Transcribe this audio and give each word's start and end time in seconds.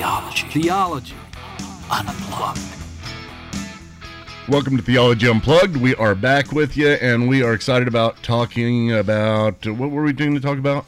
Theology. 0.00 0.46
Theology. 0.48 1.14
Unplugged. 1.90 2.58
Welcome 4.48 4.78
to 4.78 4.82
Theology 4.82 5.28
Unplugged. 5.28 5.76
We 5.76 5.94
are 5.96 6.14
back 6.14 6.52
with 6.52 6.74
you, 6.74 6.88
and 6.88 7.28
we 7.28 7.42
are 7.42 7.52
excited 7.52 7.86
about 7.86 8.22
talking 8.22 8.92
about 8.92 9.66
uh, 9.66 9.74
what 9.74 9.90
were 9.90 10.02
we 10.02 10.14
doing 10.14 10.32
to 10.32 10.40
talk 10.40 10.56
about? 10.56 10.86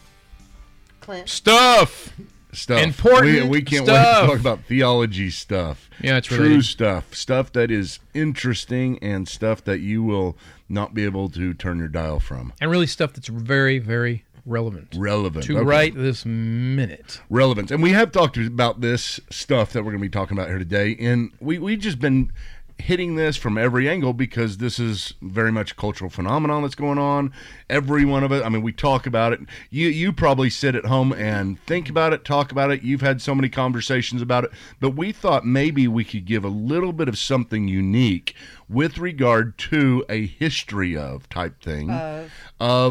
Clint. 1.03 1.29
Stuff. 1.29 2.15
Stuff. 2.55 2.83
Important 2.83 3.43
We, 3.43 3.49
we 3.51 3.61
can't 3.61 3.87
wait 3.87 3.93
to 3.93 4.27
talk 4.27 4.41
about 4.41 4.65
theology 4.65 5.29
stuff. 5.29 5.91
Yeah, 6.01 6.17
it's 6.17 6.29
true 6.29 6.39
related. 6.39 6.65
stuff, 6.65 7.15
stuff 7.15 7.53
that 7.53 7.71
is 7.71 7.99
interesting, 8.15 8.99
and 9.03 9.29
stuff 9.29 9.63
that 9.65 9.81
you 9.81 10.03
will 10.03 10.39
not 10.71 10.95
be 10.95 11.05
able 11.05 11.29
to 11.29 11.53
turn 11.53 11.79
your 11.79 11.89
dial 11.89 12.19
from. 12.19 12.55
And 12.63 12.71
really 12.71 12.87
stuff 12.87 13.13
that's 13.13 13.29
very, 13.29 13.79
very 13.79 14.25
relevant. 14.45 14.95
Relevant 14.97 15.45
To 15.47 15.57
Okay. 15.59 15.65
right 15.65 15.95
this 15.95 16.25
minute. 16.25 17.21
relevance. 17.31 17.71
And 17.71 17.83
we 17.83 17.91
have 17.93 18.13
talked 18.13 18.37
about 18.37 18.81
this 18.81 19.21
stuff 19.31 19.73
that 19.73 19.81
we're 19.85 19.93
going 19.93 20.03
to 20.03 20.09
be 20.09 20.11
talking 20.11 20.37
about 20.37 20.49
here 20.49 20.59
today. 20.59 20.97
And 20.99 21.31
we 21.41 21.59
we've 21.59 21.79
just 21.81 22.01
been 22.01 22.33
hitting 22.79 23.15
this 23.15 23.37
from 23.37 23.57
every 23.57 23.89
angle 23.89 24.13
because 24.13 24.57
this 24.57 24.81
is 24.81 25.15
very 25.23 25.53
much 25.53 25.71
a 25.71 25.75
cultural 25.77 26.11
phenomenon 26.11 26.63
that's 26.63 26.75
going 26.75 26.99
on. 26.99 27.33
Every 27.71 28.05
one 28.05 28.25
of 28.25 28.33
it. 28.33 28.45
I 28.45 28.49
mean, 28.49 28.63
we 28.63 28.73
talk 28.73 29.07
about 29.07 29.33
it. 29.33 29.41
You 29.71 29.87
you 29.89 30.13
probably 30.13 30.51
sit 30.51 30.75
at 30.75 30.87
home 30.87 31.13
and 31.13 31.61
think 31.61 31.89
about 31.89 32.13
it, 32.13 32.25
talk 32.25 32.51
about 32.51 32.73
it. 32.73 32.83
You've 32.83 33.01
had 33.03 33.23
so 33.23 33.35
many 33.37 33.49
conversations 33.49 34.21
about 34.21 34.45
it. 34.45 34.51
But 34.81 34.97
we 34.97 35.13
thought 35.13 35.47
maybe 35.47 35.87
we 35.87 36.03
could 36.03 36.25
give 36.25 36.45
a 36.45 36.49
little 36.49 36.93
bit 36.93 37.09
of 37.09 37.17
something 37.19 37.69
unique 37.69 38.35
with 38.69 38.99
regard 38.99 39.59
to 39.59 40.05
a 40.09 40.27
history 40.27 40.97
of 40.97 41.29
type 41.29 41.63
thing 41.63 41.91
of 41.91 42.33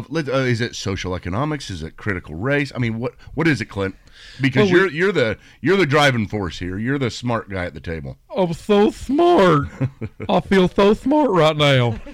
let- 0.08 0.28
uh, 0.28 0.32
is 0.38 0.60
it 0.60 0.74
social 0.76 1.14
economics? 1.14 1.70
Is 1.70 1.82
it 1.82 1.96
critical 1.96 2.34
race? 2.34 2.72
I 2.74 2.78
mean 2.78 2.98
what 2.98 3.14
what 3.34 3.48
is 3.48 3.60
it 3.60 3.66
clint? 3.66 3.96
Because 4.40 4.70
Well, 4.70 4.80
you're 4.80 4.90
you're 4.90 5.12
the 5.12 5.38
you're 5.60 5.76
the 5.76 5.86
driving 5.86 6.26
force 6.28 6.58
here. 6.58 6.78
You're 6.78 6.98
the 6.98 7.10
smart 7.10 7.48
guy 7.50 7.64
at 7.64 7.74
the 7.74 7.80
table. 7.80 8.18
I'm 8.36 8.52
so 8.54 8.90
smart. 8.90 9.68
I 10.28 10.40
feel 10.40 10.68
so 10.68 10.94
smart 10.94 11.30
right 11.30 11.56
now. 11.56 11.98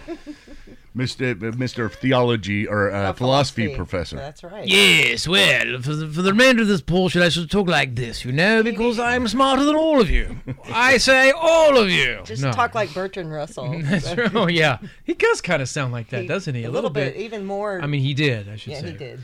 mr 0.96 1.34
mr 1.54 1.90
theology 1.92 2.66
or 2.66 2.90
uh, 2.92 3.10
Uh, 3.10 3.12
philosophy, 3.12 3.74
professor 3.76 4.16
That's 4.16 4.42
right. 4.42 4.66
Yes, 4.66 5.28
well, 5.28 5.80
for 5.80 5.94
the, 5.94 6.08
for 6.08 6.22
the 6.22 6.32
remainder 6.32 6.62
of 6.62 6.68
this 6.68 6.80
portion, 6.80 7.22
I 7.22 7.28
should 7.28 7.50
talk 7.50 7.68
like 7.68 7.94
this, 7.94 8.24
you 8.24 8.32
know, 8.32 8.62
because 8.62 8.98
I'm 8.98 9.28
smarter 9.28 9.64
than 9.64 9.76
all 9.76 10.00
of 10.00 10.10
you. 10.10 10.36
I 10.72 10.98
say 10.98 11.30
all 11.30 11.76
of 11.78 11.88
you. 11.90 12.20
Just 12.24 12.42
No. 12.42 12.52
talk 12.52 12.74
like 12.74 12.92
Bertrand 12.92 13.30
Russell. 13.32 13.78
That's 13.82 14.12
true. 14.12 14.28
Oh, 14.34 14.48
yeah. 14.48 14.78
He 15.04 15.14
does 15.14 15.40
kind 15.40 15.62
of 15.62 15.68
sound 15.68 15.92
like 15.92 16.08
that, 16.10 16.22
He- 16.22 16.28
doesn't 16.28 16.54
he? 16.54 16.64
A 16.64 16.70
little 16.70 16.90
bit, 16.90 17.16
even 17.16 17.44
more. 17.44 17.80
I 17.80 17.86
mean, 17.86 18.00
he 18.02 18.14
did, 18.14 18.48
I 18.48 18.56
should 18.56 18.72
yeah, 18.72 18.80
say. 18.80 18.90
he 18.92 18.96
did. 18.96 19.20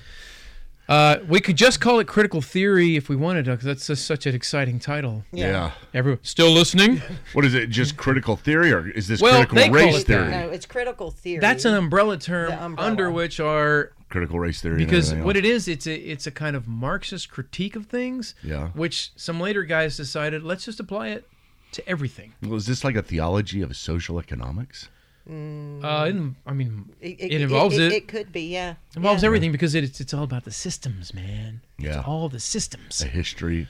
Uh, 0.88 1.16
we 1.28 1.40
could 1.40 1.56
just 1.56 1.80
call 1.80 1.98
it 1.98 2.06
critical 2.06 2.42
theory 2.42 2.96
if 2.96 3.08
we 3.08 3.16
wanted 3.16 3.46
to, 3.46 3.52
because 3.52 3.64
that's 3.64 3.86
just 3.86 4.06
such 4.06 4.27
an 4.27 4.34
exciting 4.34 4.78
title. 4.78 5.24
yeah. 5.32 5.46
Yeah. 5.50 5.70
Everyone 5.94 6.18
still 6.22 6.50
listening? 6.50 7.00
what 7.32 7.44
is 7.44 7.54
it 7.54 7.70
just 7.70 7.96
critical 7.96 8.36
theory 8.36 8.70
or 8.72 8.88
is 8.90 9.08
this 9.08 9.20
Well, 9.22 9.44
critical 9.46 9.72
race 9.74 9.94
it 10.02 10.06
that. 10.08 10.30
theory 10.30 10.30
No, 10.30 10.50
it's 10.50 10.66
critical 10.66 11.10
theory. 11.10 11.40
That's 11.40 11.64
an 11.64 11.74
umbrella 11.74 12.18
term 12.18 12.52
umbrella. 12.52 12.90
under 12.90 13.10
which 13.10 13.40
are 13.40 13.92
critical 14.10 14.38
race 14.38 14.60
theory 14.60 14.77
because 14.77 15.08
everything 15.10 15.24
what 15.24 15.36
it 15.36 15.44
is, 15.46 15.68
it's 15.68 15.86
a 15.86 15.94
it's 15.94 16.27
a 16.27 16.30
kind 16.30 16.55
of 16.55 16.68
Marxist 16.68 17.30
critique 17.30 17.77
of 17.77 17.86
things. 17.86 18.34
Yeah. 18.42 18.68
Which 18.74 19.10
some 19.16 19.40
later 19.40 19.62
guys 19.64 19.96
decided 19.96 20.42
let's 20.42 20.64
just 20.66 20.80
apply 20.80 21.08
it 21.08 21.27
to 21.72 21.88
everything. 21.88 22.34
well, 22.42 22.55
is 22.56 22.66
this 22.66 22.84
like 22.84 22.94
a 22.94 23.02
theology 23.02 23.62
of 23.62 23.74
social 23.77 24.18
economics 24.18 24.88
Uh, 25.27 26.05
in, 26.06 26.36
I 26.47 26.53
mean, 26.53 26.91
It, 27.00 27.17
it, 27.19 27.41
involves 27.41 27.78
it. 27.78 27.92
It, 27.92 28.08
could 28.08 28.30
be, 28.30 28.42
yeah. 28.42 28.75
involves 28.94 29.22
yeah. 29.22 29.28
everything 29.28 29.53
because 29.53 29.75
it, 29.75 29.83
it's 29.83 30.00
it's 30.00 30.12
all 30.12 30.25
about 30.25 30.44
the 30.44 30.50
systems, 30.50 31.14
man. 31.14 31.62
Yeah. 31.78 31.98
It's 32.00 32.08
all 32.08 32.28
the 32.28 32.41
systems. 32.41 33.00
a 33.03 33.06
history 33.06 33.67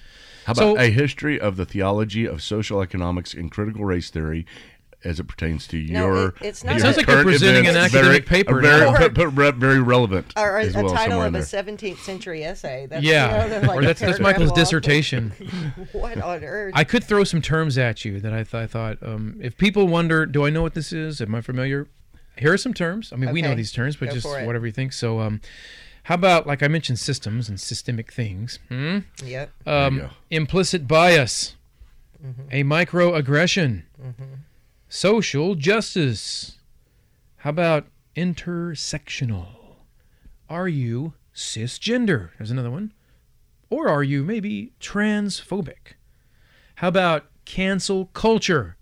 how 0.47 0.53
about 0.53 0.77
So- 0.77 0.79
a 0.79 0.91
history 0.91 1.41
of 1.41 1.57
the 1.57 1.65
theology 1.65 2.27
of 2.27 2.43
social 2.43 2.83
economics 2.83 3.33
and 3.35 3.51
critical 3.51 3.85
race 3.85 4.11
theory 4.11 4.47
as 5.05 5.21
it 5.21 5.25
pertains 5.25 5.67
to 5.69 5.77
No, 5.83 6.07
your 6.07 6.29
it- 6.29 6.35
it's 6.41 6.65
not 6.65 6.71
your 6.73 6.79
It 6.79 6.83
sounds 6.83 6.97
like 6.97 7.07
you're 7.07 7.23
presenting 7.23 7.67
an 7.67 7.77
academic 7.77 8.27
very, 8.27 8.43
paper 8.43 8.61
very, 8.61 8.91
now. 8.91 8.97
put- 8.97 9.15
put 9.15 9.29
re- 9.29 9.51
very 9.53 9.81
relevant 9.81 10.33
Or 10.37 10.59
a, 10.59 10.65
as 10.65 10.75
a 10.75 10.83
title 10.89 11.21
of 11.23 11.29
in 11.35 11.37
a 11.37 11.45
17th 11.45 11.99
century 11.99 12.45
essay. 12.45 12.87
That's, 12.89 13.05
yeah, 13.05 13.45
You 13.45 13.51
know, 13.51 13.69
like 13.69 13.77
or 13.79 13.83
that's 13.85 14.01
that's 14.01 14.21
Michael's 14.21 14.51
long. 14.51 14.59
dissertation. 14.59 15.31
what 15.93 16.21
on 16.21 16.43
earth? 16.43 16.73
I 16.75 16.85
could 16.85 17.05
throw 17.05 17.25
some 17.25 17.43
terms 17.43 17.77
at 17.79 18.05
you 18.05 18.21
that 18.21 18.33
I, 18.33 18.43
th- 18.45 18.55
I 18.55 18.67
thought 18.67 18.99
um, 19.03 19.39
if 19.43 19.57
people 19.59 19.87
wonder, 19.89 20.27
do 20.27 20.45
I 20.47 20.51
know 20.51 20.63
what 20.63 20.75
this 20.75 20.93
is? 20.93 21.21
Am 21.21 21.35
I 21.35 21.41
familiar? 21.41 21.87
Here 22.37 22.53
are 22.53 22.59
some 22.59 22.75
terms. 22.75 23.13
I 23.13 23.17
mean, 23.17 23.33
we 23.33 23.43
know 23.43 23.55
these 23.55 23.71
terms, 23.73 23.95
but 23.97 24.09
Go 24.09 24.15
just 24.17 24.27
whatever 24.27 24.67
you 24.67 24.73
think. 24.73 24.93
So, 24.93 25.21
um, 25.21 25.41
how 26.05 26.17
about 26.17 26.47
like 26.47 26.63
I 26.63 26.69
mentioned, 26.69 26.99
systems 26.99 27.49
and 27.49 27.61
systemic 27.61 28.13
things. 28.13 28.59
Hmm? 28.69 28.99
yep. 29.25 29.51
Um, 29.67 30.11
implicit 30.31 30.89
bias, 30.89 31.55
Mm-hmm. 32.25 32.43
a 32.53 32.65
microaggression, 32.65 33.83
social 34.95 35.57
justice. 35.57 36.59
How 37.39 37.51
about 37.51 37.89
intersectional? 38.17 39.47
Are 40.49 40.69
you 40.69 41.15
cisgender? 41.35 42.31
There's 42.39 42.53
another 42.53 42.71
one. 42.71 42.93
Or 43.71 43.89
are 43.89 44.05
you 44.05 44.23
maybe 44.23 44.73
transphobic? 44.81 45.95
How 46.77 46.89
about 46.89 47.27
cancel 47.45 48.07
culture? 48.07 48.77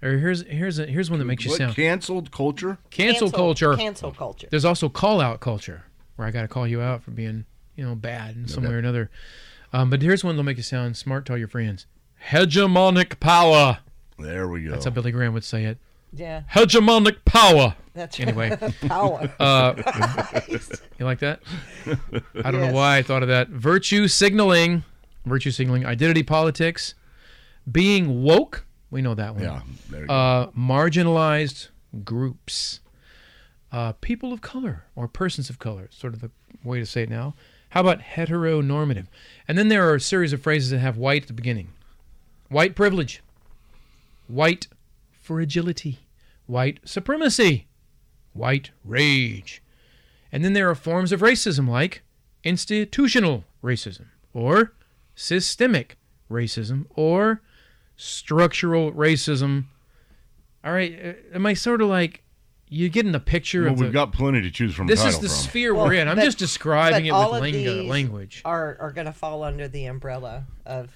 Or 0.00 0.12
here's 0.12 0.46
here's 0.46 0.78
a, 0.78 0.86
here's 0.86 1.10
one 1.10 1.18
that 1.18 1.26
makes 1.26 1.44
you 1.44 1.50
what 1.50 1.58
sound 1.58 1.74
canceled 1.76 2.30
culture 2.30 2.78
cancel, 2.88 3.30
culture. 3.30 3.76
Cancel 3.76 4.12
culture. 4.12 4.48
There's 4.50 4.64
also 4.64 4.88
call 4.88 5.20
out 5.20 5.40
culture, 5.40 5.84
where 6.16 6.26
I 6.26 6.30
got 6.30 6.42
to 6.42 6.48
call 6.48 6.66
you 6.66 6.80
out 6.80 7.02
for 7.02 7.10
being, 7.10 7.44
you 7.76 7.84
know, 7.84 7.94
bad 7.94 8.34
in 8.34 8.48
some 8.48 8.64
way 8.64 8.70
or 8.70 8.78
another. 8.78 9.10
Um, 9.74 9.90
but 9.90 10.00
here's 10.00 10.24
one 10.24 10.36
that'll 10.36 10.46
make 10.46 10.56
you 10.56 10.62
sound 10.62 10.96
smart 10.96 11.26
to 11.26 11.32
all 11.32 11.38
your 11.38 11.48
friends. 11.48 11.86
Hegemonic 12.30 13.20
power. 13.20 13.80
There 14.18 14.48
we 14.48 14.64
go 14.64 14.70
That's 14.70 14.84
how 14.84 14.90
Billy 14.90 15.12
Graham 15.12 15.34
would 15.34 15.44
say 15.44 15.64
it. 15.64 15.78
Yeah. 16.12 16.42
Hegemonic 16.50 17.24
power. 17.24 17.74
That's 17.94 18.18
Anyway, 18.20 18.56
power. 18.86 19.32
uh, 19.40 19.74
you 20.98 21.04
like 21.04 21.18
that? 21.20 21.40
I 22.44 22.50
don't 22.50 22.60
know 22.60 22.72
why 22.72 22.98
I 22.98 23.02
thought 23.02 23.22
of 23.22 23.28
that. 23.28 23.48
Virtue 23.48 24.08
signaling, 24.08 24.84
virtue 25.26 25.50
signaling, 25.50 25.84
identity 25.84 26.22
politics, 26.22 26.94
being 27.70 28.22
woke. 28.22 28.64
We 28.90 29.02
know 29.02 29.14
that 29.14 29.34
one. 29.34 29.44
yeah 29.44 29.60
there 29.90 30.00
you 30.02 30.06
go. 30.06 30.14
Uh, 30.14 30.46
marginalized 30.52 31.68
groups, 32.04 32.80
uh, 33.72 33.92
people 34.00 34.32
of 34.32 34.40
color 34.40 34.84
or 34.96 35.08
persons 35.08 35.50
of 35.50 35.58
color, 35.58 35.88
sort 35.90 36.14
of 36.14 36.20
the 36.20 36.30
way 36.64 36.78
to 36.78 36.86
say 36.86 37.02
it 37.02 37.10
now. 37.10 37.34
How 37.70 37.80
about 37.82 38.00
heteronormative? 38.00 39.06
And 39.46 39.58
then 39.58 39.68
there 39.68 39.86
are 39.90 39.96
a 39.96 40.00
series 40.00 40.32
of 40.32 40.40
phrases 40.40 40.70
that 40.70 40.78
have 40.78 40.96
white 40.96 41.22
at 41.22 41.28
the 41.28 41.34
beginning 41.34 41.68
white 42.48 42.74
privilege, 42.74 43.22
white 44.28 44.68
fragility, 45.10 45.98
white 46.46 46.78
supremacy, 46.84 47.66
white 48.32 48.70
rage. 48.84 49.62
And 50.30 50.44
then 50.44 50.52
there 50.52 50.70
are 50.70 50.74
forms 50.74 51.10
of 51.10 51.20
racism 51.20 51.68
like 51.68 52.02
institutional 52.44 53.44
racism 53.62 54.06
or 54.32 54.72
systemic 55.14 55.98
racism 56.30 56.86
or 56.94 57.42
structural 57.96 58.92
racism. 58.92 59.64
All 60.64 60.72
right, 60.72 60.98
uh, 61.32 61.34
am 61.34 61.46
I 61.46 61.54
sort 61.54 61.82
of 61.82 61.88
like 61.88 62.22
you 62.70 62.88
getting 62.88 63.12
the 63.12 63.20
picture 63.20 63.62
well, 63.62 63.72
of 63.72 63.78
we've 63.80 63.88
the, 63.88 63.94
got 63.94 64.12
plenty 64.12 64.42
to 64.42 64.50
choose 64.50 64.74
from 64.74 64.86
this 64.86 65.04
is 65.04 65.18
the 65.18 65.28
from. 65.28 65.36
sphere 65.36 65.74
Well, 65.74 65.86
we're 65.86 65.94
in. 65.94 66.08
I'm 66.08 66.16
but- 66.16 66.24
just 66.24 66.38
describing 66.38 67.04
but 67.04 67.08
it 67.08 67.10
all 67.10 67.32
with 67.32 67.38
of 67.38 67.42
lingo, 67.42 67.74
these 67.74 67.90
language. 67.90 68.42
Are 68.44 68.76
are 68.80 68.92
going 68.92 69.06
to 69.06 69.12
fall 69.12 69.42
under 69.42 69.68
the 69.68 69.86
umbrella 69.86 70.44
of 70.66 70.92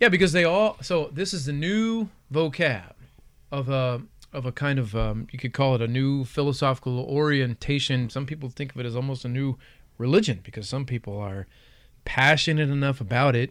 Yeah, 0.00 0.08
because 0.08 0.32
they 0.32 0.44
all. 0.44 0.76
So 0.82 1.10
this 1.12 1.32
is 1.32 1.46
the 1.46 1.52
new 1.52 2.08
vocab 2.32 2.92
of 3.50 3.68
a 3.68 4.02
of 4.32 4.44
a 4.44 4.52
kind 4.52 4.78
of 4.78 4.94
um, 4.94 5.26
you 5.32 5.38
could 5.38 5.52
call 5.54 5.74
it 5.74 5.80
a 5.82 5.88
new 5.88 6.24
philosophical 6.24 6.98
orientation. 7.00 8.10
Some 8.10 8.26
people 8.26 8.50
think 8.50 8.74
of 8.74 8.80
it 8.80 8.86
as 8.86 8.94
almost 8.96 9.24
a 9.24 9.28
new 9.28 9.56
religion 9.98 10.40
because 10.42 10.68
some 10.68 10.84
people 10.84 11.18
are 11.18 11.46
passionate 12.04 12.68
enough 12.68 13.00
about 13.00 13.34
it 13.34 13.50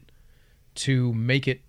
to 0.75 1.14
make 1.14 1.48
it 1.48 1.62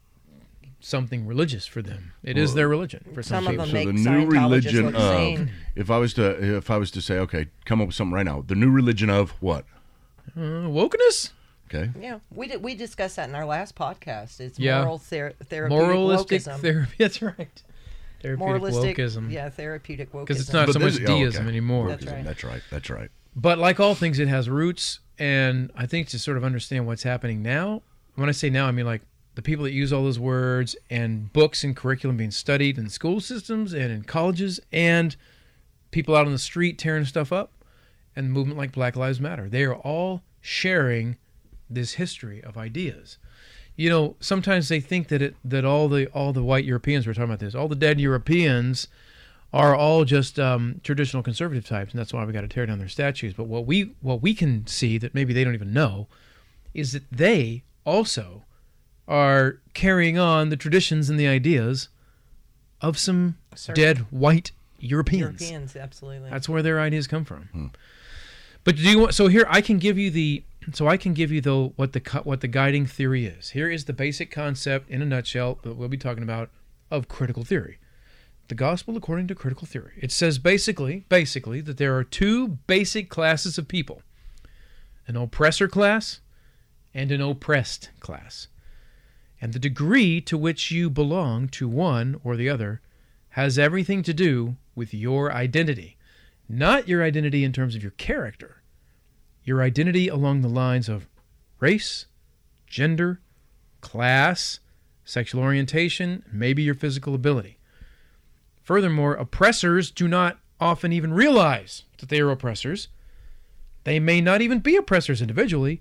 something 0.81 1.27
religious 1.27 1.67
for 1.67 1.81
them. 1.81 2.13
It 2.23 2.37
is 2.37 2.53
their 2.55 2.69
religion 2.69 3.05
for 3.15 3.23
some, 3.23 3.45
Some 3.45 3.59
of 3.59 3.67
people. 3.67 3.67
them 3.67 3.69
so 3.69 3.73
make 3.73 4.05
the 4.05 4.11
new 4.21 4.27
religion 4.27 4.95
of 4.95 5.49
if 5.75 5.91
I 5.91 5.97
was 5.99 6.13
to 6.15 6.57
if 6.57 6.71
I 6.71 6.77
was 6.77 6.91
to 6.91 7.01
say 7.01 7.19
okay 7.21 7.47
come 7.65 7.81
up 7.81 7.87
with 7.87 7.97
something 7.97 8.13
right 8.15 8.27
now 8.27 8.45
the 8.47 8.55
new 8.55 8.71
religion 8.71 9.09
of 9.09 9.31
what 9.41 9.65
Uh, 10.37 10.69
wokeness, 10.69 11.31
okay 11.67 11.91
yeah. 12.01 12.19
We 12.35 12.49
did, 12.49 12.63
we 12.63 12.75
discussed 12.75 13.17
that 13.17 13.29
in 13.29 13.35
our 13.35 13.45
last 13.47 13.75
podcast. 13.75 14.41
It's 14.41 14.59
Yeah. 14.59 14.81
moral 14.81 14.99
ther- 14.99 15.35
therapeutic 15.45 15.87
moralistic 15.87 16.43
wokeism. 16.43 16.61
therapy. 16.61 16.95
That's 16.99 17.23
right. 17.23 17.63
Therapeutic 18.23 18.39
Moralistic, 18.63 18.97
wokeism. 18.97 19.31
yeah, 19.31 19.49
therapeutic 19.51 20.11
wokeism. 20.13 20.21
Because 20.27 20.41
it's 20.41 20.53
not 20.53 20.67
But 20.67 20.73
so 20.73 20.79
much 20.79 20.95
this- 20.95 21.03
oh, 21.03 21.07
deism 21.07 21.41
okay. 21.43 21.49
anymore. 21.49 21.89
That's 21.89 22.07
right. 22.07 22.25
that's 22.25 22.45
right 22.45 22.63
that's 22.71 22.91
right 22.91 23.11
But 23.35 23.59
like 23.59 23.79
all 23.81 23.95
things, 23.95 24.19
it 24.19 24.29
has 24.29 24.49
roots, 24.49 25.01
and 25.19 25.71
I 25.77 25.87
think 25.87 26.09
to 26.09 26.19
sort 26.19 26.37
of 26.37 26.45
understand 26.45 26.87
what's 26.87 27.03
happening 27.03 27.43
now. 27.43 27.83
When 28.15 28.29
I 28.29 28.33
say 28.33 28.49
now, 28.49 28.67
I 28.67 28.71
mean 28.73 28.87
like 28.87 29.03
the 29.35 29.43
people 29.43 29.65
that 29.65 29.73
use 29.73 29.93
all 29.93 30.03
those 30.05 30.19
words 30.19 30.75
and 30.89 31.31
books 31.35 31.63
and 31.63 31.77
curriculum 31.77 32.17
being 32.17 32.31
studied 32.31 32.79
in 32.79 32.89
school 32.89 33.21
systems 33.21 33.75
and 33.75 33.93
in 33.93 34.03
colleges, 34.05 34.59
and 34.73 35.15
people 35.91 36.17
out 36.17 36.25
on 36.27 36.33
the 36.33 36.39
street 36.39 36.79
tearing 36.79 37.05
stuff 37.05 37.31
up, 37.33 37.53
and 38.17 38.33
movement 38.33 38.57
like 38.59 38.73
Black 38.73 38.97
Lives 38.97 39.21
Matter. 39.21 39.49
They 39.51 39.65
are 39.65 39.75
all 39.75 40.23
sharing 40.41 41.19
this 41.69 41.95
history 41.95 42.43
of 42.45 42.57
ideas. 42.57 43.19
you 43.77 43.91
know, 43.91 44.17
sometimes 44.21 44.69
they 44.69 44.81
think 44.81 45.09
that 45.09 45.21
it 45.21 45.37
that 45.45 45.65
all 45.65 45.89
the 45.89 46.07
all 46.09 46.33
the 46.33 46.43
white 46.43 46.65
Europeans 46.65 47.07
we're 47.07 47.13
talking 47.13 47.25
about 47.25 47.41
this, 47.41 47.55
all 47.55 47.69
the 47.69 47.75
dead 47.77 48.01
Europeans 48.01 48.89
are 49.53 49.75
all 49.77 50.05
just 50.05 50.39
um, 50.39 50.81
traditional 50.83 51.23
conservative 51.23 51.65
types, 51.67 51.93
and 51.93 52.01
that's 52.01 52.13
why 52.13 52.25
we 52.25 52.33
got 52.33 52.41
to 52.41 52.49
tear 52.49 52.67
down 52.67 52.79
their 52.79 52.89
statues. 52.89 53.35
But 53.35 53.45
what 53.45 53.67
we 53.67 53.95
what 54.01 54.23
we 54.23 54.35
can 54.35 54.67
see 54.67 54.99
that 54.99 55.15
maybe 55.15 55.33
they 55.33 55.45
don't 55.45 55.55
even 55.55 55.73
know 55.73 56.09
is 56.75 56.93
that 56.93 57.05
they 57.11 57.63
also 57.85 58.45
are 59.07 59.59
carrying 59.75 60.19
on 60.19 60.49
the 60.49 60.57
traditions 60.57 61.09
and 61.09 61.19
the 61.19 61.29
ideas 61.29 61.89
of 62.81 62.99
some 62.99 63.37
Certain 63.55 63.83
dead 63.83 63.99
white 64.11 64.53
Europeans. 64.81 65.41
Europeans, 65.41 65.77
absolutely. 65.77 66.29
That's 66.31 66.49
where 66.49 66.63
their 66.63 66.81
ideas 66.81 67.07
come 67.07 67.25
from. 67.25 67.71
But 68.65 68.77
do 68.77 68.83
you 68.83 68.99
want? 68.99 69.15
So 69.15 69.29
here 69.29 69.47
I 69.49 69.61
can 69.61 69.79
give 69.79 69.99
you 69.99 70.11
the. 70.11 70.43
So 70.73 70.89
I 70.89 70.97
can 70.97 71.15
give 71.15 71.31
you 71.31 71.41
though 71.41 71.73
what 71.77 71.93
the 71.93 72.01
what 72.25 72.41
the 72.41 72.49
guiding 72.49 72.87
theory 72.87 73.27
is. 73.27 73.51
Here 73.51 73.71
is 73.71 73.85
the 73.85 73.93
basic 73.93 74.31
concept 74.31 74.91
in 74.91 75.01
a 75.01 75.07
nutshell 75.07 75.59
that 75.63 75.75
we'll 75.75 75.89
be 75.89 75.97
talking 75.97 76.25
about 76.25 76.51
of 76.91 77.09
critical 77.09 77.45
theory. 77.45 77.79
The 78.49 78.55
gospel 78.55 78.97
according 78.97 79.29
to 79.29 79.35
critical 79.35 79.67
theory. 79.67 79.93
It 79.97 80.13
says 80.13 80.39
basically, 80.39 81.05
basically 81.09 81.61
that 81.63 81.79
there 81.79 81.97
are 81.97 82.05
two 82.05 82.59
basic 82.67 83.09
classes 83.09 83.59
of 83.59 83.69
people: 83.69 84.03
an 85.07 85.17
oppressor 85.17 85.69
class 85.69 86.21
and 86.95 87.13
an 87.13 87.21
oppressed 87.21 87.91
class. 88.01 88.49
And 89.41 89.53
the 89.53 89.59
degree 89.59 90.21
to 90.23 90.39
which 90.39 90.71
you 90.71 90.89
belong 90.89 91.49
to 91.49 91.69
one 91.69 92.21
or 92.25 92.37
the 92.37 92.49
other 92.49 92.81
has 93.31 93.59
everything 93.59 94.03
to 94.03 94.15
do 94.15 94.57
with 94.75 94.95
your 94.95 95.33
identity. 95.33 95.97
Not 96.49 96.89
your 96.89 97.05
identity 97.05 97.45
in 97.45 97.53
terms 97.53 97.75
of 97.75 97.83
your 97.83 97.93
character, 97.93 98.56
your 99.47 99.63
identity 99.63 100.09
along 100.09 100.43
the 100.43 100.49
lines 100.49 100.89
of 100.89 101.07
race, 101.61 102.05
gender, 102.67 103.21
class, 103.81 104.59
sexual 105.05 105.41
orientation, 105.41 106.25
maybe 106.31 106.63
your 106.63 106.75
physical 106.75 107.15
ability. 107.15 107.59
Furthermore, 108.63 109.15
oppressors 109.15 109.93
do 109.93 110.09
not 110.09 110.41
often 110.61 110.93
even 110.93 111.15
realize 111.15 111.85
that 111.99 112.09
they 112.09 112.21
are 112.21 112.31
oppressors. 112.31 112.89
They 113.85 114.01
may 114.01 114.21
not 114.21 114.43
even 114.43 114.59
be 114.59 114.75
oppressors 114.75 115.23
individually, 115.23 115.81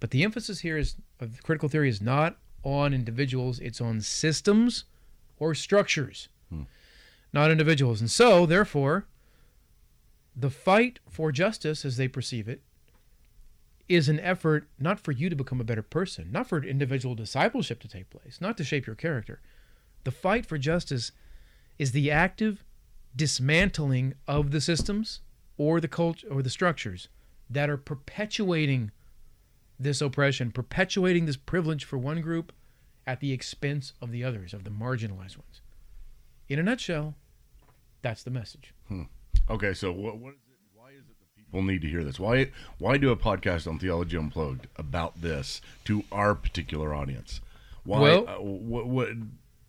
but 0.00 0.10
the 0.10 0.24
emphasis 0.24 0.60
here 0.60 0.78
is 0.78 0.96
of 1.20 1.42
critical 1.42 1.68
theory 1.68 1.90
is 1.90 2.00
not 2.00 2.38
on 2.62 2.94
individuals, 2.94 3.58
it's 3.58 3.80
on 3.80 4.00
systems 4.00 4.84
or 5.38 5.54
structures, 5.54 6.28
hmm. 6.48 6.62
not 7.32 7.50
individuals. 7.50 8.00
And 8.00 8.10
so, 8.10 8.46
therefore, 8.46 9.06
the 10.34 10.50
fight 10.50 10.98
for 11.08 11.30
justice, 11.30 11.84
as 11.84 11.98
they 11.98 12.08
perceive 12.08 12.48
it, 12.48 12.62
is 13.88 14.08
an 14.08 14.20
effort 14.20 14.68
not 14.78 14.98
for 14.98 15.12
you 15.12 15.28
to 15.30 15.36
become 15.36 15.60
a 15.60 15.64
better 15.64 15.82
person, 15.82 16.30
not 16.32 16.48
for 16.48 16.62
individual 16.62 17.14
discipleship 17.14 17.80
to 17.80 17.88
take 17.88 18.10
place, 18.10 18.40
not 18.40 18.56
to 18.56 18.64
shape 18.64 18.86
your 18.86 18.96
character. 18.96 19.40
The 20.04 20.10
fight 20.10 20.46
for 20.46 20.58
justice 20.58 21.12
is 21.78 21.92
the 21.92 22.10
active 22.10 22.64
dismantling 23.14 24.14
of 24.26 24.50
the 24.50 24.60
systems 24.60 25.20
or 25.56 25.80
the 25.80 25.88
culture 25.88 26.26
or 26.30 26.42
the 26.42 26.50
structures 26.50 27.08
that 27.48 27.70
are 27.70 27.76
perpetuating 27.76 28.90
this 29.78 30.00
oppression, 30.00 30.50
perpetuating 30.50 31.26
this 31.26 31.36
privilege 31.36 31.84
for 31.84 31.98
one 31.98 32.20
group 32.20 32.52
at 33.06 33.20
the 33.20 33.32
expense 33.32 33.92
of 34.00 34.10
the 34.10 34.24
others, 34.24 34.52
of 34.52 34.64
the 34.64 34.70
marginalized 34.70 35.36
ones. 35.36 35.60
In 36.48 36.58
a 36.58 36.62
nutshell, 36.62 37.14
that's 38.02 38.22
the 38.22 38.30
message. 38.30 38.74
Hmm. 38.88 39.02
Okay, 39.48 39.74
so 39.74 39.92
what, 39.92 40.18
what 40.18 40.34
is 40.34 40.40
it? 40.50 40.58
Why 40.74 40.90
is 40.90 41.04
it 41.08 41.16
that 41.20 41.35
people 41.46 41.62
need 41.62 41.82
to 41.82 41.88
hear 41.88 42.04
this? 42.04 42.18
Why 42.20 42.50
why 42.78 42.96
do 42.96 43.10
a 43.10 43.16
podcast 43.16 43.66
on 43.66 43.78
Theology 43.78 44.16
Unplugged 44.16 44.66
about 44.76 45.20
this 45.20 45.60
to 45.84 46.04
our 46.12 46.34
particular 46.34 46.94
audience? 46.94 47.40
Why? 47.84 48.00
Well- 48.00 48.28
uh, 48.28 48.40
what, 48.40 48.86
what 48.86 49.08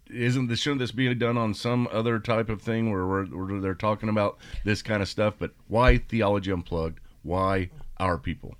isn't 0.10 0.48
this? 0.48 0.60
Shouldn't 0.60 0.80
this 0.80 0.92
be 0.92 1.14
done 1.14 1.38
on 1.38 1.54
some 1.54 1.88
other 1.92 2.20
type 2.20 2.50
of 2.50 2.62
thing 2.62 2.92
where, 2.92 3.06
we're, 3.06 3.26
where 3.26 3.60
they're 3.60 3.76
talking 3.76 4.10
about 4.10 4.38
this 4.64 4.82
kind 4.82 5.02
of 5.02 5.10
stuff? 5.10 5.36
But 5.38 5.52
why 5.68 5.98
Theology 5.98 6.52
Unplugged? 6.52 7.00
Why 7.24 7.70
our 8.00 8.18
people? 8.18 8.56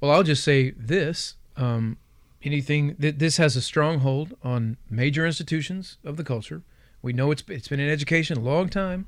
Well, 0.00 0.10
I'll 0.10 0.22
just 0.22 0.44
say 0.44 0.70
this: 0.72 1.36
um, 1.56 1.96
anything 2.42 2.96
that 2.98 3.18
this 3.18 3.36
has 3.38 3.56
a 3.56 3.62
stronghold 3.62 4.36
on 4.42 4.76
major 4.90 5.24
institutions 5.26 5.98
of 6.04 6.16
the 6.16 6.24
culture. 6.24 6.62
We 7.00 7.12
know 7.12 7.30
it's 7.30 7.42
it's 7.48 7.68
been 7.68 7.80
in 7.80 7.88
education 7.88 8.36
a 8.36 8.40
long 8.40 8.68
time. 8.68 9.06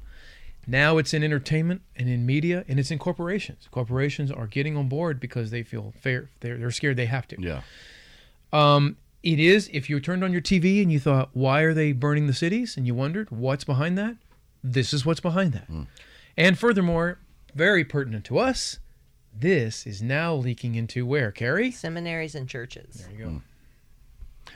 Now 0.66 0.98
it's 0.98 1.12
in 1.14 1.22
entertainment 1.22 1.82
and 1.96 2.08
in 2.08 2.24
media, 2.26 2.64
and 2.68 2.78
it's 2.80 2.90
in 2.90 2.98
corporations. 2.98 3.68
Corporations 3.70 4.30
are 4.30 4.46
getting 4.46 4.76
on 4.76 4.88
board 4.88 5.20
because 5.20 5.50
they 5.50 5.62
feel 5.62 5.92
fair. 6.00 6.30
They're, 6.40 6.56
they're 6.58 6.70
scared 6.70 6.96
they 6.96 7.06
have 7.06 7.28
to. 7.28 7.36
Yeah, 7.40 7.62
Um, 8.52 8.96
it 9.22 9.38
is 9.40 9.68
if 9.72 9.88
you 9.90 10.00
turned 10.00 10.22
on 10.24 10.32
your 10.32 10.42
TV 10.42 10.82
and 10.82 10.92
you 10.92 11.00
thought, 11.00 11.30
why 11.32 11.62
are 11.62 11.74
they 11.74 11.92
burning 11.92 12.26
the 12.26 12.34
cities? 12.34 12.76
And 12.76 12.86
you 12.86 12.94
wondered 12.94 13.30
what's 13.30 13.64
behind 13.64 13.96
that. 13.98 14.16
This 14.62 14.92
is 14.92 15.04
what's 15.06 15.20
behind 15.20 15.52
that. 15.52 15.68
And 16.36 16.58
furthermore, 16.58 17.18
very 17.54 17.84
pertinent 17.84 18.24
to 18.26 18.38
us, 18.38 18.78
this 19.36 19.86
is 19.86 20.00
now 20.02 20.34
leaking 20.34 20.74
into 20.74 21.04
where, 21.06 21.30
Carrie? 21.32 21.70
Seminaries 21.70 22.34
and 22.34 22.48
churches. 22.48 23.06
There 23.08 23.12
you 23.18 23.24
go. 23.24 23.42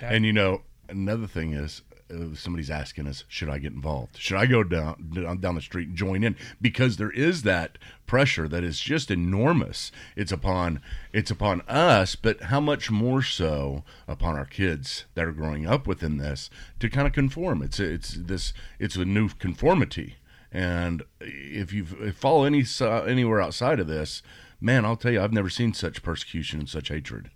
That- 0.00 0.12
and 0.14 0.24
you 0.24 0.32
know 0.32 0.62
another 0.88 1.26
thing 1.26 1.52
is. 1.52 1.82
Uh, 2.10 2.34
somebody's 2.34 2.70
asking 2.70 3.06
us, 3.06 3.24
should 3.28 3.48
I 3.48 3.58
get 3.58 3.72
involved? 3.72 4.16
Should 4.18 4.36
I 4.38 4.46
go 4.46 4.64
down 4.64 5.38
down 5.40 5.54
the 5.54 5.60
street 5.60 5.88
and 5.88 5.96
join 5.96 6.24
in? 6.24 6.36
Because 6.60 6.96
there 6.96 7.10
is 7.10 7.42
that 7.42 7.76
pressure 8.06 8.48
that 8.48 8.64
is 8.64 8.80
just 8.80 9.10
enormous. 9.10 9.92
It's 10.16 10.32
upon 10.32 10.80
it's 11.12 11.30
upon 11.30 11.60
us, 11.62 12.16
but 12.16 12.44
how 12.44 12.60
much 12.60 12.90
more 12.90 13.22
so 13.22 13.84
upon 14.06 14.36
our 14.36 14.46
kids 14.46 15.04
that 15.14 15.26
are 15.26 15.32
growing 15.32 15.66
up 15.66 15.86
within 15.86 16.16
this 16.16 16.48
to 16.80 16.88
kind 16.88 17.06
of 17.06 17.12
conform. 17.12 17.62
It's 17.62 17.78
it's 17.78 18.14
this 18.14 18.52
it's 18.78 18.96
a 18.96 19.04
new 19.04 19.28
conformity, 19.28 20.16
and 20.50 21.02
if 21.20 21.72
you 21.72 21.84
follow 22.12 22.44
any 22.44 22.64
anywhere 22.80 23.40
outside 23.40 23.80
of 23.80 23.86
this, 23.86 24.22
man, 24.60 24.84
I'll 24.84 24.96
tell 24.96 25.12
you, 25.12 25.20
I've 25.20 25.32
never 25.32 25.50
seen 25.50 25.74
such 25.74 26.02
persecution 26.02 26.60
and 26.60 26.68
such 26.68 26.88
hatred 26.88 27.30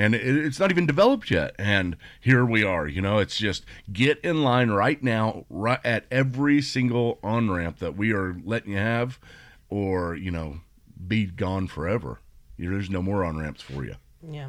and 0.00 0.14
it, 0.14 0.20
it's 0.46 0.58
not 0.58 0.70
even 0.70 0.86
developed 0.86 1.30
yet 1.30 1.54
and 1.58 1.96
here 2.20 2.44
we 2.44 2.62
are 2.64 2.86
you 2.88 3.00
know 3.02 3.18
it's 3.18 3.36
just 3.36 3.64
get 3.92 4.18
in 4.20 4.42
line 4.42 4.70
right 4.70 5.02
now 5.02 5.44
right 5.50 5.80
at 5.84 6.04
every 6.10 6.60
single 6.62 7.18
on 7.22 7.50
ramp 7.50 7.78
that 7.78 7.96
we 7.96 8.12
are 8.12 8.36
letting 8.44 8.72
you 8.72 8.78
have 8.78 9.18
or 9.68 10.14
you 10.14 10.30
know 10.30 10.60
be 11.06 11.26
gone 11.26 11.66
forever 11.66 12.20
there's 12.58 12.90
no 12.90 13.02
more 13.02 13.24
on 13.24 13.36
ramps 13.38 13.62
for 13.62 13.84
you 13.84 13.94
Yeah. 14.28 14.48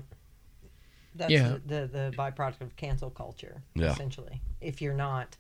That's 1.16 1.32
Yeah. 1.32 1.58
the, 1.66 1.88
the 1.88 1.88
the 2.12 2.14
byproduct 2.18 2.62
of 2.62 2.76
cancel 2.78 3.10
culture, 3.10 3.62
Yeah. 3.76 3.92
essentially. 3.92 4.42
If 4.62 4.82
you're 4.82 4.94
not 4.94 5.36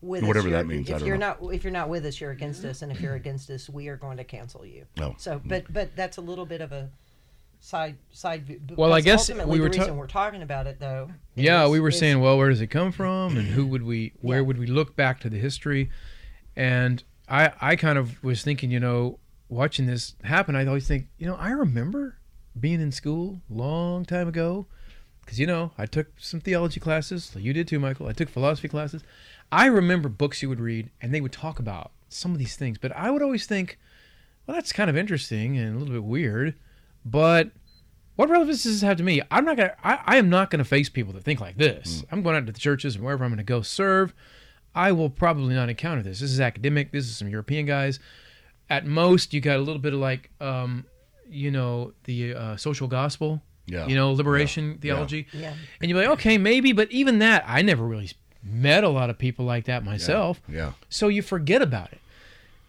with 0.00 0.24
Whatever 0.24 0.48
us, 0.48 0.52
that 0.52 0.64
you're- 0.66 0.76
means, 0.76 0.90
I 0.90 0.94
If 0.94 0.98
don't 1.00 1.08
you're 1.08 1.16
know. 1.16 1.36
not 1.40 1.54
if 1.54 1.62
you're 1.64 1.72
not 1.72 1.88
with 1.88 2.04
us, 2.06 2.20
you're 2.20 2.32
against 2.32 2.64
us, 2.64 2.82
and 2.82 2.90
if 2.90 3.00
you're 3.00 3.14
against 3.14 3.48
us, 3.50 3.68
we 3.68 3.86
are 3.86 3.96
going 3.96 4.16
to 4.16 4.24
cancel 4.24 4.66
you. 4.66 4.84
No. 4.96 5.14
So, 5.18 5.40
but 5.44 5.72
but 5.72 5.94
that's 5.94 6.16
a 6.16 6.20
little 6.20 6.44
bit 6.46 6.60
of 6.60 6.72
a 6.72 6.90
side 7.60 7.96
side 8.10 8.44
view. 8.46 8.60
Well, 8.76 8.92
I 8.92 9.00
guess 9.00 9.28
we 9.30 9.60
were 9.60 9.68
the 9.68 9.76
ta- 9.76 9.82
reason 9.82 9.96
we're 9.96 10.06
talking 10.06 10.42
about 10.42 10.66
it 10.66 10.78
though. 10.80 11.10
Yeah, 11.34 11.64
is- 11.64 11.70
we 11.70 11.80
were 11.80 11.88
is- 11.88 11.98
saying, 11.98 12.20
well, 12.20 12.38
where 12.38 12.48
does 12.48 12.60
it 12.60 12.68
come 12.68 12.92
from, 12.92 13.36
and 13.36 13.48
who 13.48 13.66
would 13.66 13.82
we, 13.82 14.12
where 14.20 14.38
Yeah. 14.38 14.42
would 14.46 14.58
we 14.58 14.66
look 14.66 14.96
back 14.96 15.20
to 15.20 15.28
the 15.30 15.38
history? 15.38 15.90
And 16.54 17.02
I, 17.28 17.52
I 17.60 17.76
kind 17.76 17.98
of 17.98 18.22
was 18.22 18.42
thinking, 18.42 18.70
you 18.70 18.80
know, 18.80 19.18
watching 19.48 19.86
this 19.86 20.14
happen, 20.22 20.54
I 20.56 20.66
always 20.66 20.86
think, 20.88 21.08
you 21.18 21.26
know, 21.26 21.34
I 21.36 21.50
remember 21.50 22.16
being 22.58 22.80
in 22.80 22.92
school 22.92 23.40
long 23.50 24.04
time 24.04 24.28
ago, 24.28 24.66
because 25.20 25.38
you 25.40 25.46
know, 25.46 25.72
I 25.76 25.86
took 25.86 26.08
some 26.18 26.40
theology 26.40 26.80
classes. 26.80 27.32
You 27.36 27.52
did 27.52 27.66
too, 27.68 27.78
Michael. 27.80 28.06
I 28.08 28.12
took 28.12 28.28
philosophy 28.28 28.68
classes. 28.68 29.02
I 29.52 29.66
remember 29.66 30.08
books 30.08 30.40
you 30.42 30.48
would 30.48 30.60
read, 30.60 30.90
and 31.02 31.12
they 31.12 31.20
would 31.20 31.32
talk 31.32 31.58
about 31.58 31.90
some 32.08 32.32
of 32.32 32.38
these 32.38 32.56
things, 32.56 32.78
but 32.78 32.92
I 32.96 33.10
would 33.10 33.22
always 33.22 33.46
think, 33.46 33.78
well, 34.46 34.54
that's 34.56 34.72
kind 34.72 34.88
of 34.88 34.96
interesting 34.96 35.58
and 35.58 35.74
a 35.76 35.78
little 35.78 35.94
bit 35.94 36.04
weird, 36.04 36.54
but 37.06 37.50
what 38.16 38.28
relevance 38.28 38.64
does 38.64 38.80
this 38.80 38.82
have 38.82 38.96
to 38.96 39.02
me? 39.02 39.22
I'm 39.30 39.44
not 39.44 39.56
gonna. 39.56 39.74
I, 39.84 39.98
I 40.04 40.16
am 40.16 40.28
not 40.28 40.50
gonna 40.50 40.64
face 40.64 40.88
people 40.88 41.12
that 41.12 41.22
think 41.22 41.40
like 41.40 41.56
this. 41.56 42.02
I'm 42.10 42.22
going 42.22 42.34
out 42.36 42.46
to 42.46 42.52
the 42.52 42.58
churches 42.58 42.96
and 42.96 43.04
wherever 43.04 43.24
I'm 43.24 43.30
gonna 43.30 43.44
go 43.44 43.62
serve. 43.62 44.12
I 44.74 44.92
will 44.92 45.08
probably 45.08 45.54
not 45.54 45.70
encounter 45.70 46.02
this. 46.02 46.20
This 46.20 46.30
is 46.32 46.40
academic. 46.40 46.92
This 46.92 47.06
is 47.06 47.16
some 47.16 47.28
European 47.28 47.64
guys. 47.64 47.98
At 48.68 48.84
most, 48.84 49.32
you 49.32 49.40
got 49.40 49.56
a 49.56 49.62
little 49.62 49.80
bit 49.80 49.94
of 49.94 50.00
like, 50.00 50.30
um, 50.40 50.84
you 51.28 51.50
know, 51.50 51.92
the 52.04 52.34
uh, 52.34 52.56
social 52.56 52.88
gospel. 52.88 53.40
Yeah. 53.66 53.86
You 53.86 53.96
know, 53.96 54.12
liberation 54.12 54.78
theology. 54.78 55.26
Yeah. 55.32 55.54
And 55.80 55.90
you're 55.90 55.98
like, 55.98 56.10
okay, 56.18 56.38
maybe, 56.38 56.72
but 56.72 56.90
even 56.92 57.20
that, 57.20 57.44
I 57.46 57.62
never 57.62 57.86
really 57.86 58.10
met 58.42 58.84
a 58.84 58.88
lot 58.88 59.10
of 59.10 59.18
people 59.18 59.44
like 59.44 59.64
that 59.64 59.84
myself. 59.84 60.40
yeah 60.48 60.72
So 60.88 61.08
you 61.08 61.22
forget 61.22 61.62
about 61.62 61.92
it. 61.92 62.00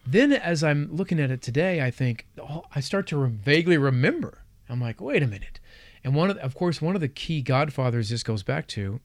Then, 0.09 0.31
as 0.31 0.63
I'm 0.63 0.89
looking 0.95 1.19
at 1.19 1.31
it 1.31 1.41
today, 1.41 1.81
I 1.81 1.91
think 1.91 2.25
oh, 2.41 2.63
I 2.73 2.79
start 2.79 3.07
to 3.07 3.17
re- 3.17 3.29
vaguely 3.29 3.77
remember. 3.77 4.43
I'm 4.69 4.79
like, 4.81 5.01
wait 5.01 5.21
a 5.21 5.27
minute. 5.27 5.59
And 6.03 6.15
one 6.15 6.29
of, 6.29 6.37
the, 6.37 6.43
of 6.43 6.55
course, 6.55 6.81
one 6.81 6.95
of 6.95 7.01
the 7.01 7.07
key 7.09 7.41
godfathers 7.41 8.09
this 8.09 8.23
goes 8.23 8.43
back 8.43 8.67
to 8.69 8.99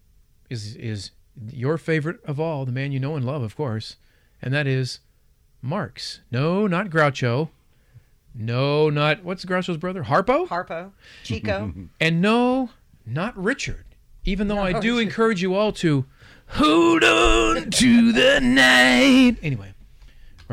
is 0.49 0.77
is 0.77 1.11
your 1.51 1.79
favorite 1.79 2.23
of 2.25 2.39
all, 2.39 2.65
the 2.65 2.73
man 2.73 2.93
you 2.93 3.01
know 3.01 3.17
and 3.17 3.25
love, 3.25 3.43
of 3.43 3.57
course, 3.57 3.97
and 4.41 4.53
that 4.55 4.67
is 4.67 5.01
Marx. 5.61 6.21
No, 6.31 6.67
not 6.67 6.89
Groucho. 6.91 7.49
No, 8.35 8.89
not 8.89 9.25
what's 9.25 9.45
Groucho's 9.45 9.77
brother, 9.77 10.05
Harpo. 10.05 10.47
Harpo, 10.49 10.93
Chico. 11.25 11.73
And 12.01 12.21
no, 12.21 12.71
not 13.05 13.37
Richard. 13.37 13.85
Even 14.25 14.47
though 14.49 14.59
I 14.61 14.73
do 14.79 14.99
it's- 14.99 15.09
encourage 15.09 15.43
you 15.43 15.55
all 15.55 15.73
to 15.73 16.05
hold 16.49 17.03
on 17.03 17.71
to 17.71 18.13
the 18.13 18.41
night. 18.41 19.37
Anyway, 19.43 19.75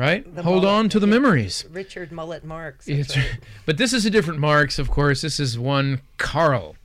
right? 0.00 0.34
The 0.34 0.42
hold 0.42 0.62
mullet. 0.64 0.74
on 0.78 0.88
to 0.88 0.98
the 1.00 1.06
memories. 1.06 1.64
Richard 1.70 2.10
Mullet 2.10 2.44
Marx. 2.44 2.88
It's, 2.88 3.16
right. 3.16 3.38
but 3.66 3.76
this 3.76 3.92
is 3.92 4.04
a 4.06 4.10
different 4.10 4.40
Marx, 4.40 4.78
of 4.78 4.90
course. 4.90 5.20
This 5.20 5.38
is 5.38 5.58
one 5.58 6.00
Karl 6.16 6.76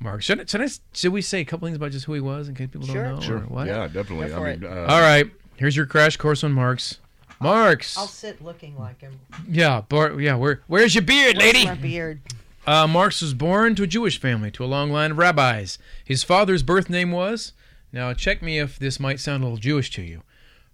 Marx. 0.00 0.24
Should, 0.24 0.40
I- 0.40 0.44
should, 0.46 0.62
I, 0.62 0.68
should 0.92 1.12
we 1.12 1.22
say 1.22 1.40
a 1.40 1.44
couple 1.44 1.66
things 1.68 1.76
about 1.76 1.92
just 1.92 2.06
who 2.06 2.14
he 2.14 2.20
was 2.20 2.48
in 2.48 2.54
case 2.54 2.68
people 2.72 2.86
Sure. 2.86 3.04
don't 3.04 3.14
know? 3.16 3.20
Sure. 3.20 3.38
What? 3.40 3.66
Yeah, 3.66 3.86
definitely. 3.88 4.32
I 4.32 4.56
mean, 4.56 4.64
uh, 4.64 4.86
All 4.88 5.00
right. 5.00 5.30
Here's 5.56 5.76
your 5.76 5.86
crash 5.86 6.16
course 6.16 6.42
on 6.44 6.52
Marx. 6.52 6.98
Marx. 7.40 7.96
I'll 7.98 8.06
sit 8.06 8.42
looking 8.42 8.76
like 8.78 9.00
him. 9.00 9.20
yeah, 9.48 9.82
Bar- 9.88 10.18
yeah. 10.20 10.34
Where, 10.36 10.62
where's 10.66 10.94
your 10.94 11.02
beard, 11.04 11.36
Where's 11.36 11.52
lady? 11.54 11.66
my 11.66 11.74
beard. 11.74 12.20
Uh, 12.66 12.86
Marx 12.86 13.20
was 13.22 13.32
born 13.34 13.74
to 13.76 13.82
a 13.84 13.86
Jewish 13.86 14.18
family, 14.20 14.50
to 14.52 14.64
a 14.64 14.66
long 14.66 14.90
line 14.90 15.12
of 15.12 15.18
rabbis. 15.18 15.78
His 16.04 16.24
father's 16.24 16.62
birth 16.62 16.90
name 16.90 17.12
was, 17.12 17.52
now 17.92 18.12
check 18.14 18.42
me 18.42 18.58
if 18.58 18.78
this 18.78 18.98
might 18.98 19.20
sound 19.20 19.42
a 19.44 19.46
little 19.46 19.58
Jewish 19.58 19.90
to 19.92 20.02
you, 20.02 20.22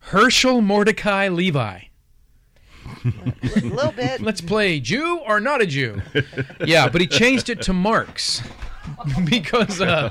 Herschel 0.02 0.60
Mordecai 0.60 1.28
Levi. 1.28 1.80
A 3.04 3.60
little 3.60 3.92
bit. 3.92 4.20
Let's 4.20 4.40
play 4.40 4.80
Jew 4.80 5.18
or 5.26 5.40
not 5.40 5.60
a 5.62 5.66
Jew. 5.66 6.02
yeah, 6.64 6.88
but 6.88 7.00
he 7.00 7.06
changed 7.06 7.48
it 7.48 7.62
to 7.62 7.72
Marx 7.72 8.42
because 9.24 9.80
uh, 9.80 10.10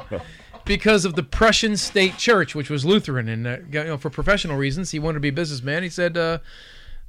because 0.65 1.05
of 1.05 1.15
the 1.15 1.23
Prussian 1.23 1.77
state 1.77 2.17
church, 2.17 2.55
which 2.55 2.69
was 2.69 2.85
Lutheran, 2.85 3.27
and 3.27 3.47
uh, 3.47 3.57
you 3.71 3.83
know, 3.83 3.97
for 3.97 4.09
professional 4.09 4.57
reasons, 4.57 4.91
he 4.91 4.99
wanted 4.99 5.15
to 5.15 5.19
be 5.19 5.29
a 5.29 5.33
businessman. 5.33 5.83
He 5.83 5.89
said, 5.89 6.17
uh, 6.17 6.39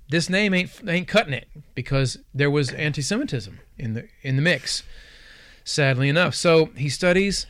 "This 0.09 0.29
name 0.29 0.55
ain't 0.55 0.71
ain't 0.87 1.09
cutting 1.09 1.33
it," 1.35 1.49
because 1.75 2.19
there 2.35 2.51
was 2.51 2.71
anti-Semitism 2.73 3.59
in 3.79 3.95
the 3.95 4.09
in 4.23 4.37
the 4.37 4.43
mix. 4.43 4.83
Sadly 5.65 6.09
enough, 6.09 6.35
so 6.35 6.67
he 6.77 6.89
studies. 6.89 7.47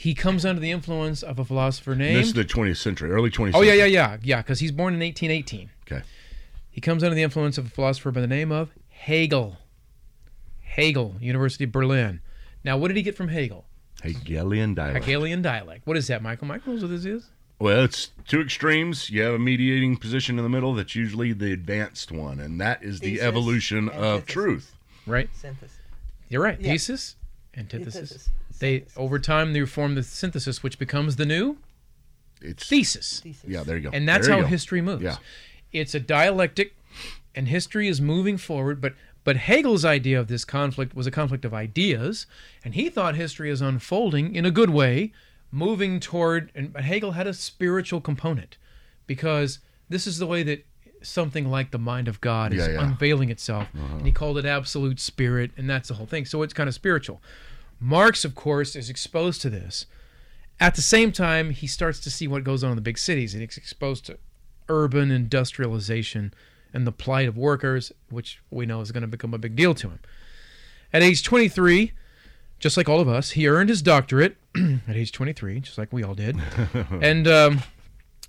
He 0.00 0.14
comes 0.14 0.46
under 0.46 0.62
the 0.62 0.70
influence 0.70 1.22
of 1.22 1.38
a 1.38 1.44
philosopher 1.44 1.94
named. 1.94 2.16
this 2.16 2.28
is 2.28 2.32
the 2.32 2.42
20th 2.42 2.78
century, 2.78 3.10
early 3.10 3.28
20th 3.28 3.50
oh 3.52 3.60
yeah, 3.60 3.74
yeah, 3.74 3.84
yeah, 3.84 4.16
yeah, 4.22 4.38
because 4.38 4.58
he's 4.58 4.72
born 4.72 4.94
in 4.94 5.00
1818. 5.00 5.68
Okay. 5.82 6.02
He 6.70 6.80
comes 6.80 7.04
under 7.04 7.14
the 7.14 7.22
influence 7.22 7.58
of 7.58 7.66
a 7.66 7.68
philosopher 7.68 8.10
by 8.10 8.22
the 8.22 8.26
name 8.26 8.50
of 8.50 8.70
Hegel. 8.88 9.58
Hegel, 10.62 11.16
University 11.20 11.64
of 11.64 11.72
Berlin. 11.72 12.22
Now, 12.64 12.78
what 12.78 12.88
did 12.88 12.96
he 12.96 13.02
get 13.02 13.14
from 13.14 13.28
Hegel? 13.28 13.66
Hegelian 14.02 14.72
dialect. 14.72 15.04
Hegelian 15.04 15.42
dialect. 15.42 15.86
What 15.86 15.98
is 15.98 16.06
that, 16.06 16.22
Michael? 16.22 16.46
Michael 16.46 16.72
knows 16.72 16.82
what 16.82 16.92
this 16.92 17.04
is? 17.04 17.28
Well, 17.58 17.84
it's 17.84 18.08
two 18.26 18.40
extremes. 18.40 19.10
You 19.10 19.20
have 19.20 19.34
a 19.34 19.38
mediating 19.38 19.98
position 19.98 20.38
in 20.38 20.44
the 20.44 20.48
middle 20.48 20.72
that's 20.72 20.96
usually 20.96 21.34
the 21.34 21.52
advanced 21.52 22.10
one, 22.10 22.40
and 22.40 22.58
that 22.58 22.82
is 22.82 23.00
the 23.00 23.16
Thesis, 23.16 23.26
evolution 23.26 23.90
of 23.90 23.96
antithesis. 23.96 24.32
truth. 24.32 24.76
Right? 25.06 25.28
Synthesis. 25.34 25.76
You're 26.30 26.42
right. 26.42 26.58
Yeah. 26.58 26.70
Thesis, 26.70 27.16
antithesis. 27.54 27.96
Antithesis. 27.96 28.30
They 28.60 28.84
over 28.96 29.18
time 29.18 29.52
they 29.52 29.64
form 29.66 29.94
the 29.96 30.02
synthesis, 30.02 30.62
which 30.62 30.78
becomes 30.78 31.16
the 31.16 31.26
new 31.26 31.58
It's 32.40 32.66
thesis. 32.68 33.20
Thesis. 33.20 33.44
yeah, 33.50 33.62
there 33.64 33.76
you 33.76 33.82
go. 33.82 33.90
And 33.92 34.08
that's 34.08 34.28
how 34.28 34.40
go. 34.42 34.46
history 34.46 34.80
moves. 34.80 35.02
Yeah. 35.02 35.16
It's 35.72 35.94
a 35.94 36.00
dialectic, 36.00 36.74
and 37.34 37.48
history 37.48 37.88
is 37.88 38.00
moving 38.00 38.36
forward. 38.38 38.80
But 38.80 38.94
but 39.24 39.36
Hegel's 39.36 39.84
idea 39.84 40.18
of 40.20 40.28
this 40.28 40.44
conflict 40.44 40.94
was 40.94 41.06
a 41.06 41.10
conflict 41.10 41.44
of 41.44 41.52
ideas, 41.52 42.26
and 42.64 42.74
he 42.74 42.88
thought 42.88 43.14
history 43.16 43.50
is 43.50 43.60
unfolding 43.60 44.34
in 44.34 44.46
a 44.46 44.50
good 44.50 44.70
way, 44.70 45.12
moving 45.50 46.00
toward. 46.00 46.50
And 46.54 46.76
Hegel 46.76 47.12
had 47.12 47.26
a 47.26 47.34
spiritual 47.34 48.00
component, 48.00 48.56
because 49.06 49.58
this 49.88 50.06
is 50.06 50.18
the 50.18 50.26
way 50.26 50.42
that 50.44 50.66
something 51.02 51.50
like 51.50 51.70
the 51.70 51.78
mind 51.78 52.08
of 52.08 52.20
God 52.20 52.52
is 52.52 52.66
Yeah, 52.66 52.74
yeah. 52.74 52.84
unveiling 52.84 53.30
itself, 53.30 53.68
uh-huh. 53.74 53.96
and 53.96 54.06
he 54.06 54.12
called 54.12 54.36
it 54.38 54.44
absolute 54.44 55.00
spirit, 55.00 55.50
and 55.56 55.68
that's 55.68 55.88
the 55.88 55.94
whole 55.94 56.06
thing. 56.06 56.24
So 56.26 56.42
it's 56.42 56.52
kind 56.52 56.68
of 56.68 56.74
spiritual. 56.74 57.22
Marx, 57.80 58.24
of 58.24 58.34
course, 58.34 58.76
is 58.76 58.90
exposed 58.90 59.40
to 59.40 59.50
this. 59.50 59.86
At 60.60 60.74
the 60.74 60.82
same 60.82 61.10
time, 61.10 61.50
he 61.50 61.66
starts 61.66 61.98
to 62.00 62.10
see 62.10 62.28
what 62.28 62.44
goes 62.44 62.62
on 62.62 62.70
in 62.70 62.76
the 62.76 62.82
big 62.82 62.98
cities, 62.98 63.32
and 63.32 63.42
he's 63.42 63.56
exposed 63.56 64.04
to 64.06 64.18
urban 64.68 65.10
industrialization 65.10 66.34
and 66.72 66.86
the 66.86 66.92
plight 66.92 67.26
of 67.26 67.36
workers, 67.36 67.92
which 68.10 68.40
we 68.50 68.66
know 68.66 68.80
is 68.80 68.92
going 68.92 69.00
to 69.00 69.08
become 69.08 69.32
a 69.32 69.38
big 69.38 69.56
deal 69.56 69.74
to 69.74 69.88
him. 69.88 70.00
At 70.92 71.02
age 71.02 71.24
23, 71.24 71.92
just 72.58 72.76
like 72.76 72.88
all 72.88 73.00
of 73.00 73.08
us, 73.08 73.30
he 73.30 73.48
earned 73.48 73.70
his 73.70 73.80
doctorate 73.80 74.36
at 74.86 74.94
age 74.94 75.12
23, 75.12 75.60
just 75.60 75.78
like 75.78 75.92
we 75.92 76.04
all 76.04 76.14
did. 76.14 76.38
and 77.00 77.26
um, 77.26 77.62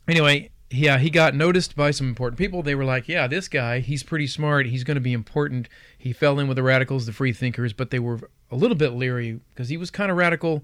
anyway, 0.07 0.49
yeah, 0.71 0.97
he 0.99 1.09
got 1.09 1.35
noticed 1.35 1.75
by 1.75 1.91
some 1.91 2.07
important 2.07 2.37
people. 2.37 2.63
They 2.63 2.75
were 2.75 2.85
like, 2.85 3.07
"Yeah, 3.07 3.27
this 3.27 3.47
guy, 3.47 3.79
he's 3.79 4.03
pretty 4.03 4.27
smart. 4.27 4.67
He's 4.67 4.83
going 4.83 4.95
to 4.95 5.01
be 5.01 5.13
important." 5.13 5.67
He 5.97 6.13
fell 6.13 6.39
in 6.39 6.47
with 6.47 6.55
the 6.55 6.63
radicals, 6.63 7.05
the 7.05 7.13
free 7.13 7.33
thinkers, 7.33 7.73
but 7.73 7.89
they 7.89 7.99
were 7.99 8.19
a 8.49 8.55
little 8.55 8.77
bit 8.77 8.93
leery 8.93 9.41
because 9.49 9.69
he 9.69 9.77
was 9.77 9.91
kind 9.91 10.09
of 10.09 10.17
radical. 10.17 10.63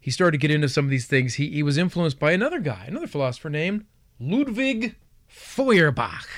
He 0.00 0.10
started 0.10 0.32
to 0.32 0.38
get 0.38 0.50
into 0.50 0.68
some 0.68 0.84
of 0.84 0.90
these 0.90 1.06
things. 1.06 1.34
He 1.34 1.48
he 1.50 1.62
was 1.62 1.78
influenced 1.78 2.18
by 2.18 2.32
another 2.32 2.60
guy, 2.60 2.84
another 2.86 3.06
philosopher 3.06 3.48
named 3.48 3.86
Ludwig 4.20 4.96
Feuerbach. 5.28 6.28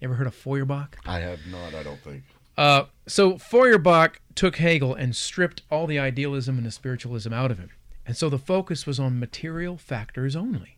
You 0.00 0.08
ever 0.08 0.14
heard 0.14 0.26
of 0.26 0.34
Feuerbach? 0.34 0.98
I 1.06 1.20
have 1.20 1.40
not. 1.46 1.74
I 1.74 1.84
don't 1.84 2.00
think. 2.00 2.24
Uh, 2.56 2.84
so 3.06 3.38
Feuerbach 3.38 4.20
took 4.34 4.56
Hegel 4.56 4.94
and 4.94 5.14
stripped 5.14 5.62
all 5.70 5.86
the 5.86 5.98
idealism 5.98 6.56
and 6.56 6.66
the 6.66 6.70
spiritualism 6.70 7.32
out 7.32 7.50
of 7.50 7.58
him. 7.58 7.70
And 8.06 8.16
so 8.16 8.28
the 8.28 8.38
focus 8.38 8.86
was 8.86 9.00
on 9.00 9.18
material 9.18 9.76
factors 9.76 10.36
only 10.36 10.73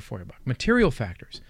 for. 0.00 0.24
Material 0.44 0.90
factors. 0.90 1.40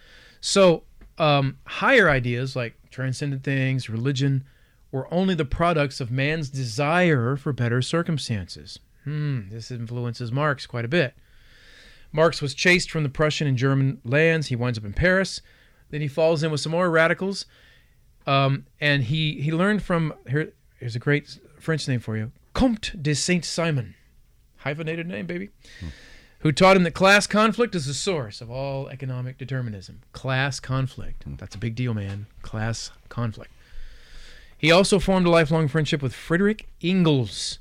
So 0.41 0.85
um, 1.19 1.59
higher 1.67 2.09
ideas 2.09 2.57
like 2.57 2.75
transcendent 2.91 3.43
things, 3.43 3.89
religion, 3.89 4.45
were 4.91 5.13
only 5.13 5.35
the 5.35 5.45
products 5.45 6.01
of 6.01 6.11
man's 6.11 6.49
desire 6.49 7.37
for 7.37 7.53
better 7.53 7.83
circumstances. 7.83 8.79
Hmm, 9.05 9.49
this 9.51 9.71
influences 9.71 10.31
Marx 10.33 10.67
quite 10.67 10.85
a 10.85 10.89
bit. 10.89 11.15
Marx 12.13 12.41
was 12.41 12.55
chased 12.55 12.91
from 12.91 13.03
the 13.03 13.09
Prussian 13.09 13.47
and 13.47 13.59
German 13.59 14.01
lands. 14.05 14.47
He 14.47 14.57
winds 14.57 14.79
up 14.79 14.85
in 14.85 14.93
Paris. 14.93 15.41
Then 15.91 16.01
he 16.01 16.09
falls 16.09 16.43
in 16.43 16.51
with 16.51 16.61
some 16.61 16.73
more 16.73 16.89
radicals. 16.89 17.45
Um, 18.27 18.67
and 18.81 19.03
he, 19.03 19.41
he 19.41 19.53
learned 19.53 19.83
from 19.83 20.15
here. 20.29 20.53
Here's 20.79 20.97
a 20.97 21.01
great 21.01 21.39
French 21.59 21.87
name 21.89 22.01
for 22.01 22.17
you, 22.17 22.31
Comte 22.53 22.93
de 23.01 23.15
Saint 23.15 23.45
Simon, 23.45 23.95
hyphenated 24.59 25.07
name, 25.07 25.27
baby, 25.27 25.51
who 26.45 26.53
taught 26.53 26.77
him 26.77 26.83
that 26.83 26.93
class 26.93 27.27
conflict 27.27 27.75
is 27.75 27.87
the 27.87 27.95
source 27.95 28.43
of 28.43 28.51
all 28.51 28.87
economic 28.89 29.39
determinism. 29.39 30.03
Class 30.13 30.61
conflict. 30.61 31.25
That's 31.39 31.55
a 31.55 31.59
big 31.59 31.75
deal, 31.75 31.95
man. 31.95 32.27
Class 32.43 32.91
conflict. 33.09 33.51
He 34.59 34.71
also 34.71 34.99
formed 34.99 35.27
a 35.27 35.31
lifelong 35.31 35.69
friendship 35.69 36.03
with 36.03 36.13
Friedrich 36.13 36.69
Engels, 36.83 37.61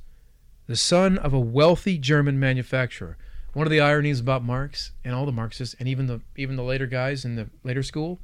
the 0.68 0.76
son 0.76 1.18
of 1.18 1.34
a 1.34 1.40
wealthy 1.40 1.98
German 1.98 2.38
manufacturer. 2.38 3.16
One 3.54 3.66
of 3.66 3.72
the 3.72 3.80
ironies 3.80 4.20
about 4.20 4.44
Marx 4.44 4.92
and 5.06 5.16
all 5.16 5.26
the 5.26 5.32
Marxists, 5.32 5.78
and 5.80 5.88
even 5.88 6.08
the 6.08 6.20
even 6.36 6.58
the 6.58 6.64
later 6.64 6.86
guys 6.86 7.24
in 7.24 7.38
the 7.38 7.50
later 7.64 7.84
school, 7.84 8.20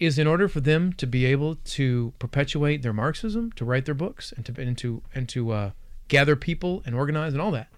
is 0.00 0.18
in 0.18 0.26
order 0.26 0.48
for 0.48 0.60
them 0.60 0.92
to 0.94 1.06
be 1.06 1.24
able 1.26 1.54
to 1.54 2.12
perpetuate 2.18 2.82
their 2.82 2.92
Marxism, 2.92 3.52
to 3.52 3.64
write 3.64 3.84
their 3.84 3.94
books, 3.94 4.32
and 4.36 4.44
to 4.46 4.60
and 4.60 4.76
to 4.78 5.02
and 5.14 5.28
to 5.28 5.52
uh, 5.52 5.70
gather 6.08 6.34
people 6.34 6.82
and 6.84 6.96
organize 6.96 7.34
and 7.34 7.40
all 7.40 7.52
that, 7.52 7.68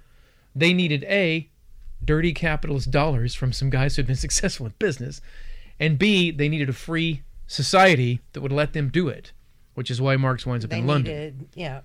they 0.54 0.72
needed 0.72 1.04
a 1.04 1.50
dirty 2.04 2.32
capitalist 2.32 2.90
dollars 2.90 3.35
from 3.35 3.52
some 3.52 3.71
guys 3.71 3.97
who 3.97 4.00
had 4.00 4.06
been 4.06 4.16
successful 4.26 4.66
in 4.66 4.75
business, 4.78 5.21
and 5.80 5.99
b 5.99 6.30
they 6.30 6.49
needed 6.49 6.68
a 6.68 6.73
free 6.73 7.23
society 7.47 8.21
that 8.32 8.40
would 8.40 8.52
let 8.52 8.73
them 8.73 8.88
do 8.88 9.09
it, 9.09 9.32
which 9.75 9.90
is 9.90 10.00
why 10.00 10.16
Marx 10.16 10.47
winds 10.47 10.64
up 10.64 10.71
They 10.71 10.78
in 10.78 10.87
London. 10.87 11.14
needed, 11.14 11.49
yeah, 11.54 11.80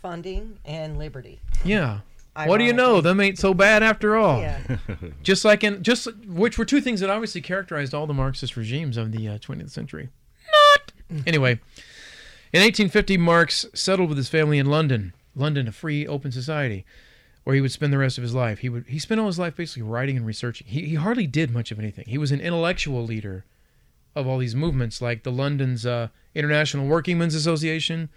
funding 0.00 0.58
and 0.64 0.98
liberty. 0.98 1.40
Yeah. 1.64 2.00
What 2.46 2.56
do 2.58 2.64
you 2.64 2.72
know? 2.72 3.02
Them 3.02 3.20
ain't 3.20 3.38
so 3.38 3.52
bad 3.52 3.82
after 3.82 4.16
all. 4.16 4.40
Yeah. 4.40 4.58
Just 5.22 5.44
like 5.44 5.62
in 5.62 5.82
just 5.82 6.08
which 6.26 6.56
were 6.56 6.64
two 6.64 6.80
things 6.80 7.00
that 7.00 7.10
obviously 7.10 7.42
characterized 7.42 7.92
all 7.92 8.06
the 8.06 8.14
Marxist 8.14 8.56
regimes 8.56 8.96
of 8.96 9.12
the 9.12 9.28
uh, 9.28 9.36
20th 9.38 9.70
century. 9.70 10.08
Not. 10.50 10.92
Anyway, 11.26 11.60
in 12.54 12.62
1850, 12.62 13.18
Marx 13.18 13.66
settled 13.74 14.08
with 14.08 14.16
his 14.16 14.30
family 14.30 14.56
in 14.58 14.64
London. 14.64 15.12
London, 15.36 15.68
a 15.68 15.72
free, 15.72 16.06
open 16.06 16.32
society, 16.32 16.86
where 17.44 17.54
he 17.54 17.60
would 17.60 17.72
spend 17.72 17.92
the 17.92 17.98
rest 17.98 18.18
of 18.18 18.22
his 18.22 18.34
life. 18.34 18.60
He 18.60 18.68
would 18.68 18.86
he 18.86 18.98
spent 18.98 19.20
all 19.20 19.26
his 19.26 19.38
life 19.38 19.56
basically 19.56 19.82
writing 19.82 20.16
and 20.16 20.26
researching. 20.26 20.66
He 20.66 20.86
he 20.86 20.94
hardly 20.94 21.26
did 21.26 21.50
much 21.50 21.70
of 21.70 21.78
anything. 21.78 22.04
He 22.06 22.18
was 22.18 22.32
an 22.32 22.40
intellectual 22.40 23.04
leader 23.04 23.44
of 24.14 24.26
all 24.26 24.38
these 24.38 24.54
movements, 24.54 25.00
like 25.00 25.22
the 25.22 25.32
London's 25.32 25.86
uh, 25.86 26.08
International 26.34 26.86
Workingmen's 26.86 27.34
Association, 27.34 28.10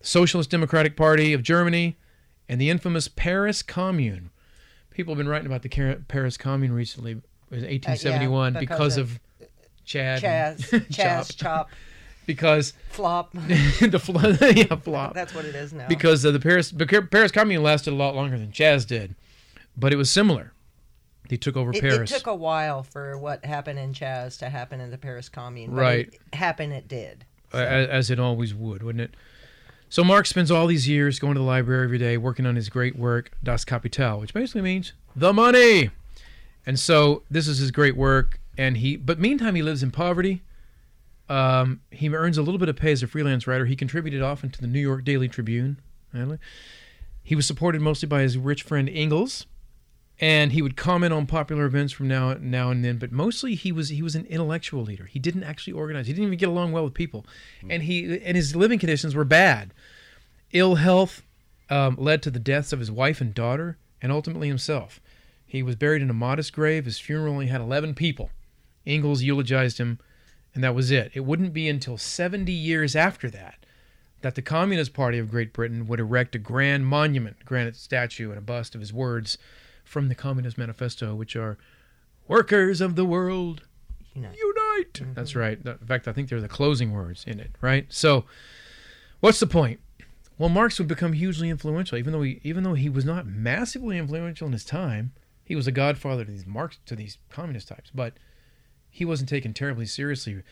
the 0.00 0.06
Socialist 0.06 0.50
Democratic 0.50 0.96
Party 0.96 1.32
of 1.32 1.42
Germany, 1.42 1.96
and 2.48 2.60
the 2.60 2.70
infamous 2.70 3.08
Paris 3.08 3.62
Commune. 3.62 4.30
People 4.90 5.14
have 5.14 5.18
been 5.18 5.28
writing 5.28 5.46
about 5.46 5.62
the 5.62 5.96
Paris 6.08 6.36
Commune 6.36 6.72
recently. 6.72 7.12
It 7.12 7.22
was 7.50 7.62
1871 7.62 8.52
because 8.54 8.60
because 8.60 8.96
of 8.96 9.12
of 9.12 9.20
Chad, 9.84 10.22
Chaz, 10.22 10.58
Chaz, 10.88 10.94
Chop. 10.94 11.26
chop, 11.36 11.70
because 12.34 12.72
flop. 12.90 13.32
the 13.34 14.00
flo- 14.02 14.48
yeah 14.50 14.76
flop 14.76 15.14
That's 15.14 15.34
what 15.34 15.44
it 15.44 15.54
is 15.54 15.72
now. 15.72 15.88
because 15.88 16.22
the 16.22 16.38
Paris 16.38 16.70
the 16.70 16.86
Paris 17.10 17.32
Commune 17.32 17.62
lasted 17.62 17.92
a 17.92 17.96
lot 17.96 18.14
longer 18.14 18.38
than 18.38 18.52
Chaz 18.52 18.86
did, 18.86 19.14
but 19.76 19.92
it 19.92 19.96
was 19.96 20.10
similar. 20.10 20.52
They 21.28 21.36
took 21.36 21.56
over 21.56 21.70
it, 21.70 21.84
it 21.84 22.06
took 22.08 22.26
a 22.26 22.34
while 22.34 22.82
for 22.82 23.16
what 23.16 23.44
happened 23.44 23.78
in 23.78 23.92
Chaz 23.92 24.36
to 24.40 24.48
happen 24.48 24.80
in 24.80 24.90
the 24.90 24.98
Paris 24.98 25.28
Commune. 25.28 25.70
Right. 25.72 26.08
It 26.32 26.34
happened. 26.36 26.72
It 26.72 26.88
did. 26.88 27.24
a- 27.52 27.56
as 27.58 28.10
it 28.10 28.18
always 28.18 28.52
would, 28.52 28.82
wouldn't 28.82 29.02
it? 29.02 29.14
So 29.88 30.02
Mark 30.04 30.26
spends 30.26 30.50
all 30.50 30.66
these 30.66 30.88
years 30.88 31.18
going 31.18 31.34
to 31.34 31.40
the 31.40 31.46
library 31.46 31.84
every 31.84 31.98
day, 31.98 32.16
working 32.16 32.46
on 32.46 32.56
his 32.56 32.68
great 32.68 32.96
work 32.96 33.32
Das 33.42 33.64
Kapital, 33.64 34.20
which 34.20 34.32
basically 34.34 34.62
means 34.62 34.92
the 35.16 35.32
money. 35.32 35.90
And 36.66 36.78
so 36.78 37.22
this 37.30 37.46
is 37.48 37.58
his 37.58 37.70
great 37.70 37.96
work. 37.96 38.38
And 38.58 38.76
he, 38.76 38.96
but 38.96 39.18
meantime, 39.18 39.54
he 39.54 39.62
lives 39.62 39.82
in 39.82 39.90
poverty. 39.90 40.42
Um, 41.30 41.80
he 41.92 42.08
earns 42.10 42.38
a 42.38 42.42
little 42.42 42.58
bit 42.58 42.68
of 42.68 42.74
pay 42.74 42.90
as 42.90 43.04
a 43.04 43.06
freelance 43.06 43.46
writer. 43.46 43.64
He 43.64 43.76
contributed 43.76 44.20
often 44.20 44.50
to 44.50 44.60
the 44.60 44.66
New 44.66 44.80
York 44.80 45.04
Daily 45.04 45.28
Tribune. 45.28 45.80
He 47.22 47.36
was 47.36 47.46
supported 47.46 47.80
mostly 47.80 48.08
by 48.08 48.22
his 48.22 48.36
rich 48.36 48.64
friend 48.64 48.90
Engels, 48.92 49.46
and 50.18 50.50
he 50.50 50.60
would 50.60 50.76
comment 50.76 51.12
on 51.14 51.26
popular 51.26 51.66
events 51.66 51.92
from 51.92 52.08
now 52.08 52.34
now 52.40 52.70
and 52.70 52.84
then. 52.84 52.98
But 52.98 53.12
mostly, 53.12 53.54
he 53.54 53.70
was 53.70 53.90
he 53.90 54.02
was 54.02 54.16
an 54.16 54.26
intellectual 54.26 54.82
leader. 54.82 55.04
He 55.04 55.20
didn't 55.20 55.44
actually 55.44 55.74
organize. 55.74 56.08
He 56.08 56.12
didn't 56.12 56.26
even 56.26 56.38
get 56.38 56.48
along 56.48 56.72
well 56.72 56.82
with 56.82 56.94
people, 56.94 57.24
and 57.68 57.84
he 57.84 58.20
and 58.24 58.36
his 58.36 58.56
living 58.56 58.80
conditions 58.80 59.14
were 59.14 59.24
bad. 59.24 59.72
Ill 60.50 60.74
health 60.74 61.22
um, 61.70 61.94
led 61.96 62.22
to 62.24 62.30
the 62.32 62.40
deaths 62.40 62.72
of 62.72 62.80
his 62.80 62.90
wife 62.90 63.20
and 63.20 63.32
daughter, 63.32 63.78
and 64.02 64.10
ultimately 64.10 64.48
himself. 64.48 65.00
He 65.46 65.62
was 65.62 65.76
buried 65.76 66.02
in 66.02 66.10
a 66.10 66.14
modest 66.14 66.52
grave. 66.52 66.86
His 66.86 66.98
funeral 66.98 67.34
only 67.34 67.46
had 67.46 67.60
11 67.60 67.94
people. 67.94 68.30
Engels 68.84 69.22
eulogized 69.22 69.78
him, 69.78 70.00
and 70.54 70.64
that 70.64 70.74
was 70.74 70.90
it. 70.90 71.12
It 71.14 71.20
wouldn't 71.20 71.52
be 71.52 71.68
until 71.68 71.96
70 71.96 72.52
years 72.52 72.96
after 72.96 73.30
that 73.30 73.64
that 74.22 74.34
the 74.34 74.42
Communist 74.42 74.92
Party 74.92 75.18
of 75.18 75.30
Great 75.30 75.52
Britain 75.52 75.86
would 75.86 76.00
erect 76.00 76.34
a 76.34 76.38
grand 76.38 76.86
monument, 76.86 77.44
granite 77.44 77.76
statue, 77.76 78.28
and 78.28 78.38
a 78.38 78.42
bust 78.42 78.74
of 78.74 78.80
his 78.80 78.92
words 78.92 79.38
from 79.84 80.08
the 80.08 80.14
Communist 80.14 80.58
Manifesto, 80.58 81.14
which 81.14 81.36
are 81.36 81.56
"Workers 82.28 82.80
of 82.80 82.96
the 82.96 83.04
world, 83.04 83.62
Unite. 84.14 84.36
unite." 84.36 84.92
Mm-hmm. 84.94 85.14
That's 85.14 85.34
right. 85.34 85.58
In 85.64 85.78
fact, 85.86 86.06
I 86.06 86.12
think 86.12 86.28
they're 86.28 86.40
the 86.40 86.48
closing 86.48 86.92
words 86.92 87.24
in 87.26 87.40
it. 87.40 87.52
Right. 87.60 87.86
So, 87.88 88.24
what's 89.20 89.40
the 89.40 89.46
point? 89.46 89.80
Well, 90.38 90.48
Marx 90.48 90.78
would 90.78 90.88
become 90.88 91.12
hugely 91.12 91.50
influential, 91.50 91.98
even 91.98 92.12
though 92.12 92.22
he 92.22 92.40
even 92.42 92.62
though 92.62 92.74
he 92.74 92.88
was 92.88 93.04
not 93.04 93.26
massively 93.26 93.98
influential 93.98 94.46
in 94.46 94.52
his 94.52 94.64
time. 94.64 95.12
He 95.44 95.56
was 95.56 95.66
a 95.66 95.72
godfather 95.72 96.24
to 96.24 96.30
these 96.30 96.46
Marx 96.46 96.78
to 96.86 96.94
these 96.94 97.18
communist 97.28 97.68
types, 97.68 97.90
but 97.92 98.14
he 98.90 99.04
wasn't 99.04 99.28
taken 99.28 99.52
terribly 99.54 99.86
seriously. 99.86 100.42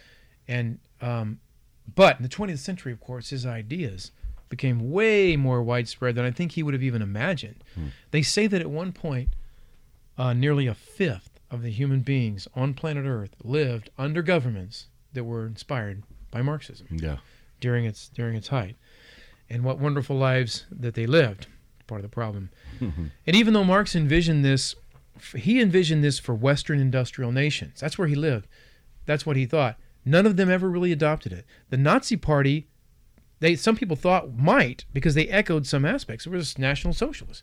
And 0.47 0.79
um, 1.01 1.41
but 1.95 2.17
in 2.19 2.23
the 2.23 2.29
20th 2.29 2.59
century, 2.59 2.93
of 2.93 3.01
course, 3.01 3.31
his 3.31 3.45
ideas 3.47 4.13
became 4.49 4.91
way 4.91 5.37
more 5.37 5.63
widespread 5.63 6.15
than 6.15 6.25
I 6.25 6.31
think 6.31 6.53
he 6.53 6.63
would 6.63 6.75
have 6.75 6.83
even 6.83 7.03
imagined. 7.03 7.63
They 8.11 8.23
say 8.23 8.47
that 8.47 8.61
at 8.61 8.71
one 8.71 8.93
point, 8.93 9.31
uh, 10.17 10.33
nearly 10.33 10.67
a 10.67 10.75
fifth 10.75 11.39
of 11.51 11.63
the 11.63 11.71
human 11.71 12.01
beings 12.01 12.49
on 12.55 12.75
planet 12.75 13.05
Earth 13.07 13.35
lived 13.43 13.91
under 13.99 14.23
governments 14.23 14.87
that 15.13 15.25
were 15.25 15.47
inspired 15.47 16.03
by 16.31 16.43
Marxism 16.43 16.87
Yeah. 16.91 17.19
during 17.61 17.85
its 17.85 18.09
during 18.09 18.37
its 18.37 18.49
height, 18.49 18.77
and 19.51 19.65
what 19.65 19.79
wonderful 19.79 20.17
lives 20.17 20.67
that 20.71 20.95
they 20.95 21.07
lived. 21.07 21.47
Part 21.87 22.01
of 22.01 22.03
the 22.03 22.15
problem. 22.15 22.51
and 22.81 23.11
even 23.27 23.55
though 23.55 23.65
Marx 23.65 23.97
envisioned 23.97 24.45
this, 24.45 24.75
he 25.37 25.61
envisioned 25.61 26.03
this 26.03 26.19
for 26.19 26.35
Western 26.35 26.81
industrial 26.81 27.33
nations. 27.33 27.81
That's 27.81 27.99
where 27.99 28.09
he 28.09 28.15
lived. 28.15 28.47
That's 29.07 29.25
what 29.25 29.37
he 29.37 29.47
thought. 29.47 29.79
None 30.05 30.27
of 30.27 30.37
them 30.37 30.51
ever 30.51 30.69
really 30.69 30.93
adopted 30.93 31.33
it. 31.33 31.45
The 31.71 31.77
Nazi 31.77 32.17
Party, 32.17 32.69
they 33.41 33.57
some 33.57 33.77
people 33.77 33.97
thought 33.97 34.37
might 34.37 34.85
because 34.93 35.15
they 35.15 35.29
echoed 35.29 35.67
some 35.67 35.85
aspects. 35.85 36.27
It 36.27 36.31
was 36.31 36.59
National 36.59 36.95
Socialists, 36.95 37.43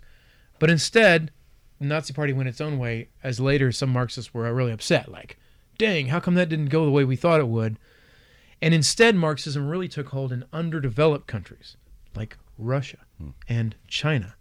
but 0.60 0.70
instead, 0.70 1.32
the 1.79 1.86
Nazi 1.86 2.13
Party 2.13 2.34
went 2.34 2.50
its 2.50 2.62
own 2.62 2.77
way. 2.77 3.10
As 3.24 3.39
later, 3.39 3.72
some 3.72 3.89
Marxists 3.89 4.34
were 4.34 4.51
really 4.53 4.72
upset, 4.72 5.12
like, 5.12 5.38
"Dang, 5.77 6.08
how 6.08 6.20
come 6.20 6.36
that 6.36 6.50
didn't 6.50 6.70
go 6.70 6.86
the 6.86 6.91
way 6.91 7.03
we 7.03 7.15
thought 7.15 7.39
it 7.39 7.48
would?" 7.48 7.77
And 8.62 8.74
instead, 8.74 9.15
Marxism 9.15 9.67
really 9.67 9.88
took 9.88 10.10
hold 10.10 10.32
in 10.32 10.46
underdeveloped 10.53 11.27
countries 11.27 11.77
like 12.15 12.38
Russia 12.58 13.00
hmm. 13.17 13.32
and 13.48 13.75
China, 13.88 14.36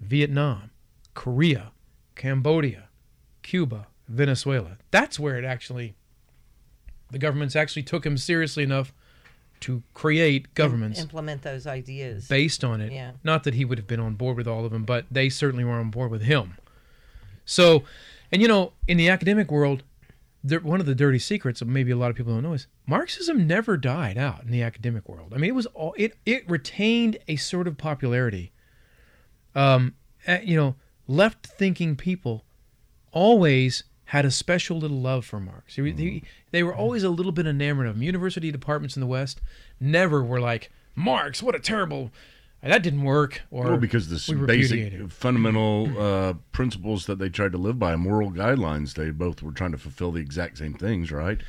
Vietnam, 0.00 0.70
Korea, 1.14 1.72
Cambodia, 2.14 2.88
Cuba, 3.42 3.86
Venezuela. 4.08 4.78
That's 4.90 5.18
where 5.18 5.36
it 5.36 5.44
actually, 5.44 5.94
the 7.10 7.18
governments 7.18 7.56
actually 7.56 7.82
took 7.82 8.04
him 8.04 8.16
seriously 8.16 8.62
enough 8.62 8.92
to 9.60 9.82
create 9.94 10.52
governments 10.54 11.00
implement 11.00 11.42
those 11.42 11.66
ideas. 11.66 12.28
based 12.28 12.64
on 12.64 12.80
it. 12.80 12.92
Yeah. 12.92 13.12
Not 13.22 13.44
that 13.44 13.54
he 13.54 13.64
would 13.64 13.78
have 13.78 13.86
been 13.86 14.00
on 14.00 14.14
board 14.14 14.36
with 14.36 14.46
all 14.46 14.64
of 14.64 14.72
them, 14.72 14.84
but 14.84 15.06
they 15.10 15.28
certainly 15.28 15.64
were 15.64 15.72
on 15.72 15.90
board 15.90 16.10
with 16.10 16.22
him. 16.22 16.54
So, 17.46 17.84
and 18.30 18.42
you 18.42 18.48
know, 18.48 18.72
in 18.86 18.96
the 18.98 19.08
academic 19.08 19.50
world, 19.50 19.82
there, 20.42 20.60
one 20.60 20.80
of 20.80 20.86
the 20.86 20.94
dirty 20.94 21.18
secrets 21.18 21.62
of 21.62 21.68
maybe 21.68 21.90
a 21.90 21.96
lot 21.96 22.10
of 22.10 22.16
people 22.16 22.34
don't 22.34 22.42
know 22.42 22.52
is 22.52 22.66
Marxism 22.86 23.46
never 23.46 23.78
died 23.78 24.18
out 24.18 24.42
in 24.42 24.50
the 24.50 24.62
academic 24.62 25.08
world. 25.08 25.32
I 25.34 25.38
mean, 25.38 25.48
it 25.48 25.54
was 25.54 25.66
all 25.66 25.94
it 25.96 26.14
it 26.26 26.48
retained 26.48 27.16
a 27.26 27.36
sort 27.36 27.66
of 27.66 27.78
popularity. 27.78 28.52
Um, 29.54 29.94
eh, 30.26 30.40
you 30.44 30.56
know, 30.56 30.74
left 31.06 31.46
thinking 31.46 31.96
people 31.96 32.44
always 33.12 33.84
had 34.06 34.24
a 34.24 34.30
special 34.30 34.78
little 34.78 35.00
love 35.00 35.24
for 35.24 35.40
Marx. 35.40 35.76
They, 35.76 35.90
they, 35.92 36.22
they 36.50 36.62
were 36.62 36.74
always 36.74 37.02
a 37.02 37.08
little 37.08 37.32
bit 37.32 37.46
enamored 37.46 37.86
of 37.86 37.96
him. 37.96 38.02
University 38.02 38.50
departments 38.50 38.96
in 38.96 39.00
the 39.00 39.06
West 39.06 39.40
never 39.80 40.22
were 40.22 40.40
like 40.40 40.70
Marx. 40.94 41.42
What 41.42 41.54
a 41.54 41.58
terrible 41.58 42.10
that 42.62 42.82
didn't 42.82 43.02
work. 43.02 43.42
Or 43.50 43.64
Well, 43.64 43.76
because 43.76 44.08
the 44.08 44.34
we 44.34 44.46
basic 44.46 45.10
fundamental 45.10 45.90
uh, 46.00 46.34
principles 46.52 47.06
that 47.06 47.18
they 47.18 47.28
tried 47.28 47.52
to 47.52 47.58
live 47.58 47.78
by, 47.78 47.94
moral 47.96 48.30
guidelines, 48.30 48.94
they 48.94 49.10
both 49.10 49.42
were 49.42 49.52
trying 49.52 49.72
to 49.72 49.78
fulfill 49.78 50.12
the 50.12 50.20
exact 50.20 50.58
same 50.58 50.74
things, 50.74 51.12
right? 51.12 51.40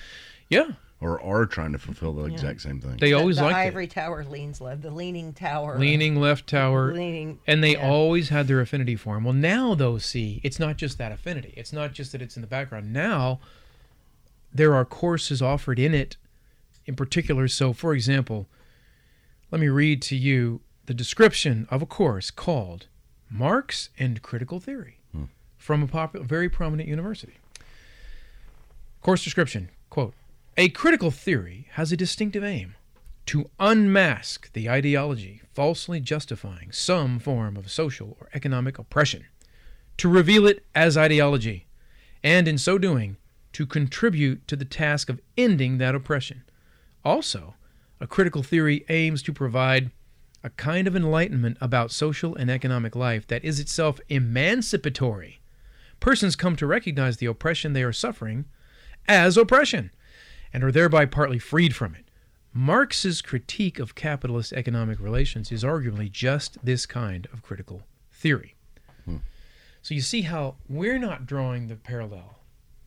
yeah, 0.50 0.72
Or 1.06 1.22
are 1.22 1.46
trying 1.46 1.72
to 1.74 1.78
fulfill 1.78 2.14
the 2.14 2.26
exact 2.26 2.62
same 2.62 2.82
thing. 2.82 2.98
they 2.98 3.12
The- 3.12 3.14
always 3.14 3.38
the 3.38 3.44
liked 3.44 3.58
ivory 3.58 3.84
it. 3.84 3.92
tower 3.92 4.24
leans 4.24 4.60
left. 4.60 4.82
The 4.82 4.90
leaning 4.90 5.34
tower. 5.34 5.78
Leaning 5.78 6.20
left 6.20 6.48
tower. 6.48 6.94
Leaning. 6.94 7.38
And 7.46 7.64
they 7.64 7.74
yeah. 7.74 7.88
always 7.88 8.30
had 8.30 8.48
their 8.48 8.60
affinity 8.60 8.96
for 8.96 9.16
him. 9.16 9.24
Well, 9.24 9.34
now, 9.34 9.76
though, 9.76 10.00
see, 10.00 10.42
it's 10.44 10.60
not 10.60 10.78
just 10.78 10.98
that 10.98 11.12
affinity. 11.12 11.54
It's 11.56 11.72
not 11.72 11.94
just 11.94 12.12
that 12.14 12.24
it's 12.24 12.36
in 12.36 12.42
the 12.42 12.48
background. 12.48 12.92
Now, 12.92 13.40
there 14.52 14.74
are 14.74 14.84
courses 14.84 15.44
offered 15.44 15.78
in 15.78 15.94
it 15.94 16.18
in 16.88 16.96
particular. 16.96 17.48
So, 17.48 17.72
for 17.72 17.94
example, 17.94 18.48
let 19.52 19.62
me 19.62 19.68
read 19.68 20.02
to 20.04 20.16
you 20.16 20.62
the 20.88 20.96
description 20.96 21.68
of 21.70 21.84
a 21.84 21.86
course 21.86 22.32
called 22.32 22.88
Marx 23.30 23.90
and 24.00 24.24
Critical 24.24 24.60
Theory 24.60 24.98
hmm. 25.12 25.26
from 25.58 25.84
a 25.84 25.88
popular, 25.88 26.26
very 26.26 26.50
prominent 26.50 26.90
university. 26.90 27.36
Course 29.04 29.24
description 29.24 29.70
quote, 29.92 30.14
A 30.58 30.70
critical 30.70 31.12
theory 31.12 31.68
has 31.72 31.92
a 31.92 31.98
distinctive 31.98 32.42
aim 32.42 32.76
to 33.26 33.50
unmask 33.60 34.54
the 34.54 34.70
ideology 34.70 35.42
falsely 35.54 36.00
justifying 36.00 36.72
some 36.72 37.20
form 37.20 37.58
of 37.58 37.70
social 37.70 38.16
or 38.22 38.30
economic 38.34 38.80
oppression, 38.80 39.26
to 39.98 40.08
reveal 40.08 40.48
it 40.48 40.66
as 40.74 40.96
ideology, 40.96 41.68
and 42.24 42.48
in 42.48 42.58
so 42.58 42.78
doing, 42.78 43.18
to 43.52 43.66
contribute 43.66 44.48
to 44.48 44.56
the 44.56 44.64
task 44.64 45.10
of 45.10 45.20
ending 45.38 45.78
that 45.78 45.94
oppression. 45.94 46.44
Also, 47.04 47.56
a 48.00 48.08
critical 48.08 48.42
theory 48.42 48.86
aims 48.88 49.22
to 49.24 49.34
provide 49.34 49.92
a 50.42 50.50
kind 50.52 50.88
of 50.88 50.96
enlightenment 50.96 51.58
about 51.60 51.92
social 51.92 52.34
and 52.34 52.50
economic 52.50 52.96
life 52.96 53.28
that 53.28 53.44
is 53.44 53.60
itself 53.60 54.00
emancipatory. 54.08 55.42
Persons 56.00 56.38
come 56.38 56.56
to 56.56 56.66
recognize 56.66 57.18
the 57.18 57.26
oppression 57.26 57.74
they 57.74 57.84
are 57.84 57.92
suffering 57.92 58.46
as 59.06 59.36
oppression 59.36 59.92
and 60.56 60.64
are 60.64 60.72
thereby 60.72 61.06
partly 61.06 61.38
freed 61.38 61.76
from 61.76 61.94
it. 61.96 62.06
Marx's 62.54 63.22
critique 63.22 63.78
of 63.78 63.94
capitalist 63.94 64.54
economic 64.54 65.02
relations 65.02 65.52
is 65.52 65.66
arguably 65.66 66.10
just 66.10 66.58
this 66.64 66.86
kind 66.86 67.28
of 67.34 67.44
critical 67.44 67.82
theory. 68.10 68.56
Hmm. 69.04 69.18
So 69.82 69.94
you 69.94 70.00
see 70.00 70.22
how 70.22 70.56
we're 70.70 70.98
not 70.98 71.26
drawing 71.26 71.68
the 71.68 71.76
parallel. 71.76 72.40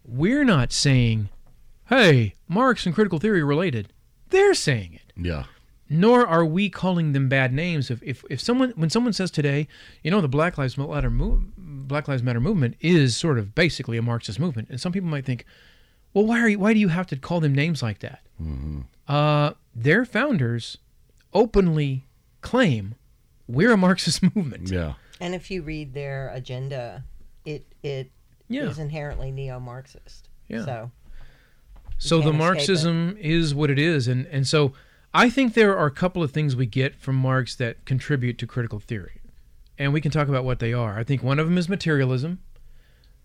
We're 0.02 0.44
not 0.44 0.72
saying, 0.72 1.28
hey, 1.90 2.36
Marx 2.48 2.86
and 2.86 2.94
critical 2.94 3.18
theory 3.18 3.42
are 3.42 3.46
related. 3.46 3.92
They're 4.30 4.54
saying 4.54 4.94
it 4.94 5.12
yeah. 5.14 5.44
nor 5.90 6.26
are 6.26 6.46
we 6.46 6.70
calling 6.70 7.12
them 7.12 7.28
bad 7.28 7.52
names. 7.52 7.90
If, 7.90 8.02
if, 8.02 8.24
if 8.30 8.40
someone 8.40 8.72
when 8.76 8.88
someone 8.88 9.12
says 9.12 9.30
today, 9.30 9.68
you 10.02 10.10
know, 10.10 10.22
the 10.22 10.28
Black 10.28 10.56
Lives 10.56 10.78
Matter 10.78 11.10
Black 11.10 12.08
Lives 12.08 12.22
Matter 12.22 12.40
movement 12.40 12.76
is 12.80 13.14
sort 13.14 13.38
of 13.38 13.54
basically 13.54 13.98
a 13.98 14.02
Marxist 14.02 14.40
movement, 14.40 14.68
and 14.70 14.80
some 14.80 14.90
people 14.92 15.10
might 15.10 15.26
think, 15.26 15.44
well, 16.18 16.26
why 16.26 16.40
are 16.40 16.48
you, 16.48 16.58
why 16.58 16.72
do 16.74 16.80
you 16.80 16.88
have 16.88 17.06
to 17.08 17.16
call 17.16 17.40
them 17.40 17.54
names 17.54 17.82
like 17.82 18.00
that? 18.00 18.20
Uh, 19.06 19.52
their 19.74 20.04
founders 20.04 20.78
openly 21.32 22.04
claim 22.40 22.94
we're 23.46 23.72
a 23.72 23.76
Marxist 23.76 24.22
movement. 24.34 24.70
Yeah. 24.70 24.94
And 25.20 25.34
if 25.34 25.50
you 25.50 25.62
read 25.62 25.94
their 25.94 26.30
agenda, 26.34 27.04
it 27.44 27.66
it 27.82 28.10
is 28.50 28.78
Yeah. 28.78 28.82
inherently 28.82 29.30
neo-Marxist. 29.30 30.28
Yeah. 30.48 30.64
So 30.64 30.90
So 31.98 32.18
the 32.18 32.30
can't 32.30 32.34
escape 32.34 32.34
it. 32.34 32.38
Marxism 32.44 33.16
is 33.20 33.54
what 33.54 33.70
it 33.70 33.78
is, 33.78 34.06
and 34.08 34.26
and 34.26 34.46
so 34.46 34.72
I 35.14 35.30
think 35.30 35.54
there 35.54 35.76
are 35.76 35.86
a 35.86 35.90
couple 35.90 36.22
of 36.22 36.30
things 36.32 36.54
we 36.54 36.66
get 36.66 36.94
from 36.96 37.16
Marx 37.16 37.54
that 37.56 37.84
contribute 37.84 38.38
to 38.38 38.46
critical 38.46 38.78
theory, 38.78 39.20
and 39.78 39.92
we 39.92 40.00
can 40.00 40.10
talk 40.10 40.28
about 40.28 40.44
what 40.44 40.58
they 40.58 40.72
are. 40.72 40.98
I 40.98 41.04
think 41.04 41.22
one 41.22 41.38
of 41.38 41.46
them 41.46 41.56
is 41.58 41.68
materialism. 41.68 42.40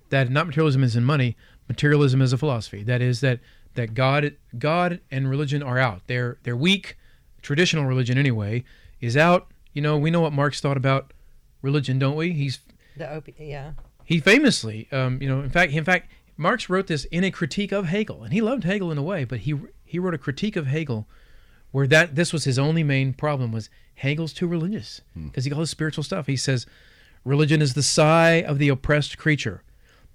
That 0.10 0.30
not 0.30 0.48
materialism 0.48 0.84
is 0.84 0.96
in 0.96 1.04
money, 1.04 1.36
materialism 1.68 2.22
is 2.22 2.34
a 2.34 2.38
philosophy. 2.38 2.84
That 2.84 3.02
is 3.02 3.22
that 3.22 3.40
that 3.76 3.94
God 3.94 4.36
God 4.58 5.00
and 5.12 5.30
religion 5.30 5.64
are 5.64 5.78
out. 5.78 6.02
They're 6.08 6.38
they're 6.44 6.58
weak. 6.58 6.98
Traditional 7.42 7.86
religion 7.86 8.18
anyway 8.18 8.64
is 9.02 9.18
out. 9.18 9.48
You 9.74 9.82
know 9.82 9.98
we 9.98 10.12
know 10.12 10.22
what 10.22 10.34
Marx 10.34 10.62
thought 10.62 10.78
about 10.78 11.14
religion, 11.62 12.00
don't 12.00 12.16
we? 12.16 12.32
He's 12.34 12.60
the 12.96 13.18
op- 13.18 13.30
yeah, 13.38 13.74
he 14.06 14.20
famously, 14.20 14.88
um, 14.92 15.22
you 15.22 15.28
know, 15.28 15.42
in 15.42 15.50
fact, 15.50 15.74
in 15.74 15.84
fact, 15.84 16.12
Marx 16.38 16.70
wrote 16.70 16.88
this 16.88 17.06
in 17.06 17.24
a 17.24 17.32
critique 17.32 17.72
of 17.72 17.86
Hegel, 17.86 18.24
and 18.24 18.34
he 18.34 18.42
loved 18.42 18.64
Hegel 18.64 18.92
in 18.92 18.98
a 18.98 19.04
way, 19.04 19.24
but 19.24 19.40
he 19.40 19.56
he 19.84 20.00
wrote 20.00 20.14
a 20.14 20.20
critique 20.20 20.56
of 20.56 20.68
Hegel 20.68 21.08
where 21.72 21.88
that 21.88 22.16
this 22.16 22.32
was 22.32 22.44
his 22.44 22.60
only 22.60 22.84
main 22.84 23.14
problem 23.14 23.52
was 23.52 23.70
Hegel's 23.96 24.34
too 24.34 24.48
religious 24.48 25.02
because 25.16 25.46
he 25.46 25.52
calls 25.52 25.72
spiritual 25.72 26.04
stuff. 26.04 26.28
He 26.28 26.38
says 26.38 26.68
religion 27.26 27.62
is 27.62 27.74
the 27.74 27.84
sigh 27.84 28.44
of 28.44 28.60
the 28.60 28.70
oppressed 28.70 29.18
creature, 29.18 29.64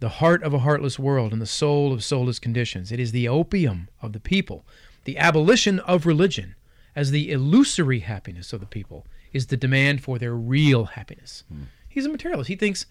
the 0.00 0.08
heart 0.08 0.42
of 0.42 0.54
a 0.54 0.60
heartless 0.60 0.98
world, 0.98 1.32
and 1.32 1.40
the 1.42 1.46
soul 1.46 1.92
of 1.92 2.04
soulless 2.04 2.38
conditions. 2.38 2.92
It 2.92 3.00
is 3.00 3.12
the 3.12 3.28
opium 3.28 3.88
of 4.00 4.12
the 4.12 4.20
people. 4.20 4.64
The 5.04 5.18
abolition 5.18 5.80
of 5.80 6.06
religion 6.06 6.54
as 6.94 7.10
the 7.10 7.30
illusory 7.32 8.00
happiness 8.00 8.52
of 8.52 8.60
the 8.60 8.66
people 8.66 9.06
is 9.32 9.46
the 9.48 9.56
demand 9.56 10.02
for 10.02 10.18
their 10.18 10.34
real 10.34 10.84
happiness. 10.86 11.44
He's 11.88 12.06
a 12.06 12.08
materialist. 12.08 12.48
He 12.48 12.56
thinks 12.56 12.86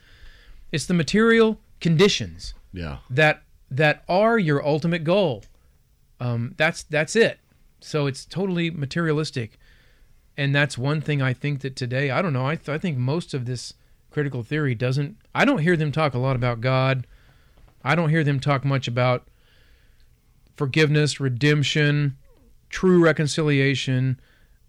it's 0.72 0.86
the 0.86 0.94
material 0.94 1.60
conditions 1.80 2.54
Yeah. 2.74 2.98
that 3.10 3.44
that 3.70 4.04
are 4.08 4.38
your 4.40 4.66
ultimate 4.66 5.04
goal. 5.04 5.44
Um, 6.20 6.54
that's 6.58 6.84
that's 6.84 7.16
it. 7.16 7.40
So 7.80 8.08
it's 8.08 8.26
totally 8.26 8.72
materialistic, 8.72 9.58
and 10.36 10.54
that's 10.56 10.78
one 10.78 11.00
thing 11.02 11.22
I 11.22 11.34
think 11.34 11.62
that 11.62 11.76
today 11.76 12.10
I 12.12 12.22
don't 12.22 12.34
know. 12.34 12.46
I 12.48 12.56
th- 12.56 12.70
I 12.70 12.78
think 12.78 12.98
most 12.98 13.34
of 13.34 13.46
this 13.46 13.74
critical 14.10 14.44
theory 14.44 14.76
doesn't. 14.76 15.18
I 15.36 15.46
don't 15.46 15.60
hear 15.60 15.78
them 15.78 15.92
talk 15.92 16.14
a 16.14 16.18
lot 16.20 16.36
about 16.36 16.62
God. 16.62 17.06
I 17.84 17.96
don't 17.96 18.10
hear 18.10 18.24
them 18.24 18.40
talk 18.40 18.66
much 18.66 18.88
about 18.88 19.28
forgiveness, 20.56 21.20
redemption, 21.20 22.18
true 22.70 23.00
reconciliation. 23.04 24.20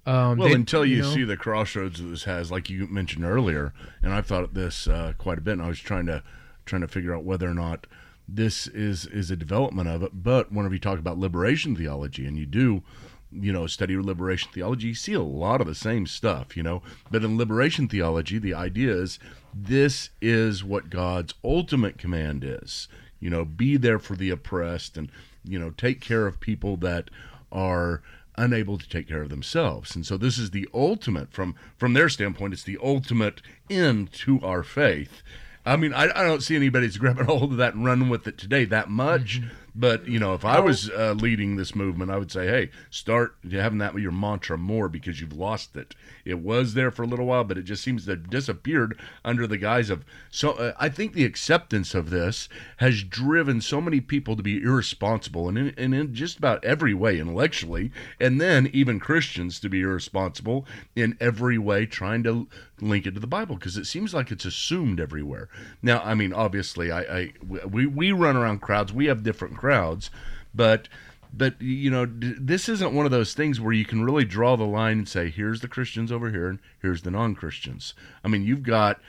Um, 0.06 0.38
Well, 0.38 0.48
they- 0.48 0.54
until 0.54 0.84
you, 0.84 1.02
know, 1.02 1.14
see 1.14 1.24
the 1.24 1.36
crossroads 1.36 2.00
that 2.00 2.06
this 2.06 2.24
has, 2.24 2.50
like 2.50 2.70
you 2.70 2.86
mentioned 2.86 3.24
earlier, 3.24 3.72
and 4.02 4.12
I've 4.12 4.26
thought 4.26 4.44
of 4.44 4.54
this 4.54 4.86
uh, 4.88 5.12
quite 5.18 5.38
a 5.38 5.40
bit, 5.40 5.52
and 5.52 5.62
I 5.62 5.68
was 5.68 5.80
trying 5.80 6.06
to 6.06 6.22
trying 6.66 6.82
to 6.82 6.88
figure 6.88 7.14
out 7.14 7.24
whether 7.24 7.48
or 7.48 7.54
not 7.54 7.86
this 8.28 8.66
is 8.68 9.06
is 9.06 9.30
a 9.30 9.36
development 9.36 9.88
of 9.88 10.02
it. 10.02 10.22
But 10.22 10.52
whenever 10.52 10.74
you 10.74 10.80
talk 10.80 10.98
about 10.98 11.18
liberation 11.18 11.74
theology, 11.76 12.26
and 12.26 12.38
you 12.38 12.46
do, 12.46 12.82
you 13.30 13.52
know, 13.52 13.66
study 13.66 13.96
liberation 13.96 14.50
theology, 14.52 14.88
you 14.88 14.94
see 14.94 15.12
a 15.12 15.22
lot 15.22 15.60
of 15.60 15.66
the 15.66 15.74
same 15.74 16.06
stuff, 16.06 16.56
you 16.56 16.62
know. 16.62 16.82
But 17.10 17.24
in 17.24 17.36
liberation 17.36 17.88
theology, 17.88 18.38
the 18.38 18.54
idea 18.54 18.92
is 18.92 19.18
this 19.54 20.10
is 20.20 20.64
what 20.64 20.90
God's 20.90 21.34
ultimate 21.44 21.98
command 21.98 22.44
is. 22.44 22.88
You 23.20 23.30
know, 23.30 23.44
be 23.44 23.76
there 23.76 23.98
for 23.98 24.16
the 24.16 24.30
oppressed, 24.30 24.96
and 24.96 25.10
you 25.44 25.58
know, 25.58 25.70
take 25.70 26.00
care 26.00 26.26
of 26.26 26.40
people 26.40 26.76
that 26.78 27.10
are 27.50 28.02
unable 28.36 28.78
to 28.78 28.88
take 28.88 29.08
care 29.08 29.22
of 29.22 29.30
themselves 29.30 29.96
and 29.96 30.06
so 30.06 30.16
this 30.16 30.38
is 30.38 30.52
the 30.52 30.68
ultimate 30.72 31.32
from 31.32 31.56
from 31.76 31.92
their 31.92 32.08
standpoint 32.08 32.52
it's 32.52 32.62
the 32.62 32.78
ultimate 32.80 33.42
end 33.68 34.12
to 34.12 34.40
our 34.42 34.62
faith 34.62 35.22
i 35.66 35.74
mean 35.76 35.92
i, 35.92 36.04
I 36.04 36.22
don't 36.22 36.42
see 36.42 36.54
anybody's 36.54 36.96
grabbing 36.98 37.24
hold 37.24 37.50
of 37.50 37.56
that 37.56 37.74
and 37.74 37.84
running 37.84 38.08
with 38.08 38.28
it 38.28 38.38
today 38.38 38.64
that 38.66 38.88
much 38.88 39.40
mm-hmm. 39.40 39.48
But 39.74 40.06
you 40.06 40.18
know 40.18 40.34
if 40.34 40.44
i 40.44 40.58
was 40.58 40.90
uh, 40.90 41.14
leading 41.18 41.56
this 41.56 41.74
movement 41.74 42.10
i 42.10 42.16
would 42.16 42.30
say 42.30 42.46
hey 42.46 42.70
start 42.90 43.36
having 43.50 43.78
that 43.78 43.94
be 43.94 44.02
your 44.02 44.12
mantra 44.12 44.56
more 44.56 44.88
because 44.88 45.20
you've 45.20 45.32
lost 45.36 45.76
it. 45.76 45.94
It 46.24 46.40
was 46.40 46.74
there 46.74 46.90
for 46.90 47.02
a 47.02 47.06
little 47.06 47.26
while 47.26 47.44
but 47.44 47.58
it 47.58 47.62
just 47.62 47.82
seems 47.82 48.04
to 48.04 48.12
have 48.12 48.30
disappeared 48.30 48.98
under 49.24 49.46
the 49.46 49.58
guise 49.58 49.90
of 49.90 50.04
so 50.30 50.52
uh, 50.52 50.72
i 50.78 50.88
think 50.88 51.12
the 51.12 51.24
acceptance 51.24 51.94
of 51.94 52.10
this 52.10 52.48
has 52.78 53.02
driven 53.02 53.60
so 53.60 53.80
many 53.80 54.00
people 54.00 54.36
to 54.36 54.42
be 54.42 54.62
irresponsible 54.62 55.48
and 55.48 55.58
in, 55.58 55.74
and 55.76 55.94
in 55.94 56.14
just 56.14 56.38
about 56.38 56.64
every 56.64 56.94
way 56.94 57.18
intellectually 57.18 57.90
and 58.20 58.40
then 58.40 58.68
even 58.72 59.00
christians 59.00 59.60
to 59.60 59.68
be 59.68 59.80
irresponsible 59.80 60.66
in 60.96 61.16
every 61.20 61.58
way 61.58 61.86
trying 61.86 62.22
to 62.22 62.48
link 62.80 63.06
it 63.06 63.14
to 63.14 63.20
the 63.20 63.26
bible 63.26 63.56
because 63.56 63.76
it 63.76 63.86
seems 63.86 64.14
like 64.14 64.30
it's 64.30 64.44
assumed 64.44 65.00
everywhere. 65.00 65.48
Now 65.82 66.00
i 66.02 66.14
mean 66.14 66.32
obviously 66.32 66.90
i, 66.90 67.00
I 67.00 67.32
we, 67.46 67.86
we 67.86 68.12
run 68.12 68.36
around 68.36 68.60
crowds. 68.60 68.92
We 68.92 69.06
have 69.06 69.22
different 69.22 69.56
crowds 69.56 69.67
but 70.54 70.88
but 71.32 71.60
you 71.60 71.90
know 71.90 72.06
d- 72.06 72.34
this 72.38 72.68
isn't 72.68 72.94
one 72.94 73.04
of 73.04 73.12
those 73.12 73.34
things 73.34 73.60
where 73.60 73.72
you 73.72 73.84
can 73.84 74.02
really 74.02 74.24
draw 74.24 74.56
the 74.56 74.64
line 74.64 74.98
and 74.98 75.08
say 75.08 75.28
here's 75.30 75.60
the 75.60 75.68
christians 75.68 76.10
over 76.10 76.30
here 76.30 76.48
and 76.48 76.58
here's 76.80 77.02
the 77.02 77.10
non-christians 77.10 77.94
i 78.24 78.28
mean 78.28 78.42
you've 78.42 78.62
got 78.62 79.00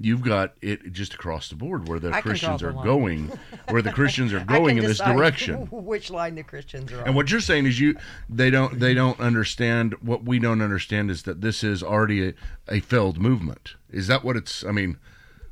you've 0.00 0.22
got 0.22 0.54
it 0.62 0.92
just 0.92 1.14
across 1.14 1.48
the 1.48 1.54
board 1.56 1.88
where 1.88 1.98
the 1.98 2.12
I 2.12 2.20
christians 2.20 2.60
the 2.60 2.68
are 2.68 2.72
line. 2.72 2.84
going 2.84 3.38
where 3.70 3.82
the 3.82 3.92
christians 3.92 4.32
are 4.32 4.44
going 4.44 4.78
in 4.78 4.84
this 4.84 4.98
direction 4.98 5.66
Which 5.70 6.10
line 6.10 6.34
the 6.36 6.42
Christians 6.42 6.92
are 6.92 7.00
on. 7.00 7.06
and 7.08 7.14
what 7.16 7.30
you're 7.30 7.40
saying 7.40 7.66
is 7.66 7.78
you 7.80 7.96
they 8.28 8.50
don't 8.50 8.78
they 8.80 8.94
don't 8.94 9.18
understand 9.20 9.94
what 10.00 10.24
we 10.24 10.38
don't 10.38 10.60
understand 10.62 11.10
is 11.10 11.22
that 11.24 11.40
this 11.40 11.62
is 11.64 11.82
already 11.82 12.28
a, 12.28 12.34
a 12.68 12.80
failed 12.80 13.18
movement. 13.18 13.74
Is 13.90 14.06
that 14.08 14.24
what 14.24 14.36
it's? 14.36 14.64
I 14.64 14.72
mean, 14.72 14.96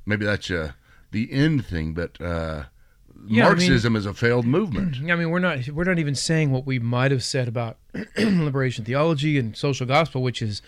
maybe 0.06 0.24
that's 0.24 0.50
uh, 0.50 0.72
the 1.12 1.32
end 1.32 1.64
thing, 1.66 1.94
but 1.94 2.20
uh, 2.20 2.64
Yeah, 3.26 3.44
I 3.46 3.48
mean- 3.50 3.58
Marxism 3.58 3.96
is 3.96 4.06
a 4.06 4.14
failed 4.14 4.46
movement. 4.46 4.96
I 5.10 5.14
mean, 5.16 5.30
we're 5.30 5.38
not 5.38 5.68
we're 5.68 5.84
not 5.84 5.98
even 5.98 6.14
saying 6.14 6.50
what 6.50 6.66
we 6.66 6.78
might 6.78 7.10
have 7.10 7.22
said 7.22 7.48
about 7.48 7.78
liberation 8.18 8.84
theology 8.84 9.38
and 9.38 9.56
social 9.56 9.86
gospel, 9.86 10.22
which 10.22 10.42
is, 10.42 10.62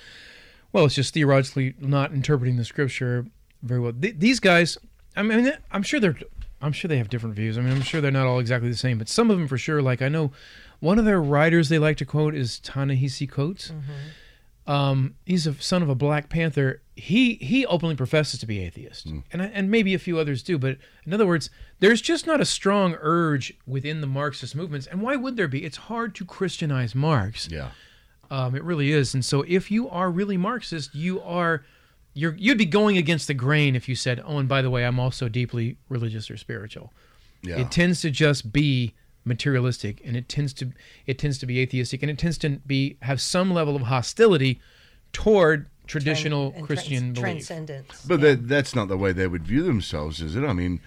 well, 0.72 0.84
it's 0.84 0.94
just 0.94 1.14
theologically 1.14 1.74
not 1.80 2.12
interpreting 2.12 2.56
the 2.56 2.64
scripture 2.64 3.26
very 3.62 3.80
well. 3.80 3.92
Th- 3.92 4.14
these 4.18 4.40
guys, 4.40 4.78
I 5.16 5.22
mean, 5.22 5.52
I'm 5.72 5.82
sure 5.82 5.98
they're, 6.00 6.16
I'm 6.62 6.72
sure 6.72 6.88
they 6.88 6.98
have 6.98 7.08
different 7.08 7.34
views. 7.34 7.58
I 7.58 7.60
mean, 7.62 7.72
I'm 7.72 7.82
sure 7.82 8.00
they're 8.00 8.10
not 8.10 8.26
all 8.26 8.38
exactly 8.38 8.68
the 8.70 8.76
same, 8.76 8.98
but 8.98 9.08
some 9.08 9.30
of 9.30 9.36
them 9.38 9.48
for 9.48 9.58
sure. 9.58 9.82
Like 9.82 10.00
I 10.02 10.08
know, 10.08 10.30
one 10.80 10.98
of 10.98 11.04
their 11.04 11.20
writers 11.20 11.68
they 11.68 11.78
like 11.78 11.96
to 11.98 12.04
quote 12.06 12.34
is 12.34 12.58
Ta-Nehisi 12.60 13.28
Coates. 13.28 13.72
Um, 14.66 15.14
he's 15.26 15.46
a 15.46 15.54
son 15.60 15.82
of 15.82 15.88
a 15.88 15.94
Black 15.94 16.28
Panther. 16.28 16.80
He 16.96 17.34
he 17.34 17.66
openly 17.66 17.96
professes 17.96 18.38
to 18.40 18.46
be 18.46 18.60
atheist, 18.60 19.06
and 19.06 19.42
and 19.42 19.70
maybe 19.70 19.94
a 19.94 19.98
few 19.98 20.18
others 20.18 20.42
do. 20.42 20.58
But 20.58 20.78
in 21.04 21.12
other 21.12 21.26
words, 21.26 21.50
there's 21.80 22.00
just 22.00 22.26
not 22.26 22.40
a 22.40 22.44
strong 22.44 22.96
urge 23.00 23.52
within 23.66 24.00
the 24.00 24.06
Marxist 24.06 24.54
movements. 24.54 24.86
And 24.86 25.02
why 25.02 25.16
would 25.16 25.36
there 25.36 25.48
be? 25.48 25.64
It's 25.64 25.76
hard 25.76 26.14
to 26.14 26.24
Christianize 26.24 26.94
Marx. 26.94 27.48
Yeah, 27.50 27.70
Um, 28.30 28.54
it 28.54 28.62
really 28.62 28.92
is. 28.92 29.12
And 29.12 29.24
so 29.24 29.42
if 29.48 29.70
you 29.72 29.88
are 29.88 30.08
really 30.10 30.36
Marxist, 30.36 30.94
you 30.94 31.20
are 31.22 31.64
you're 32.12 32.36
you'd 32.36 32.58
be 32.58 32.64
going 32.64 32.96
against 32.96 33.26
the 33.26 33.34
grain 33.34 33.74
if 33.74 33.88
you 33.88 33.96
said, 33.96 34.22
"Oh, 34.24 34.38
and 34.38 34.48
by 34.48 34.62
the 34.62 34.70
way, 34.70 34.84
I'm 34.84 35.00
also 35.00 35.28
deeply 35.28 35.76
religious 35.88 36.30
or 36.30 36.36
spiritual." 36.36 36.92
yeah. 37.42 37.58
It 37.58 37.72
tends 37.72 38.00
to 38.02 38.10
just 38.10 38.52
be 38.52 38.94
materialistic, 39.24 40.00
and 40.04 40.16
it 40.16 40.28
tends 40.28 40.52
to 40.54 40.70
it 41.06 41.18
tends 41.18 41.38
to 41.38 41.46
be 41.46 41.58
atheistic, 41.58 42.02
and 42.04 42.10
it 42.10 42.18
tends 42.18 42.38
to 42.38 42.50
be 42.66 42.98
have 43.02 43.20
some 43.20 43.52
level 43.52 43.74
of 43.74 43.82
hostility 43.82 44.60
toward 45.12 45.66
traditional 45.86 46.52
and 46.56 46.66
Christian 46.66 47.14
trans- 47.14 47.14
belief. 47.14 47.22
transcendence. 47.46 48.04
But 48.06 48.20
that, 48.22 48.48
that's 48.48 48.74
not 48.74 48.88
the 48.88 48.96
way 48.96 49.12
they 49.12 49.26
would 49.26 49.46
view 49.46 49.62
themselves, 49.62 50.20
is 50.20 50.36
it? 50.36 50.44
I 50.44 50.52
mean, 50.52 50.80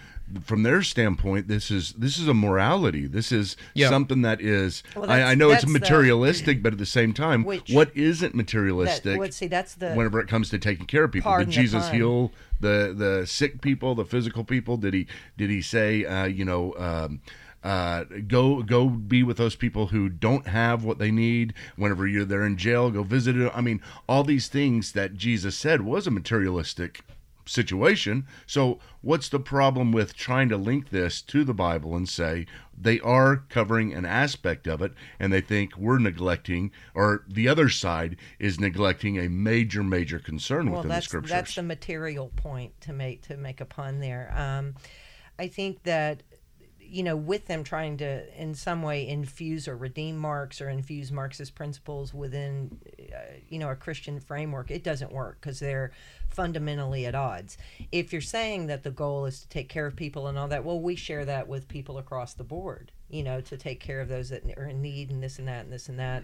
from 0.43 0.63
their 0.63 0.81
standpoint, 0.83 1.47
this 1.47 1.71
is 1.71 1.93
this 1.93 2.17
is 2.17 2.27
a 2.27 2.33
morality. 2.33 3.07
This 3.07 3.31
is 3.31 3.55
Yeah. 3.73 3.87
something 3.89 4.23
that 4.23 4.41
is. 4.41 4.83
Well, 4.95 5.09
I, 5.09 5.13
I 5.15 5.17
that's- 5.19 5.37
know 5.37 5.49
it's 5.51 5.61
that's 5.61 5.73
the- 5.73 5.79
materialistic, 5.79 6.61
but 6.61 6.73
at 6.73 6.79
the 6.79 6.85
same 6.85 7.13
time, 7.13 7.45
Which- 7.45 7.71
what 7.71 7.95
isn't 7.95 8.31
that, 8.31 8.35
materialistic? 8.35 9.17
well, 9.19 9.31
see, 9.31 9.47
that's 9.47 9.75
the 9.75 9.91
whenever 9.93 10.19
it 10.19 10.27
comes 10.27 10.49
to 10.49 10.59
taking 10.59 10.85
care 10.85 11.05
of 11.05 11.11
people. 11.13 11.29
Pardon 11.31 11.49
Did 11.49 11.57
the 11.57 11.61
Jesus 11.61 11.85
pun. 11.87 11.95
heal 11.95 12.31
the 12.59 12.93
the 12.97 13.25
sick 13.25 13.61
people, 13.61 13.95
the 13.95 14.03
physical 14.05 14.43
people? 14.43 14.75
Did 14.75 14.93
he 14.93 15.07
did 15.37 15.49
he 15.49 15.61
say, 15.61 16.03
uh, 16.03 16.25
you 16.25 16.43
know, 16.43 16.73
um, 16.77 17.21
uh, 17.63 18.05
go 18.27 18.61
go 18.63 18.87
be 18.87 19.23
with 19.23 19.37
those 19.37 19.55
people 19.55 19.87
who 19.87 20.09
don't 20.09 20.47
have 20.47 20.83
what 20.83 20.99
they 20.99 21.11
need? 21.11 21.53
Whenever 21.75 22.07
you're 22.07 22.25
they're 22.25 22.45
in 22.45 22.57
jail, 22.57 22.91
go 22.91 23.03
visit 23.03 23.37
it. 23.37 23.51
I 23.53 23.61
mean, 23.61 23.81
all 24.07 24.23
these 24.23 24.47
things 24.47 24.91
that 24.93 25.15
Jesus 25.15 25.57
said 25.57 25.81
was 25.81 26.07
a 26.07 26.11
materialistic 26.11 27.03
situation. 27.49 28.27
So, 28.45 28.79
what's 29.01 29.29
the 29.29 29.39
problem 29.39 29.91
with 29.91 30.15
trying 30.15 30.49
to 30.49 30.57
link 30.57 30.89
this 30.89 31.21
to 31.23 31.43
the 31.43 31.53
Bible 31.53 31.95
and 31.95 32.07
say 32.07 32.45
they 32.77 32.99
are 32.99 33.37
covering 33.49 33.93
an 33.93 34.05
aspect 34.05 34.67
of 34.67 34.81
it 34.81 34.93
and 35.19 35.31
they 35.33 35.41
think 35.41 35.77
we're 35.77 35.99
neglecting, 35.99 36.71
or 36.93 37.23
the 37.27 37.47
other 37.47 37.69
side 37.69 38.17
is 38.39 38.59
neglecting 38.59 39.17
a 39.17 39.29
major, 39.29 39.83
major 39.83 40.19
concern 40.19 40.69
well, 40.69 40.81
within 40.81 40.95
the 40.95 41.01
scriptures? 41.01 41.31
that's 41.31 41.55
the 41.55 41.63
material 41.63 42.31
point 42.35 42.79
to 42.81 42.93
make 42.93 43.21
to 43.23 43.37
make 43.37 43.61
a 43.61 43.65
pun 43.65 43.99
there. 43.99 44.33
Um, 44.35 44.75
I 45.39 45.47
think 45.47 45.83
that 45.83 46.23
you 46.89 47.03
know, 47.03 47.15
with 47.15 47.45
them 47.47 47.63
trying 47.63 47.97
to 47.97 48.41
in 48.41 48.55
some 48.55 48.81
way 48.81 49.07
infuse 49.07 49.67
or 49.67 49.75
redeem 49.75 50.17
Marx 50.17 50.61
or 50.61 50.69
infuse 50.69 51.11
Marxist 51.11 51.55
principles 51.55 52.13
within, 52.13 52.79
uh, 52.99 53.17
you 53.49 53.59
know, 53.59 53.69
a 53.69 53.75
Christian 53.75 54.19
framework, 54.19 54.71
it 54.71 54.83
doesn't 54.83 55.11
work 55.11 55.37
because 55.41 55.59
they're 55.59 55.91
fundamentally 56.29 57.05
at 57.05 57.15
odds. 57.15 57.57
If 57.91 58.11
you're 58.11 58.21
saying 58.21 58.67
that 58.67 58.83
the 58.83 58.91
goal 58.91 59.25
is 59.25 59.41
to 59.41 59.49
take 59.49 59.69
care 59.69 59.85
of 59.85 59.95
people 59.95 60.27
and 60.27 60.37
all 60.37 60.47
that, 60.47 60.63
well, 60.63 60.79
we 60.79 60.95
share 60.95 61.25
that 61.25 61.47
with 61.47 61.67
people 61.67 61.97
across 61.97 62.33
the 62.33 62.43
board, 62.43 62.91
you 63.09 63.23
know, 63.23 63.41
to 63.41 63.57
take 63.57 63.79
care 63.79 64.01
of 64.01 64.07
those 64.07 64.29
that 64.29 64.43
are 64.57 64.67
in 64.67 64.81
need 64.81 65.09
and 65.11 65.21
this 65.21 65.39
and 65.39 65.47
that 65.47 65.65
and 65.65 65.73
this 65.73 65.89
and 65.89 65.99
that. 65.99 66.23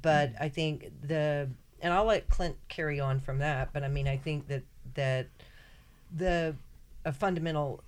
But 0.00 0.32
I 0.40 0.48
think 0.48 0.90
the 1.02 1.48
and 1.80 1.92
I'll 1.92 2.04
let 2.04 2.28
Clint 2.28 2.56
carry 2.68 3.00
on 3.00 3.20
from 3.20 3.38
that. 3.38 3.72
But 3.72 3.82
I 3.82 3.88
mean, 3.88 4.08
I 4.08 4.16
think 4.16 4.48
that 4.48 4.62
that 4.94 5.28
the 6.14 6.54
a 7.04 7.12
fundamental 7.12 7.82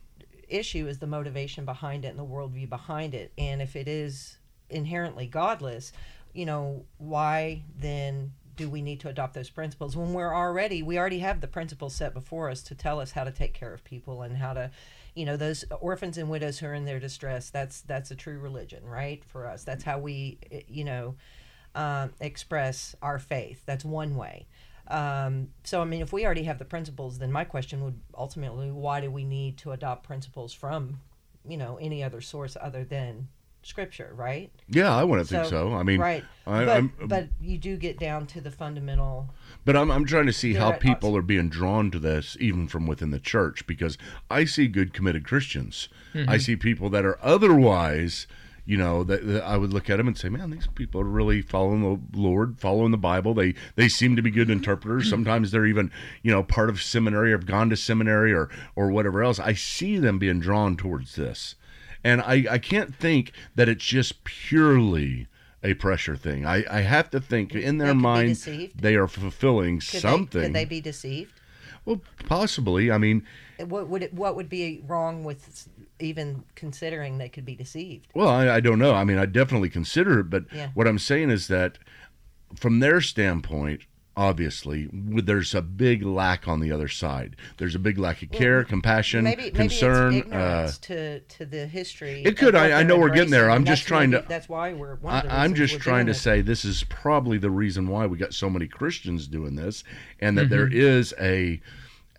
issue 0.48 0.86
is 0.86 0.98
the 0.98 1.06
motivation 1.06 1.64
behind 1.64 2.04
it 2.04 2.08
and 2.08 2.18
the 2.18 2.24
worldview 2.24 2.68
behind 2.68 3.14
it. 3.14 3.32
And 3.38 3.60
if 3.62 3.76
it 3.76 3.88
is 3.88 4.38
inherently 4.70 5.26
godless, 5.26 5.92
you 6.32 6.46
know, 6.46 6.84
why 6.98 7.62
then 7.78 8.32
do 8.56 8.68
we 8.68 8.82
need 8.82 9.00
to 9.00 9.08
adopt 9.08 9.34
those 9.34 9.50
principles 9.50 9.96
when 9.96 10.12
we're 10.12 10.34
already 10.34 10.82
we 10.82 10.98
already 10.98 11.18
have 11.18 11.40
the 11.40 11.48
principles 11.48 11.94
set 11.94 12.14
before 12.14 12.50
us 12.50 12.62
to 12.62 12.74
tell 12.74 13.00
us 13.00 13.10
how 13.10 13.24
to 13.24 13.32
take 13.32 13.52
care 13.52 13.74
of 13.74 13.82
people 13.84 14.22
and 14.22 14.36
how 14.36 14.52
to 14.52 14.70
you 15.14 15.24
know 15.24 15.36
those 15.36 15.64
orphans 15.80 16.18
and 16.18 16.28
widows 16.28 16.58
who 16.58 16.66
are 16.66 16.74
in 16.74 16.84
their 16.84 17.00
distress 17.00 17.50
that's 17.50 17.80
that's 17.82 18.10
a 18.10 18.16
true 18.16 18.38
religion 18.38 18.84
right 18.84 19.24
for 19.24 19.46
us. 19.46 19.64
That's 19.64 19.84
how 19.84 19.98
we 19.98 20.38
eh, 20.50 20.60
you 20.68 20.84
know 20.84 21.16
um, 21.74 22.12
express 22.20 22.94
our 23.02 23.18
faith. 23.18 23.62
That's 23.66 23.84
one 23.84 24.16
way 24.16 24.46
um, 24.88 25.48
so 25.64 25.80
i 25.80 25.84
mean 25.84 26.00
if 26.02 26.12
we 26.12 26.24
already 26.24 26.44
have 26.44 26.58
the 26.58 26.64
principles 26.64 27.18
then 27.18 27.32
my 27.32 27.44
question 27.44 27.82
would 27.84 27.98
ultimately 28.16 28.70
why 28.70 29.00
do 29.00 29.10
we 29.10 29.24
need 29.24 29.56
to 29.56 29.72
adopt 29.72 30.04
principles 30.06 30.52
from 30.52 31.00
you 31.48 31.56
know 31.56 31.78
any 31.80 32.02
other 32.02 32.20
source 32.20 32.56
other 32.60 32.84
than 32.84 33.28
scripture 33.62 34.12
right 34.14 34.50
Yeah, 34.68 34.94
I 34.94 35.04
wouldn't 35.04 35.26
think 35.26 35.46
so. 35.46 35.72
I 35.72 35.82
mean, 35.82 35.98
right 35.98 36.22
I, 36.46 36.64
but, 36.66 36.76
I'm, 36.76 36.92
but 37.06 37.28
you 37.40 37.56
do 37.56 37.78
get 37.78 37.98
down 37.98 38.26
to 38.26 38.42
the 38.42 38.50
fundamental 38.50 39.30
But 39.64 39.74
I'm, 39.74 39.90
I'm 39.90 40.04
trying 40.04 40.26
to 40.26 40.34
see 40.34 40.52
how 40.52 40.66
There 40.68 40.76
are- 40.76 40.78
people 40.80 41.16
are 41.16 41.22
being 41.22 41.48
drawn 41.48 41.90
to 41.92 41.98
this, 41.98 42.36
even 42.38 42.68
from 42.68 42.86
within 42.86 43.10
the 43.10 43.18
church, 43.18 43.66
because 43.66 43.96
I 44.30 44.44
see 44.44 44.66
good, 44.68 44.92
committed 44.92 45.24
Christians. 45.24 45.88
I 46.28 46.36
see 46.36 46.56
people 46.56 46.90
that 46.90 47.06
are 47.06 47.18
otherwise, 47.22 48.26
you 48.66 48.78
know, 48.78 49.04
that, 49.04 49.26
that 49.26 49.44
I 49.44 49.56
would 49.56 49.72
look 49.72 49.90
at 49.90 49.98
them 49.98 50.08
and 50.08 50.16
say, 50.16 50.28
man, 50.28 50.50
these 50.50 50.66
people 50.74 51.00
are 51.00 51.04
really 51.04 51.42
following 51.42 51.82
the 51.82 52.18
Lord, 52.18 52.58
following 52.58 52.92
the 52.92 52.96
Bible. 52.96 53.34
They 53.34 53.54
they 53.74 53.88
seem 53.88 54.16
to 54.16 54.22
be 54.22 54.30
good 54.30 54.48
interpreters. 54.48 55.08
Sometimes 55.10 55.50
they're 55.50 55.66
even, 55.66 55.90
you 56.22 56.32
know, 56.32 56.42
part 56.42 56.70
of 56.70 56.82
seminary 56.82 57.32
or 57.32 57.38
have 57.38 57.46
gone 57.46 57.68
to 57.70 57.76
seminary 57.76 58.32
or 58.32 58.48
or 58.74 58.90
whatever 58.90 59.22
else. 59.22 59.38
I 59.38 59.52
see 59.52 59.98
them 59.98 60.18
being 60.18 60.40
drawn 60.40 60.76
towards 60.76 61.14
this, 61.16 61.56
and 62.02 62.22
I 62.22 62.46
I 62.50 62.58
can't 62.58 62.94
think 62.94 63.32
that 63.54 63.68
it's 63.68 63.84
just 63.84 64.24
purely. 64.24 65.28
A 65.66 65.72
pressure 65.72 66.14
thing. 66.14 66.44
I, 66.44 66.62
I 66.70 66.82
have 66.82 67.08
to 67.08 67.20
think 67.20 67.54
in 67.54 67.78
their 67.78 67.94
mind 67.94 68.36
they 68.78 68.96
are 68.96 69.08
fulfilling 69.08 69.78
could 69.78 70.02
something. 70.02 70.42
they, 70.42 70.48
could 70.48 70.54
they 70.54 70.64
be 70.66 70.82
deceived 70.82 71.40
Well, 71.84 72.00
possibly. 72.26 72.90
I 72.90 72.98
mean, 72.98 73.26
what 73.58 73.88
would 73.88 74.02
it, 74.02 74.14
what 74.14 74.36
would 74.36 74.48
be 74.48 74.82
wrong 74.86 75.24
with 75.24 75.68
even 76.00 76.44
considering 76.54 77.18
they 77.18 77.28
could 77.28 77.44
be 77.44 77.54
deceived 77.54 78.08
well, 78.14 78.28
I, 78.28 78.56
I 78.56 78.60
don't 78.60 78.78
know. 78.78 78.94
I 78.94 79.04
mean, 79.04 79.18
I 79.18 79.26
definitely 79.26 79.68
consider 79.70 80.20
it, 80.20 80.30
but 80.30 80.44
Yeah. 80.52 80.70
what 80.74 80.88
I'm 80.88 80.98
saying 80.98 81.30
is 81.30 81.46
that 81.48 81.78
from 82.56 82.80
their 82.80 83.00
standpoint, 83.00 83.82
obviously, 84.16 84.88
there's 84.92 85.54
a 85.54 85.62
big 85.62 86.02
lack 86.04 86.46
on 86.46 86.60
the 86.60 86.70
other 86.72 86.88
side. 86.88 87.36
There's 87.58 87.74
a 87.74 87.78
big 87.78 87.98
lack 87.98 88.22
of 88.22 88.30
care, 88.30 88.64
compassion, 88.64 89.24
maybe 89.24 89.50
concern. 89.50 90.14
maybe 90.14 90.32
uh, 90.32 90.70
to 90.82 91.20
to 91.20 91.44
the 91.46 91.66
history 91.66 92.22
It 92.24 92.36
could. 92.36 92.54
I- 92.54 92.80
I 92.80 92.82
know 92.82 92.98
we're 92.98 93.10
getting 93.10 93.30
there. 93.30 93.50
I'm 93.50 93.64
just 93.64 93.86
trying 93.86 94.10
maybe- 94.10 94.22
to- 94.22 94.28
that's 94.28 94.48
why 94.48 94.72
we're 94.72 94.98
I, 95.04 95.22
I'm 95.28 95.54
just 95.54 95.78
trying 95.80 96.06
to 96.06 96.12
it. 96.12 96.16
say 96.16 96.40
this 96.40 96.64
is 96.64 96.84
probably 96.84 97.38
the 97.38 97.50
reason 97.50 97.88
why 97.88 98.06
we 98.06 98.16
got 98.18 98.34
so 98.34 98.48
many 98.48 98.66
Christians 98.68 99.26
doing 99.26 99.56
this, 99.56 99.84
and 100.20 100.36
that 100.38 100.48
there 100.50 100.66
Mm-hmm. 100.66 100.78
is 100.80 101.14
a 101.20 101.60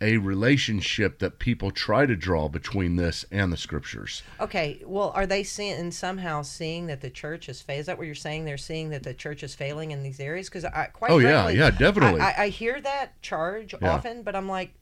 a 0.00 0.18
relationship 0.18 1.18
that 1.20 1.38
people 1.38 1.70
try 1.70 2.06
to 2.06 2.16
draw 2.16 2.48
between 2.48 2.96
this 2.96 3.24
and 3.30 3.52
the 3.52 3.56
scriptures. 3.56 4.22
Okay, 4.40 4.82
well, 4.84 5.10
are 5.14 5.26
they 5.26 5.42
seeing 5.42 5.90
somehow 5.90 6.42
seeing 6.42 6.86
that 6.86 7.00
the 7.00 7.10
church 7.10 7.48
is 7.48 7.62
failing? 7.62 7.80
Is 7.80 7.86
that 7.86 7.96
what 7.98 8.06
you're 8.06 8.14
saying? 8.14 8.44
They're 8.44 8.58
seeing 8.58 8.90
that 8.90 9.02
the 9.02 9.14
church 9.14 9.42
is 9.42 9.54
failing 9.54 9.90
in 9.90 10.02
these 10.02 10.20
areas? 10.20 10.48
Because 10.48 10.64
I 10.64 10.86
quite 10.92 11.10
Oh, 11.10 11.18
yeah, 11.18 11.44
frankly, 11.44 11.58
yeah, 11.58 11.70
definitely. 11.70 12.20
I, 12.20 12.30
I, 12.32 12.42
I 12.44 12.48
hear 12.48 12.80
that 12.80 13.20
charge 13.22 13.74
Yeah. 13.80 13.94
often, 13.94 14.22
but 14.22 14.36
I'm 14.36 14.48
like, 14.48 14.72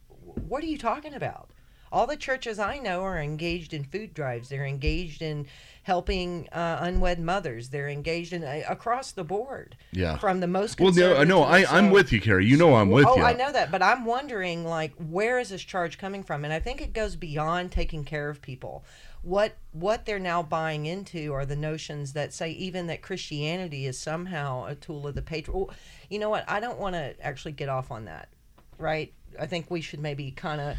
what 0.48 0.62
are 0.62 0.66
you 0.66 0.78
talking 0.78 1.14
about? 1.14 1.50
All 1.92 2.08
the 2.08 2.16
churches 2.16 2.58
I 2.58 2.78
know 2.78 3.02
are 3.02 3.20
engaged 3.20 3.72
in 3.72 3.84
food 3.84 4.14
drives. 4.14 4.48
They're 4.48 4.66
engaged 4.66 5.22
in 5.22 5.46
helping 5.84 6.48
uh, 6.50 6.78
unwed 6.80 7.20
mothers. 7.20 7.68
They're 7.68 7.88
engaged 7.88 8.32
in 8.32 8.42
uh, 8.42 8.62
across 8.68 9.12
the 9.12 9.22
board. 9.22 9.76
Yeah. 9.92 10.16
From 10.16 10.40
the 10.40 10.46
most 10.46 10.80
Well, 10.80 10.92
no, 10.92 11.22
no, 11.24 11.42
I, 11.42 11.64
I'm 11.66 11.90
with 11.90 12.10
you, 12.10 12.20
Carrie. 12.20 12.46
You 12.46 12.56
know 12.56 12.74
I'm 12.74 12.88
with 12.90 13.06
oh, 13.06 13.16
you. 13.16 13.22
Oh, 13.22 13.26
I 13.26 13.34
know 13.34 13.52
that, 13.52 13.70
but 13.70 13.82
I'm 13.82 14.06
wondering, 14.06 14.64
like, 14.64 14.94
where 14.96 15.38
is 15.38 15.50
this 15.50 15.62
charge 15.62 15.98
coming 15.98 16.22
from? 16.22 16.42
And 16.44 16.52
I 16.52 16.58
think 16.58 16.80
it 16.80 16.94
goes 16.94 17.16
beyond 17.16 17.70
taking 17.70 18.02
care 18.02 18.30
of 18.30 18.40
people. 18.40 18.82
What 19.20 19.56
what 19.72 20.04
they're 20.04 20.18
now 20.18 20.42
buying 20.42 20.84
into 20.86 21.32
are 21.32 21.46
the 21.46 21.56
notions 21.56 22.12
that 22.12 22.32
say 22.34 22.50
even 22.52 22.86
that 22.88 23.00
Christianity 23.00 23.86
is 23.86 23.98
somehow 23.98 24.66
a 24.66 24.74
tool 24.74 25.06
of 25.06 25.14
the 25.14 25.22
patron. 25.22 25.66
You 26.10 26.18
know 26.18 26.28
what? 26.28 26.44
I 26.48 26.60
don't 26.60 26.78
want 26.78 26.94
to 26.94 27.14
actually 27.22 27.52
get 27.52 27.68
off 27.68 27.90
on 27.90 28.06
that, 28.06 28.28
right? 28.78 29.12
I 29.38 29.46
think 29.46 29.70
we 29.70 29.80
should 29.80 30.00
maybe 30.00 30.30
kind 30.30 30.60
of 30.60 30.76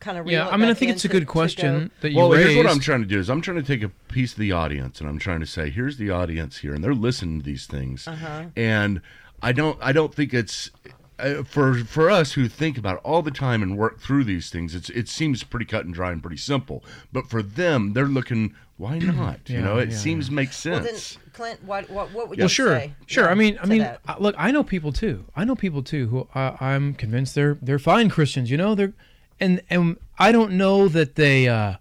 kind 0.00 0.18
of 0.18 0.26
Yeah, 0.26 0.48
I 0.48 0.56
mean, 0.56 0.68
I 0.68 0.74
think 0.74 0.90
it's 0.90 1.04
a 1.04 1.08
good 1.08 1.26
question 1.26 1.90
that 2.00 2.10
you 2.10 2.16
Well, 2.18 2.30
raised. 2.30 2.50
here's 2.50 2.56
what 2.64 2.66
I'm 2.72 2.80
trying 2.80 3.00
to 3.02 3.06
do 3.06 3.18
is 3.18 3.28
I'm 3.30 3.40
trying 3.40 3.58
to 3.58 3.62
take 3.62 3.82
a 3.82 3.90
piece 4.12 4.32
of 4.32 4.38
the 4.38 4.52
audience 4.52 5.00
and 5.00 5.08
I'm 5.08 5.18
trying 5.18 5.40
to 5.40 5.46
say, 5.46 5.70
here's 5.70 5.96
the 5.98 6.10
audience 6.10 6.58
here, 6.58 6.74
and 6.74 6.82
they're 6.82 6.94
listening 6.94 7.40
to 7.40 7.44
these 7.44 7.66
things, 7.66 8.08
Uh-huh. 8.08 8.44
and 8.56 9.00
I 9.42 9.52
don't, 9.52 9.78
I 9.80 9.92
don't 9.92 10.14
think 10.14 10.34
it's 10.34 10.70
uh, 11.18 11.42
for 11.42 11.74
for 11.84 12.08
us 12.10 12.32
who 12.32 12.48
think 12.48 12.78
about 12.78 12.94
it 12.96 13.00
all 13.04 13.20
the 13.22 13.30
time 13.30 13.62
and 13.62 13.76
work 13.76 14.00
through 14.00 14.24
these 14.24 14.48
things. 14.50 14.74
It's 14.74 14.88
it 14.90 15.06
seems 15.08 15.42
pretty 15.44 15.66
cut 15.66 15.84
and 15.84 15.92
dry 15.94 16.12
and 16.12 16.22
pretty 16.22 16.38
simple, 16.38 16.82
but 17.12 17.28
for 17.28 17.42
them, 17.42 17.92
they're 17.92 18.06
looking, 18.06 18.54
why 18.78 18.98
not? 18.98 19.40
you 19.48 19.60
know, 19.60 19.76
it 19.78 19.90
yeah, 19.90 19.96
seems 19.96 20.30
makes 20.30 20.64
Well, 20.64 20.82
sense. 20.82 21.14
then, 21.14 21.22
Clint, 21.34 21.64
what 21.64 21.90
what 21.90 22.10
what 22.12 22.28
would 22.30 22.38
Yeah. 22.38 22.42
you 22.42 22.44
Well, 22.44 22.48
sure, 22.48 22.78
say? 22.80 22.94
sure. 23.06 23.24
yeah, 23.24 23.30
I 23.30 23.34
mean, 23.34 23.58
I 23.62 23.66
mean, 23.66 23.80
that? 23.80 24.00
uh, 24.08 24.16
look, 24.18 24.34
I 24.38 24.50
know 24.50 24.62
people 24.64 24.92
too. 24.92 25.26
I 25.36 25.44
know 25.44 25.54
people 25.54 25.82
too 25.82 26.08
who 26.08 26.26
uh, 26.34 26.56
I'm 26.58 26.94
convinced 26.94 27.34
they're 27.34 27.58
they're 27.60 27.78
fine 27.78 28.08
Christians. 28.08 28.50
You 28.50 28.56
know, 28.56 28.74
they're 28.74 28.94
and 29.40 29.62
and 29.70 29.96
I 30.18 30.32
don't 30.32 30.52
know 30.52 30.88
that 30.88 31.14
they. 31.16 31.48
uh 31.48 31.74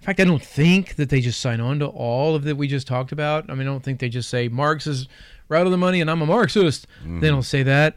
in 0.00 0.06
fact, 0.06 0.18
I 0.18 0.24
don't 0.24 0.42
think 0.42 0.96
that 0.96 1.10
they 1.10 1.20
just 1.20 1.40
sign 1.40 1.60
on 1.60 1.78
to 1.78 1.86
all 1.86 2.34
of 2.34 2.42
that 2.42 2.56
we 2.56 2.66
just 2.66 2.88
talked 2.88 3.12
about. 3.12 3.48
I 3.48 3.54
mean, 3.54 3.68
I 3.68 3.70
don't 3.70 3.84
think 3.84 4.00
they 4.00 4.08
just 4.08 4.28
say 4.28 4.48
Marx 4.48 4.84
is 4.88 5.06
right 5.48 5.64
on 5.64 5.70
the 5.70 5.78
money 5.78 6.00
and 6.00 6.10
I'm 6.10 6.20
a 6.20 6.26
Marxist. 6.26 6.88
They 7.20 7.28
don't 7.28 7.44
say 7.44 7.62
that. 7.62 7.94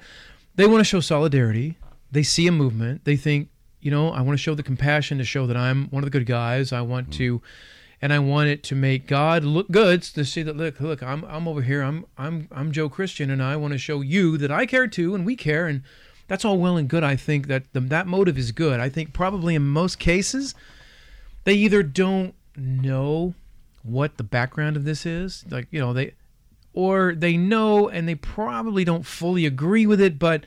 They 0.56 0.68
want 0.68 0.82
to 0.82 0.84
show 0.84 1.00
solidarity. 1.00 1.80
They 2.12 2.22
see 2.22 2.46
a 2.46 2.52
movement. 2.52 3.06
They 3.06 3.16
think, 3.16 3.50
you 3.82 3.90
know, 3.90 4.12
I 4.12 4.22
want 4.22 4.38
to 4.38 4.42
show 4.44 4.54
the 4.54 4.62
compassion 4.62 5.18
to 5.18 5.24
show 5.26 5.48
that 5.48 5.58
I'm 5.58 5.88
one 5.90 6.04
of 6.04 6.06
the 6.06 6.12
good 6.20 6.28
guys. 6.28 6.72
I 6.72 6.82
want 6.82 7.12
to, 7.14 7.42
and 8.04 8.14
I 8.14 8.20
want 8.20 8.50
it 8.50 8.62
to 8.66 8.76
make 8.76 9.08
God 9.08 9.44
look 9.44 9.72
good 9.72 10.04
to 10.04 10.24
see 10.26 10.44
that 10.44 10.56
look, 10.56 10.80
look, 10.80 11.02
I'm 11.02 11.24
I'm 11.26 11.48
over 11.48 11.64
here. 11.64 11.82
I'm 11.82 12.06
I'm 12.20 12.48
I'm 12.52 12.72
Joe 12.72 12.88
Christian, 12.88 13.32
and 13.32 13.42
I 13.42 13.56
want 13.56 13.72
to 13.72 13.80
show 13.80 14.02
you 14.02 14.38
that 14.38 14.52
I 14.52 14.68
care 14.68 14.86
too, 14.86 15.16
and 15.16 15.26
we 15.26 15.36
care, 15.36 15.66
and 15.66 15.82
that's 16.28 16.44
all 16.44 16.58
well 16.58 16.78
and 16.78 16.90
good. 16.90 17.04
I 17.04 17.16
think 17.16 17.48
that 17.48 17.72
the, 17.74 17.80
that 17.82 18.08
motive 18.08 18.38
is 18.38 18.52
good. 18.52 18.80
I 18.80 18.90
think 18.90 19.14
probably 19.14 19.56
in 19.56 19.64
most 19.64 20.00
cases 20.00 20.56
they 21.46 21.54
either 21.54 21.82
don't 21.82 22.36
know 22.58 23.34
what 23.84 24.18
the 24.18 24.24
background 24.24 24.76
of 24.76 24.84
this 24.84 25.06
is 25.06 25.46
like 25.50 25.68
you 25.72 25.80
know 25.80 25.94
they 25.94 26.14
or 26.74 27.14
they 27.16 27.38
know 27.38 27.88
and 27.88 28.08
they 28.08 28.16
probably 28.16 28.84
don't 28.84 29.06
fully 29.06 29.46
agree 29.46 29.86
with 29.86 30.02
it 30.02 30.18
but 30.18 30.44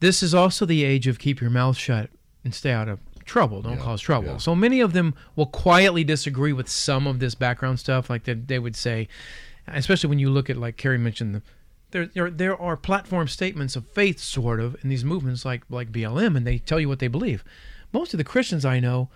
this 0.00 0.22
is 0.22 0.34
also 0.34 0.64
the 0.64 0.82
age 0.82 1.06
of 1.06 1.18
keep 1.18 1.40
your 1.40 1.50
mouth 1.50 1.76
shut 1.76 2.08
and 2.42 2.54
stay 2.54 2.72
out 2.72 2.88
of 2.88 2.98
trouble 3.24 3.62
don't 3.62 3.78
cause 3.78 4.00
trouble 4.00 4.32
yeah. 4.32 4.36
so 4.36 4.54
many 4.54 4.80
of 4.80 4.92
them 4.92 5.14
will 5.36 5.46
quietly 5.46 6.04
disagree 6.04 6.52
with 6.52 6.68
some 6.68 7.06
of 7.06 7.18
this 7.18 7.34
background 7.34 7.78
stuff 7.78 8.08
like 8.08 8.24
they, 8.24 8.34
they 8.34 8.58
would 8.58 8.76
say 8.76 9.08
especially 9.68 10.08
when 10.08 10.18
you 10.18 10.30
look 10.30 10.50
at 10.50 10.56
like 10.56 10.76
Carrie 10.76 10.98
mentioned 10.98 11.34
the 11.34 11.42
there, 11.94 12.06
there 12.06 12.30
there 12.30 12.60
are 12.60 12.76
platform 12.76 13.28
statements 13.28 13.76
of 13.76 13.86
faith 13.88 14.18
sort 14.18 14.60
of 14.60 14.76
in 14.82 14.90
these 14.90 15.04
movements 15.04 15.44
like 15.44 15.62
like 15.70 15.90
BLM 15.90 16.36
and 16.36 16.46
they 16.46 16.58
tell 16.58 16.78
you 16.78 16.88
what 16.88 16.98
they 16.98 17.08
believe 17.08 17.42
most 17.94 18.12
of 18.12 18.18
the 18.18 18.24
Christians 18.24 18.64
I 18.66 18.80
know 18.80 19.08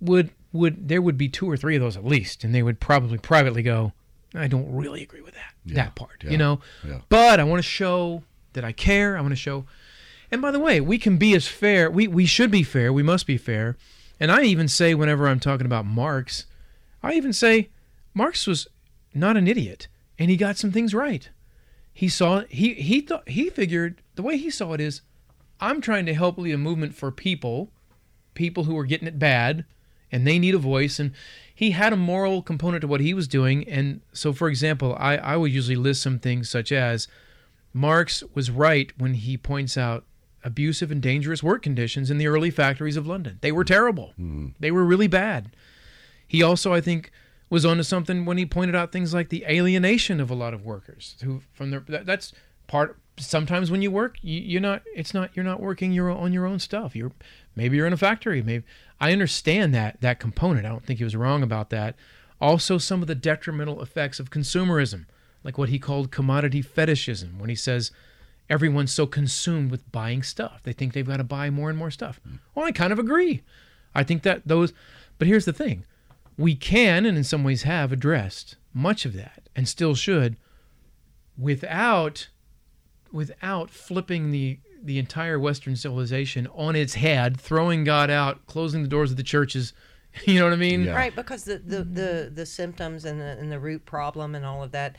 would 0.00 0.30
would 0.52 0.88
there 0.88 1.00
would 1.00 1.16
be 1.16 1.28
two 1.28 1.50
or 1.50 1.56
three 1.56 1.76
of 1.76 1.80
those 1.82 1.96
at 1.96 2.04
least, 2.04 2.44
and 2.44 2.54
they 2.54 2.62
would 2.62 2.80
probably 2.80 3.16
privately 3.16 3.62
go, 3.62 3.92
I 4.34 4.48
don't 4.48 4.70
really 4.74 5.02
agree 5.02 5.22
with 5.22 5.34
that 5.34 5.54
that 5.66 5.94
part, 5.94 6.24
yeah, 6.24 6.30
you 6.30 6.38
know. 6.38 6.60
yeah. 6.86 7.00
But 7.08 7.40
I 7.40 7.44
want 7.44 7.58
to 7.58 7.68
show 7.68 8.24
that 8.54 8.64
I 8.64 8.72
care. 8.72 9.16
I 9.16 9.20
want 9.20 9.32
to 9.32 9.36
show. 9.36 9.64
And 10.30 10.42
by 10.42 10.50
the 10.50 10.58
way, 10.58 10.80
we 10.80 10.98
can 10.98 11.16
be 11.16 11.34
as 11.34 11.46
fair. 11.46 11.90
We 11.90 12.08
we 12.08 12.26
should 12.26 12.50
be 12.50 12.62
fair. 12.62 12.92
We 12.92 13.02
must 13.02 13.26
be 13.26 13.38
fair. 13.38 13.76
And 14.20 14.32
I 14.32 14.42
even 14.42 14.66
say 14.66 14.94
whenever 14.94 15.28
I'm 15.28 15.40
talking 15.40 15.66
about 15.66 15.86
Marx, 15.86 16.46
I 17.02 17.14
even 17.14 17.32
say 17.32 17.68
Marx 18.14 18.46
was 18.46 18.66
not 19.14 19.36
an 19.36 19.46
idiot, 19.46 19.86
and 20.18 20.28
he 20.28 20.36
got 20.36 20.56
some 20.56 20.72
things 20.72 20.92
right. 20.92 21.30
He 21.98 22.08
saw 22.08 22.44
he 22.48 22.74
he 22.74 23.00
thought 23.00 23.28
he 23.28 23.50
figured 23.50 24.02
the 24.14 24.22
way 24.22 24.36
he 24.36 24.50
saw 24.50 24.72
it 24.72 24.80
is, 24.80 25.00
I'm 25.60 25.80
trying 25.80 26.06
to 26.06 26.14
help 26.14 26.38
lead 26.38 26.54
a 26.54 26.56
movement 26.56 26.94
for 26.94 27.10
people, 27.10 27.72
people 28.34 28.62
who 28.62 28.78
are 28.78 28.84
getting 28.84 29.08
it 29.08 29.18
bad, 29.18 29.64
and 30.12 30.24
they 30.24 30.38
need 30.38 30.54
a 30.54 30.58
voice. 30.58 31.00
And 31.00 31.10
he 31.52 31.72
had 31.72 31.92
a 31.92 31.96
moral 31.96 32.40
component 32.40 32.82
to 32.82 32.86
what 32.86 33.00
he 33.00 33.14
was 33.14 33.26
doing. 33.26 33.68
And 33.68 34.00
so, 34.12 34.32
for 34.32 34.48
example, 34.48 34.96
I 34.96 35.16
I 35.16 35.36
would 35.36 35.50
usually 35.50 35.74
list 35.74 36.00
some 36.00 36.20
things 36.20 36.48
such 36.48 36.70
as 36.70 37.08
Marx 37.72 38.22
was 38.32 38.48
right 38.48 38.92
when 38.96 39.14
he 39.14 39.36
points 39.36 39.76
out 39.76 40.04
abusive 40.44 40.92
and 40.92 41.02
dangerous 41.02 41.42
work 41.42 41.62
conditions 41.62 42.12
in 42.12 42.18
the 42.18 42.28
early 42.28 42.52
factories 42.52 42.96
of 42.96 43.08
London. 43.08 43.38
They 43.40 43.50
were 43.50 43.64
terrible. 43.64 44.12
Hmm. 44.14 44.50
They 44.60 44.70
were 44.70 44.84
really 44.84 45.08
bad. 45.08 45.50
He 46.28 46.44
also, 46.44 46.72
I 46.72 46.80
think, 46.80 47.10
was 47.50 47.64
onto 47.64 47.82
something 47.82 48.24
when 48.24 48.38
he 48.38 48.46
pointed 48.46 48.74
out 48.74 48.92
things 48.92 49.14
like 49.14 49.28
the 49.28 49.44
alienation 49.48 50.20
of 50.20 50.30
a 50.30 50.34
lot 50.34 50.54
of 50.54 50.64
workers 50.64 51.16
who 51.22 51.42
from 51.52 51.70
their 51.70 51.80
that, 51.80 52.06
that's 52.06 52.32
part 52.66 52.98
sometimes 53.16 53.70
when 53.70 53.82
you 53.82 53.90
work 53.90 54.16
you, 54.22 54.40
you're 54.40 54.60
not 54.60 54.82
it's 54.94 55.14
not 55.14 55.30
you're 55.34 55.44
not 55.44 55.60
working 55.60 55.92
your 55.92 56.10
on 56.10 56.32
your 56.32 56.46
own 56.46 56.58
stuff 56.58 56.94
you're 56.94 57.12
maybe 57.56 57.76
you're 57.76 57.86
in 57.86 57.92
a 57.92 57.96
factory 57.96 58.42
maybe 58.42 58.64
i 59.00 59.12
understand 59.12 59.74
that 59.74 60.00
that 60.00 60.20
component 60.20 60.66
i 60.66 60.68
don't 60.68 60.84
think 60.84 60.98
he 60.98 61.04
was 61.04 61.16
wrong 61.16 61.42
about 61.42 61.70
that 61.70 61.96
also 62.40 62.78
some 62.78 63.00
of 63.00 63.08
the 63.08 63.14
detrimental 63.14 63.82
effects 63.82 64.20
of 64.20 64.30
consumerism 64.30 65.06
like 65.42 65.58
what 65.58 65.68
he 65.68 65.78
called 65.78 66.10
commodity 66.10 66.62
fetishism 66.62 67.38
when 67.38 67.48
he 67.48 67.56
says 67.56 67.90
everyone's 68.50 68.92
so 68.92 69.06
consumed 69.06 69.70
with 69.70 69.90
buying 69.92 70.22
stuff. 70.22 70.60
They 70.62 70.72
think 70.72 70.92
they've 70.92 71.06
got 71.06 71.18
to 71.18 71.24
buy 71.24 71.50
more 71.50 71.70
and 71.70 71.78
more 71.78 71.90
stuff. 71.90 72.20
Hmm. 72.26 72.36
Well, 72.54 72.66
I 72.66 72.72
kind 72.72 72.92
of 72.92 72.98
agree. 72.98 73.42
I 73.94 74.04
think 74.04 74.22
that 74.22 74.42
those, 74.46 74.72
but 75.18 75.28
here's 75.28 75.44
the 75.44 75.52
thing 75.52 75.84
we 76.38 76.54
can, 76.54 77.04
and 77.04 77.18
in 77.18 77.24
some 77.24 77.44
ways 77.44 77.64
have, 77.64 77.92
addressed 77.92 78.56
much 78.72 79.04
of 79.04 79.12
that 79.12 79.48
and 79.56 79.68
still 79.68 79.94
should 79.94 80.36
without 81.36 82.28
without 83.12 83.70
flipping 83.70 84.30
the 84.30 84.58
the 84.82 84.98
entire 84.98 85.38
western 85.38 85.74
civilization 85.74 86.46
on 86.54 86.76
its 86.76 86.94
head 86.94 87.40
throwing 87.40 87.82
god 87.82 88.10
out 88.10 88.46
closing 88.46 88.82
the 88.82 88.88
doors 88.88 89.10
of 89.10 89.16
the 89.16 89.22
churches 89.22 89.72
you 90.26 90.38
know 90.38 90.44
what 90.44 90.52
i 90.52 90.56
mean 90.56 90.84
Yeah. 90.84 90.94
Right, 90.94 91.14
because 91.14 91.44
the, 91.44 91.58
the, 91.58 91.82
the, 91.82 92.32
the 92.32 92.46
symptoms 92.46 93.04
and 93.04 93.20
the, 93.20 93.36
and 93.38 93.50
the 93.50 93.58
root 93.58 93.84
problem 93.84 94.34
and 94.34 94.44
all 94.44 94.62
of 94.62 94.72
that, 94.72 94.96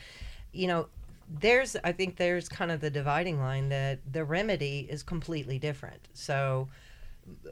you 0.52 0.68
know, 0.68 0.88
there's, 1.30 1.76
I 1.84 1.92
think 1.92 2.18
there's 2.18 2.50
kind 2.50 2.72
of 2.72 2.82
the 2.82 2.90
dividing 2.90 3.40
line 3.40 3.70
that 3.70 4.00
the 4.12 4.24
remedy 4.26 4.88
is 4.90 5.04
completely 5.04 5.60
different. 5.60 6.08
So 6.14 6.68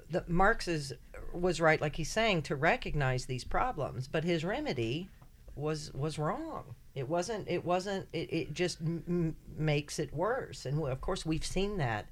the, 0.10 0.24
Marx 0.28 0.68
is, 0.68 0.94
was 1.42 1.60
right, 1.62 1.80
like 1.82 1.96
he's 1.96 2.10
saying, 2.12 2.44
to 2.44 2.56
recognize 2.56 3.26
these 3.26 3.44
problems, 3.44 4.08
but 4.08 4.24
his 4.24 4.44
remedy 4.44 5.10
was 5.56 5.92
was 5.94 6.18
wrong. 6.20 6.76
It 6.96 7.08
wasn't. 7.08 7.48
It 7.48 7.64
wasn't. 7.66 8.08
It, 8.14 8.34
it 8.34 8.54
just 8.54 8.80
m- 8.82 9.04
m- 9.08 9.36
makes 9.58 10.00
it 10.00 10.14
worse. 10.14 10.66
And 10.66 10.84
of 10.88 11.02
course, 11.02 11.26
we've 11.26 11.46
seen 11.46 11.78
that 11.78 12.08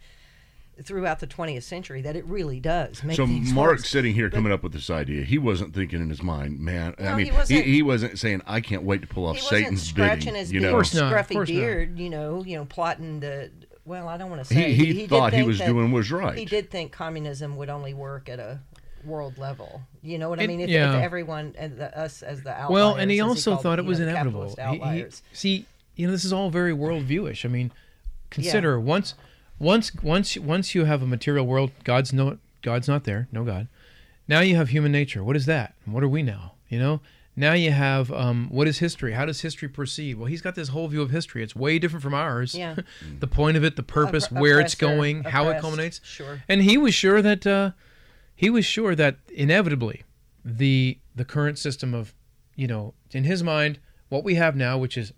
throughout 0.84 1.20
the 1.22 1.28
20th 1.28 1.64
century 1.64 2.02
that 2.02 2.18
it 2.18 2.26
really 2.26 2.60
does 2.60 3.02
make 3.02 3.16
So 3.16 3.26
things 3.26 3.54
Marx 3.54 3.90
sitting 3.90 4.14
here 4.14 4.30
coming 4.30 4.52
up 4.52 4.62
with 4.62 4.74
this 4.74 4.90
idea, 4.90 5.24
he 5.24 5.38
wasn't 5.38 5.74
thinking 5.74 6.02
in 6.02 6.10
his 6.10 6.22
mind, 6.22 6.60
man. 6.60 6.94
I 7.00 7.16
mean, 7.16 7.20
he 7.20 7.24
he 7.26 7.32
wasn't- 7.32 7.66
he, 7.66 7.82
wasn't 7.82 8.20
saying, 8.20 8.42
"I 8.46 8.60
can't 8.60 8.84
wait 8.84 9.02
to 9.02 9.08
pull 9.08 9.26
off 9.26 9.38
he 9.38 9.42
wasn't 9.42 9.60
Satan's 9.62 9.84
scratching 9.88 10.18
bidding." 10.20 10.36
his 10.36 10.52
you 10.52 10.60
big 10.60 10.68
know, 10.68 10.72
course 10.74 10.94
not, 10.94 11.14
scruffy 11.14 11.34
course 11.34 11.50
not. 11.50 11.56
beard, 11.56 11.98
you 11.98 12.10
know, 12.10 12.44
you 12.44 12.58
know, 12.58 12.66
plotting 12.66 13.22
the 13.22 13.52
Well, 13.86 14.08
I 14.10 14.18
don't 14.18 14.30
want 14.30 14.42
to 14.46 14.54
say 14.54 14.74
he, 14.74 14.86
he, 14.86 14.94
did 15.02 15.10
thought 15.10 15.32
he 15.34 15.44
was 15.44 15.60
that- 15.60 15.68
doing 15.68 15.92
was 15.92 16.12
right. 16.12 16.38
He 16.38 16.44
did 16.46 16.70
think 16.70 16.92
communism 16.92 17.56
would 17.56 17.70
only 17.70 17.94
work 17.94 18.28
at 18.28 18.40
a 18.40 18.60
world 19.06 19.38
level. 19.38 19.82
You 20.02 20.18
know 20.18 20.30
what 20.30 20.40
I 20.40 20.48
mean? 20.48 20.62
If, 20.62 20.70
yeah. 20.70 20.98
if 20.98 21.04
everyone 21.04 21.54
and 21.58 21.78
the, 21.78 21.98
us 21.98 22.24
as 22.24 22.44
the 22.44 22.52
outliers, 22.52 22.72
well 22.72 22.96
and 22.96 23.12
he 23.12 23.22
also 23.22 23.52
called 23.52 23.64
thought 23.64 23.76
them, 23.78 23.86
it 23.86 23.90
was 23.90 24.00
know, 24.00 24.08
inevitable. 24.08 24.56
He- 24.72 25.00
he- 25.00 25.06
see 25.34 25.66
you 25.96 26.08
know 26.08 26.12
this 26.12 26.26
is 26.26 26.34
all 26.34 26.50
very 26.50 26.74
worldviewish. 26.74 27.46
I 27.46 27.48
mean 27.48 27.72
consider 28.30 28.80
once 28.80 29.14
once 29.60 29.94
once 30.04 30.38
once 30.38 30.76
you 30.76 30.86
have 30.86 31.02
a 31.02 31.08
material 31.08 31.46
world 31.46 31.72
god's 31.84 32.12
no 32.12 32.38
god's 32.62 32.88
not 32.88 33.04
there 33.04 33.28
no 33.32 33.44
god. 33.44 33.68
Now 34.28 34.40
you 34.40 34.56
have 34.56 34.70
human 34.70 34.92
nature. 34.92 35.24
What 35.24 35.36
is 35.36 35.46
that? 35.46 35.76
What 35.86 36.04
are 36.04 36.08
we 36.08 36.24
now? 36.24 36.54
You 36.68 36.80
know? 36.80 37.02
Now 37.38 37.54
you 37.54 37.72
have 37.72 38.12
um, 38.12 38.48
what 38.50 38.68
is 38.68 38.80
history? 38.80 39.12
How 39.12 39.26
does 39.26 39.42
history 39.42 39.68
proceed? 39.68 40.16
Well 40.16 40.28
he's 40.28 40.42
got 40.42 40.56
this 40.56 40.70
whole 40.70 40.88
view 40.88 41.02
of 41.02 41.12
history. 41.12 41.44
It's 41.44 41.56
way 41.56 41.80
different 41.80 42.04
from 42.04 42.14
ours. 42.14 42.56
Yeah. 42.56 42.76
the 43.20 43.28
point 43.28 43.58
of 43.58 43.64
it 43.64 43.76
the 43.76 43.84
purpose 43.84 44.32
where 44.32 44.60
it's 44.60 44.76
going 44.76 45.24
how 45.24 45.50
it 45.50 45.62
culminates. 45.62 46.02
Sure. 46.04 46.42
and 46.48 46.62
he 46.62 46.78
was 46.78 46.94
sure 46.94 47.22
that 47.22 47.46
uh, 47.46 47.72
he 48.36 48.50
was 48.50 48.66
sure 48.66 48.96
that 48.96 49.18
inevitably 49.34 50.04
the 50.44 50.98
the 51.16 51.26
current 51.26 51.58
system 51.58 51.94
of 51.94 52.14
you 52.56 52.68
know 52.68 52.94
in 53.12 53.24
his 53.24 53.42
mind 53.44 53.80
what 54.10 54.24
we 54.24 54.36
have 54.36 54.56
now 54.56 54.78
which 54.78 54.98
is 54.98 55.14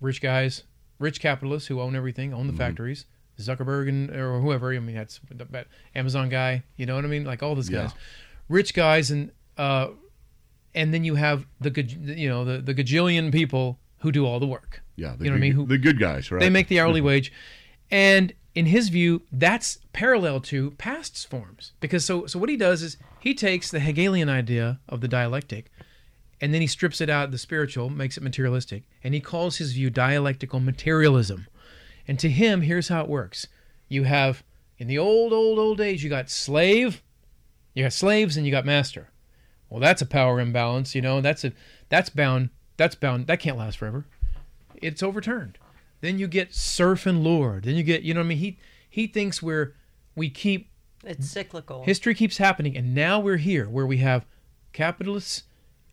rich 0.00 0.20
guys 0.20 0.64
rich 0.98 1.20
capitalists 1.20 1.68
who 1.68 1.80
own 1.80 1.96
everything 1.96 2.32
own 2.32 2.46
the 2.46 2.52
factories 2.52 3.06
zuckerberg 3.38 3.88
and 3.88 4.10
or 4.10 4.38
whoever 4.40 4.72
i 4.72 4.78
mean 4.78 4.94
that's 4.94 5.20
that 5.30 5.66
amazon 5.94 6.28
guy 6.28 6.62
you 6.76 6.84
know 6.86 6.94
what 6.94 7.04
i 7.04 7.08
mean 7.08 7.24
like 7.24 7.42
all 7.42 7.54
those 7.54 7.70
Yeah. 7.70 7.82
guys 7.82 7.92
rich 8.48 8.74
guys 8.74 9.10
and 9.10 9.32
uh 9.56 9.88
and 10.74 10.94
then 10.94 11.02
you 11.04 11.16
have 11.16 11.46
the 11.60 11.70
you 12.16 12.28
know 12.28 12.44
the, 12.44 12.58
the 12.58 12.74
gajillion 12.74 13.32
people 13.32 13.78
who 14.00 14.12
do 14.12 14.24
all 14.26 14.38
the 14.40 14.46
work 14.46 14.82
yeah, 14.96 15.16
the 15.16 15.24
you 15.24 15.30
know 15.30 15.36
what 15.36 15.36
I 15.36 15.38
good, 15.38 15.40
mean? 15.40 15.52
Who- 15.52 15.66
the 15.66 15.78
good 15.78 15.98
guys, 15.98 16.30
right? 16.30 16.40
they 16.40 16.50
make 16.50 16.68
the 16.68 16.78
hourly 16.80 17.00
wage 17.10 17.32
and 17.90 18.32
in 18.54 18.66
his 18.66 18.88
view 18.88 19.22
that's 19.30 19.78
parallel 19.92 20.40
to 20.40 20.72
past 20.72 21.28
forms. 21.28 21.72
Because 21.80 22.04
so 22.04 22.26
so 22.26 22.38
what 22.38 22.48
he 22.48 22.56
does 22.56 22.82
is 22.82 22.96
he 23.20 23.34
takes 23.34 23.70
the 23.70 23.80
hegelian 23.80 24.28
idea 24.28 24.80
of 24.88 25.00
the 25.00 25.08
dialectic 25.08 25.70
and 26.40 26.54
then 26.54 26.60
he 26.60 26.66
strips 26.66 27.00
it 27.00 27.10
out 27.10 27.30
the 27.30 27.38
spiritual 27.38 27.90
makes 27.90 28.16
it 28.16 28.22
materialistic 28.22 28.84
and 29.04 29.14
he 29.14 29.20
calls 29.20 29.58
his 29.58 29.72
view 29.72 29.90
dialectical 29.90 30.60
materialism. 30.60 31.46
And 32.08 32.18
to 32.18 32.28
him 32.28 32.62
here's 32.62 32.88
how 32.88 33.02
it 33.02 33.08
works. 33.08 33.46
You 33.88 34.04
have 34.04 34.42
in 34.78 34.88
the 34.88 34.98
old 34.98 35.32
old 35.32 35.58
old 35.58 35.78
days 35.78 36.02
you 36.02 36.10
got 36.10 36.30
slave 36.30 37.02
you 37.74 37.84
got 37.84 37.92
slaves 37.92 38.36
and 38.36 38.44
you 38.44 38.52
got 38.52 38.64
master. 38.64 39.10
Well 39.68 39.80
that's 39.80 40.02
a 40.02 40.06
power 40.06 40.40
imbalance 40.40 40.94
you 40.94 41.02
know 41.02 41.20
that's 41.20 41.44
a 41.44 41.52
that's 41.88 42.10
bound 42.10 42.50
that's 42.76 42.96
bound 42.96 43.28
that 43.28 43.38
can't 43.38 43.58
last 43.58 43.78
forever. 43.78 44.06
It's 44.74 45.02
overturned. 45.02 45.58
Then 46.00 46.18
you 46.18 46.26
get 46.26 46.54
serf 46.54 47.06
and 47.06 47.22
lord. 47.22 47.64
Then 47.64 47.74
you 47.76 47.82
get, 47.82 48.02
you 48.02 48.14
know 48.14 48.20
what 48.20 48.26
I 48.26 48.28
mean? 48.28 48.38
He 48.38 48.58
he 48.88 49.06
thinks 49.06 49.42
we're 49.42 49.74
we 50.16 50.30
keep 50.30 50.70
It's 51.04 51.28
cyclical. 51.28 51.84
history 51.84 52.14
keeps 52.14 52.38
happening, 52.38 52.76
and 52.76 52.94
now 52.94 53.20
we're 53.20 53.36
here 53.36 53.68
where 53.68 53.86
we 53.86 53.98
have 53.98 54.26
capitalists 54.72 55.44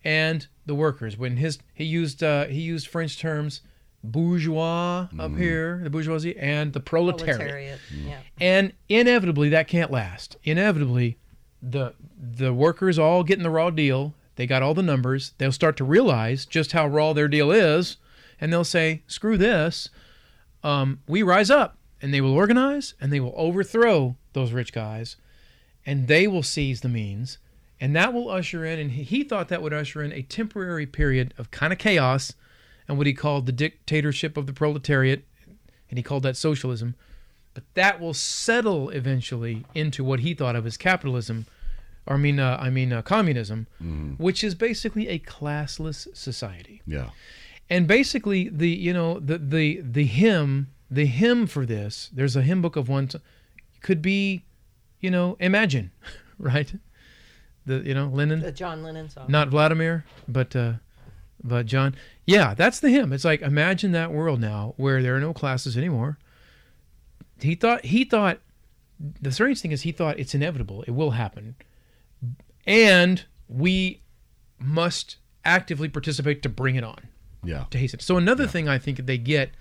and 0.03 0.47
the 0.65 0.75
workers. 0.75 1.17
When 1.17 1.37
his 1.37 1.59
he 1.73 1.83
used 1.83 2.23
uh, 2.23 2.45
he 2.45 2.61
used 2.61 2.87
French 2.87 3.19
terms 3.19 3.61
bourgeois 4.03 5.07
up 5.19 5.35
here, 5.35 5.81
the 5.83 5.89
bourgeoisie, 5.89 6.37
and 6.37 6.73
the 6.73 6.79
proletariat. 6.79 7.37
proletariat. 7.37 7.79
Yeah. 7.93 8.19
And 8.39 8.73
inevitably 8.89 9.49
that 9.49 9.67
can't 9.67 9.91
last. 9.91 10.37
Inevitably 10.43 11.17
the 11.61 11.93
the 12.17 12.53
workers 12.53 12.97
all 12.97 13.23
getting 13.23 13.43
the 13.43 13.49
raw 13.49 13.69
deal. 13.69 14.13
They 14.35 14.45
got 14.45 14.61
all 14.61 14.73
the 14.75 14.83
numbers. 14.83 15.33
They'll 15.39 15.51
start 15.51 15.77
to 15.77 15.83
realize 15.83 16.45
just 16.45 16.71
how 16.71 16.87
raw 16.87 17.13
their 17.13 17.27
deal 17.27 17.51
is, 17.51 17.97
and 18.39 18.52
they'll 18.52 18.63
say, 18.63 19.02
"Screw 19.08 19.38
this." 19.38 19.89
Um, 20.63 21.00
we 21.08 21.23
rise 21.23 21.50
up, 21.50 21.78
and 22.02 22.13
they 22.13 22.21
will 22.21 22.34
organize, 22.34 22.93
and 23.00 23.12
they 23.12 23.19
will 23.19 23.34
overthrow 23.36 24.15
those 24.34 24.52
rich 24.52 24.73
guys, 24.73 25.15
and 25.86 26.08
they 26.08 26.28
will 26.28 26.43
seize 26.43 26.82
the 26.82 26.89
means, 26.89 27.38
and 27.80 27.95
that 27.95 28.13
will 28.13 28.30
usher 28.30 28.65
in. 28.65 28.80
And 28.80 28.91
he, 28.91 29.23
thought 29.23 29.50
that 29.50 29.62
would 29.62 29.73
usher 29.73 30.02
in 30.02 30.12
a 30.12 30.21
temporary 30.21 30.86
period 30.86 31.34
of 31.38 31.52
kind 31.52 31.71
of 31.71 31.80
chaos, 31.80 32.34
and 32.88 32.97
what 32.97 33.08
he 33.08 33.13
called 33.13 33.45
the 33.45 33.52
dictatorship 33.52 34.38
of 34.38 34.47
the 34.47 34.54
proletariat, 34.54 35.23
and 35.89 35.97
he 35.97 36.04
called 36.04 36.23
that 36.23 36.38
socialism 36.38 36.95
but 37.58 37.63
that 37.73 38.00
will 38.00 38.13
settle 38.13 38.91
eventually 38.91 39.65
into 39.73 40.04
what 40.04 40.19
he 40.19 40.36
thought 40.36 40.56
of 40.56 40.67
as 40.67 40.78
capitalism, 40.78 41.47
or 42.06 42.13
I 42.13 42.19
mean, 42.19 42.39
uh, 42.39 42.56
I 42.62 42.69
mean 42.69 42.93
uh, 42.93 43.02
communism, 43.02 43.65
which 44.17 44.43
is 44.43 44.54
basically 44.54 45.08
a 45.08 45.17
classless 45.17 46.08
society. 46.15 46.84
yeah, 46.86 47.10
And 47.69 47.88
basically, 47.88 48.49
the 48.49 48.69
you 48.69 48.93
know 48.93 49.19
the 49.19 49.38
the 49.38 49.82
the 49.82 50.06
hymn 50.06 50.67
the 50.89 51.06
hymn 51.06 51.47
for 51.47 51.65
this. 51.65 52.10
There's 52.13 52.36
a 52.36 52.41
hymn 52.41 52.62
book 52.62 52.75
of 52.75 52.89
one. 52.89 53.10
could 53.82 54.01
be, 54.01 54.45
you 54.99 55.12
know, 55.12 55.36
imagine, 55.39 55.91
right? 56.39 56.73
The 57.65 57.80
you 57.80 57.93
know 57.93 58.08
Lennon 58.08 58.39
The 58.39 58.51
John 58.51 58.84
Lennon 58.84 59.10
song. 59.10 59.25
not 59.27 59.49
Vladimir, 59.49 60.06
but 60.27 60.56
uh, 60.56 60.73
but 61.43 61.65
John. 61.65 61.95
Yeah, 62.25 62.53
that's 62.53 62.80
the 62.80 62.89
hymn. 62.89 63.12
It's 63.12 63.25
like 63.25 63.41
imagine 63.41 63.91
that 63.91 64.13
world 64.13 64.39
now 64.39 64.73
where 64.77 65.01
there 65.01 65.15
are 65.15 65.19
no 65.19 65.34
classes 65.34 65.77
anymore. 65.77 66.17
He 67.41 67.56
thought 67.56 67.86
he 67.86 68.06
thought 68.06 68.39
the 69.21 69.32
strange 69.32 69.62
thing 69.62 69.71
is 69.71 69.82
he 69.82 69.91
thought 69.91 70.17
it's 70.17 70.34
inevitable. 70.34 70.84
It 70.84 70.91
will 70.91 71.12
happen, 71.12 71.56
and 72.65 73.25
we 73.49 74.01
must 74.60 75.17
actively 75.45 75.88
participate 75.88 76.41
to 76.41 76.49
bring 76.49 76.75
it 76.75 76.84
on 76.84 77.08
yeah, 77.47 77.65
to 77.69 77.77
hasten. 77.77 77.99
So 77.99 78.17
another 78.17 78.47
thing 78.47 78.67
I 78.67 78.77
think 78.77 79.05
they 79.05 79.17
get 79.17 79.51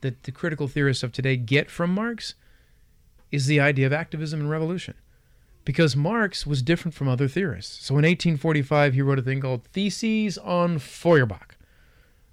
that 0.00 0.22
the 0.24 0.32
critical 0.32 0.68
theorists 0.68 1.02
of 1.02 1.12
today 1.12 1.36
get 1.36 1.70
from 1.70 1.90
Marx 1.90 2.34
is 3.30 3.46
the 3.46 3.60
idea 3.60 3.86
of 3.86 3.92
activism 3.92 4.40
and 4.40 4.50
revolution. 4.50 4.94
Because 5.64 5.96
Marx 5.96 6.46
was 6.46 6.62
different 6.62 6.94
from 6.94 7.08
other 7.08 7.26
theorists. 7.26 7.86
So 7.86 7.94
in 7.94 8.04
1845 8.04 8.94
he 8.94 9.02
wrote 9.02 9.18
a 9.18 9.22
thing 9.22 9.40
called 9.40 9.64
Theses 9.72 10.38
on 10.38 10.78
Feuerbach, 10.78 11.56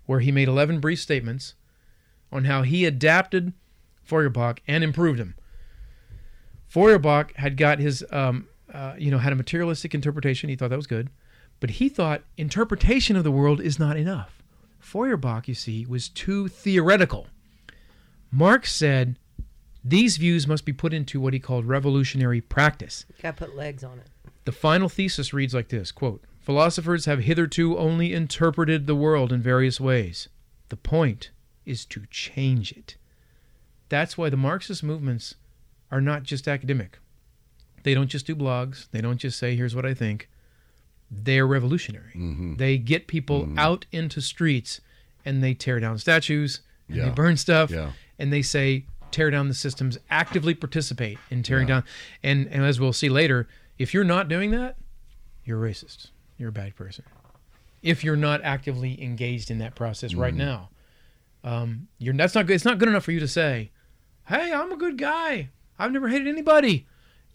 where 0.05 0.19
he 0.19 0.31
made 0.31 0.47
11 0.47 0.79
brief 0.79 0.99
statements 0.99 1.55
on 2.31 2.45
how 2.45 2.63
he 2.63 2.85
adapted 2.85 3.53
Feuerbach 4.03 4.61
and 4.67 4.83
improved 4.83 5.19
him. 5.19 5.35
Feuerbach 6.67 7.33
had 7.35 7.57
got 7.57 7.79
his 7.79 8.03
um, 8.11 8.47
uh, 8.73 8.95
you 8.97 9.11
know, 9.11 9.17
had 9.17 9.33
a 9.33 9.35
materialistic 9.35 9.93
interpretation. 9.93 10.49
He 10.49 10.55
thought 10.55 10.69
that 10.69 10.77
was 10.77 10.87
good. 10.87 11.09
But 11.59 11.71
he 11.71 11.89
thought 11.89 12.23
interpretation 12.37 13.15
of 13.15 13.23
the 13.23 13.31
world 13.31 13.59
is 13.59 13.77
not 13.77 13.97
enough. 13.97 14.40
Feuerbach, 14.81 15.47
you 15.47 15.53
see, 15.53 15.85
was 15.85 16.09
too 16.09 16.47
theoretical. 16.47 17.27
Marx 18.31 18.73
said 18.73 19.17
these 19.83 20.17
views 20.17 20.47
must 20.47 20.65
be 20.65 20.73
put 20.73 20.93
into 20.93 21.19
what 21.19 21.33
he 21.33 21.39
called 21.39 21.65
revolutionary 21.65 22.41
practice. 22.41 23.05
Got 23.21 23.37
to 23.37 23.45
put 23.45 23.55
legs 23.55 23.83
on 23.83 23.99
it. 23.99 24.07
The 24.45 24.51
final 24.51 24.89
thesis 24.89 25.33
reads 25.33 25.53
like 25.53 25.69
this 25.69 25.91
quote, 25.91 26.23
Philosophers 26.39 27.05
have 27.05 27.19
hitherto 27.19 27.77
only 27.77 28.13
interpreted 28.13 28.87
the 28.87 28.95
world 28.95 29.31
in 29.31 29.41
various 29.41 29.79
ways. 29.79 30.27
The 30.69 30.77
point 30.77 31.31
is 31.65 31.85
to 31.85 32.05
change 32.09 32.71
it. 32.71 32.95
That's 33.89 34.17
why 34.17 34.29
the 34.29 34.37
Marxist 34.37 34.83
movements 34.83 35.35
are 35.91 36.01
not 36.01 36.23
just 36.23 36.47
academic. 36.47 36.97
They 37.83 37.93
don't 37.93 38.07
just 38.07 38.25
do 38.25 38.35
blogs. 38.35 38.87
They 38.91 39.01
don't 39.01 39.17
just 39.17 39.37
say, 39.37 39.55
here's 39.55 39.75
what 39.75 39.85
I 39.85 39.93
think. 39.93 40.29
They're 41.11 41.45
revolutionary. 41.45 42.13
Mm-hmm. 42.15 42.55
They 42.55 42.77
get 42.77 43.07
people 43.07 43.49
out 43.57 43.85
into 43.91 44.21
streets 44.21 44.79
and 45.25 45.43
they 45.43 45.53
tear 45.53 45.79
down 45.79 45.97
statues 45.97 46.61
and 46.87 46.97
Yeah. 46.97 47.05
they 47.05 47.09
burn 47.11 47.35
stuff 47.37 47.69
Yeah. 47.69 47.91
and 48.17 48.31
they 48.31 48.41
say, 48.41 48.85
tear 49.11 49.29
down 49.29 49.49
the 49.49 49.53
systems, 49.53 49.97
actively 50.09 50.53
participate 50.53 51.17
in 51.29 51.43
tearing 51.43 51.67
down. 51.67 51.83
And, 52.23 52.47
and 52.47 52.63
as 52.63 52.79
we'll 52.79 52.93
see 52.93 53.09
later, 53.09 53.47
if 53.77 53.93
you're 53.93 54.05
not 54.05 54.29
doing 54.29 54.51
that, 54.51 54.77
you're 55.43 55.59
racist. 55.61 56.07
You're 56.37 56.49
a 56.49 56.53
bad 56.53 56.75
person. 56.77 57.03
If 57.83 58.03
you're 58.05 58.15
not 58.15 58.41
actively 58.43 59.01
engaged 59.03 59.51
in 59.51 59.57
that 59.57 59.75
process 59.75 60.13
right 60.13 60.33
now, 60.33 60.69
um, 61.43 61.87
you're 61.97 62.13
that's 62.13 62.35
not 62.35 62.45
good. 62.45 62.53
It's 62.53 62.63
not 62.65 62.77
good 62.77 62.87
enough 62.87 63.03
for 63.03 63.11
you 63.11 63.19
to 63.19 63.27
say, 63.27 63.71
"Hey, 64.27 64.53
I'm 64.53 64.71
a 64.71 64.77
good 64.77 64.97
guy. 64.99 65.49
I've 65.79 65.91
never 65.91 66.07
hated 66.07 66.27
anybody." 66.27 66.85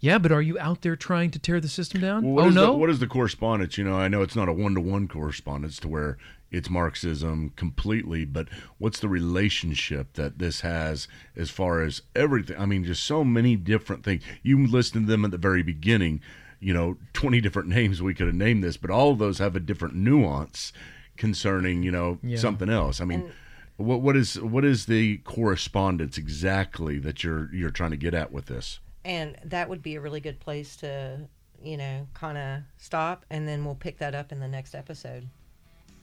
Yeah, 0.01 0.19
but 0.19 0.31
are 0.33 0.43
you 0.43 0.59
out 0.59 0.83
there 0.83 0.97
trying 0.97 1.31
to 1.33 1.39
tear 1.39 1.61
the 1.61 1.69
system 1.69 2.01
down? 2.01 2.23
Well, 2.23 2.33
oh, 2.33 2.35
what 2.35 2.45
oh 2.45 2.49
is 2.49 2.55
no. 2.55 2.67
The, 2.67 2.73
what 2.79 2.91
is 2.91 2.99
the 2.99 3.07
correspondence? 3.07 3.79
You 3.79 3.85
know, 3.85 3.97
I 3.97 4.09
know 4.09 4.23
it's 4.23 4.37
not 4.37 4.49
a 4.49 4.53
one 4.53 4.75
to 4.75 4.81
one 4.81 5.09
correspondence 5.09 5.79
to 5.81 5.89
where 5.89 6.19
it's 6.51 6.71
Marxism 6.71 7.51
completely, 7.57 8.25
but 8.25 8.49
what's 8.79 9.01
the 9.01 9.09
relationship 9.09 10.13
that 10.15 10.39
this 10.39 10.61
has 10.61 11.09
as 11.35 11.51
far 11.51 11.83
as 11.83 12.03
everything? 12.15 12.59
I 12.59 12.67
mean, 12.67 12.85
just 12.85 13.05
so 13.05 13.25
many 13.25 13.57
different 13.57 14.05
things. 14.05 14.23
You 14.43 14.67
listened 14.67 15.07
to 15.07 15.11
them 15.11 15.25
at 15.25 15.31
the 15.31 15.39
very 15.39 15.63
beginning. 15.63 16.21
You 16.61 16.75
know, 16.75 16.97
twenty 17.13 17.41
different 17.41 17.69
names 17.79 18.03
we 18.03 18.15
could 18.15 18.27
have 18.27 18.37
named 18.37 18.63
this, 18.65 18.77
but 18.77 18.91
all 18.91 19.13
of 19.13 19.19
those 19.19 19.39
have 19.39 19.57
a 19.57 19.61
different 19.61 19.95
nuance 19.95 20.73
concerning 21.17 21.83
you 21.83 21.91
know 21.91 22.19
Yeah. 22.23 22.37
something 22.39 22.69
else. 22.69 23.01
I 23.01 23.05
mean. 23.05 23.33
what 23.79 24.01
what 24.01 24.17
is 24.17 24.41
what 24.41 24.65
is 24.65 24.87
the 24.87 25.19
correspondence 25.19 26.17
exactly 26.17 26.99
that 26.99 27.23
you're 27.23 27.53
you're 27.55 27.71
trying 27.71 27.91
to 27.91 27.97
get 27.99 28.15
at 28.15 28.33
with 28.33 28.47
this? 28.47 28.81
and 29.07 29.37
that 29.45 29.69
would 29.69 29.83
be 29.83 29.95
a 29.95 30.01
really 30.01 30.21
good 30.21 30.41
place 30.41 30.77
to 30.77 31.21
you 31.63 31.77
know 31.77 32.07
kind 32.13 32.37
of 32.37 32.63
stop 32.77 33.25
and 33.31 33.49
then 33.49 33.65
we'll 33.65 33.77
pick 33.77 33.99
that 33.99 34.15
up 34.15 34.33
in 34.33 34.41
the 34.41 34.49
next 34.49 34.75
episode. 34.75 35.27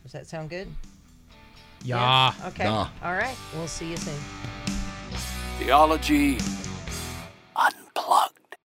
Does 0.02 0.14
that 0.14 0.26
sound 0.26 0.50
good? 0.50 0.68
Yeah, 1.84 2.34
yeah? 2.40 2.48
okay. 2.48 2.64
Nah. 2.64 2.88
all 3.04 3.14
right. 3.14 3.36
We'll 3.56 3.68
see 3.68 3.92
you 3.92 3.98
soon. 3.98 4.20
Theology 5.60 6.38
unplugged. 7.56 8.40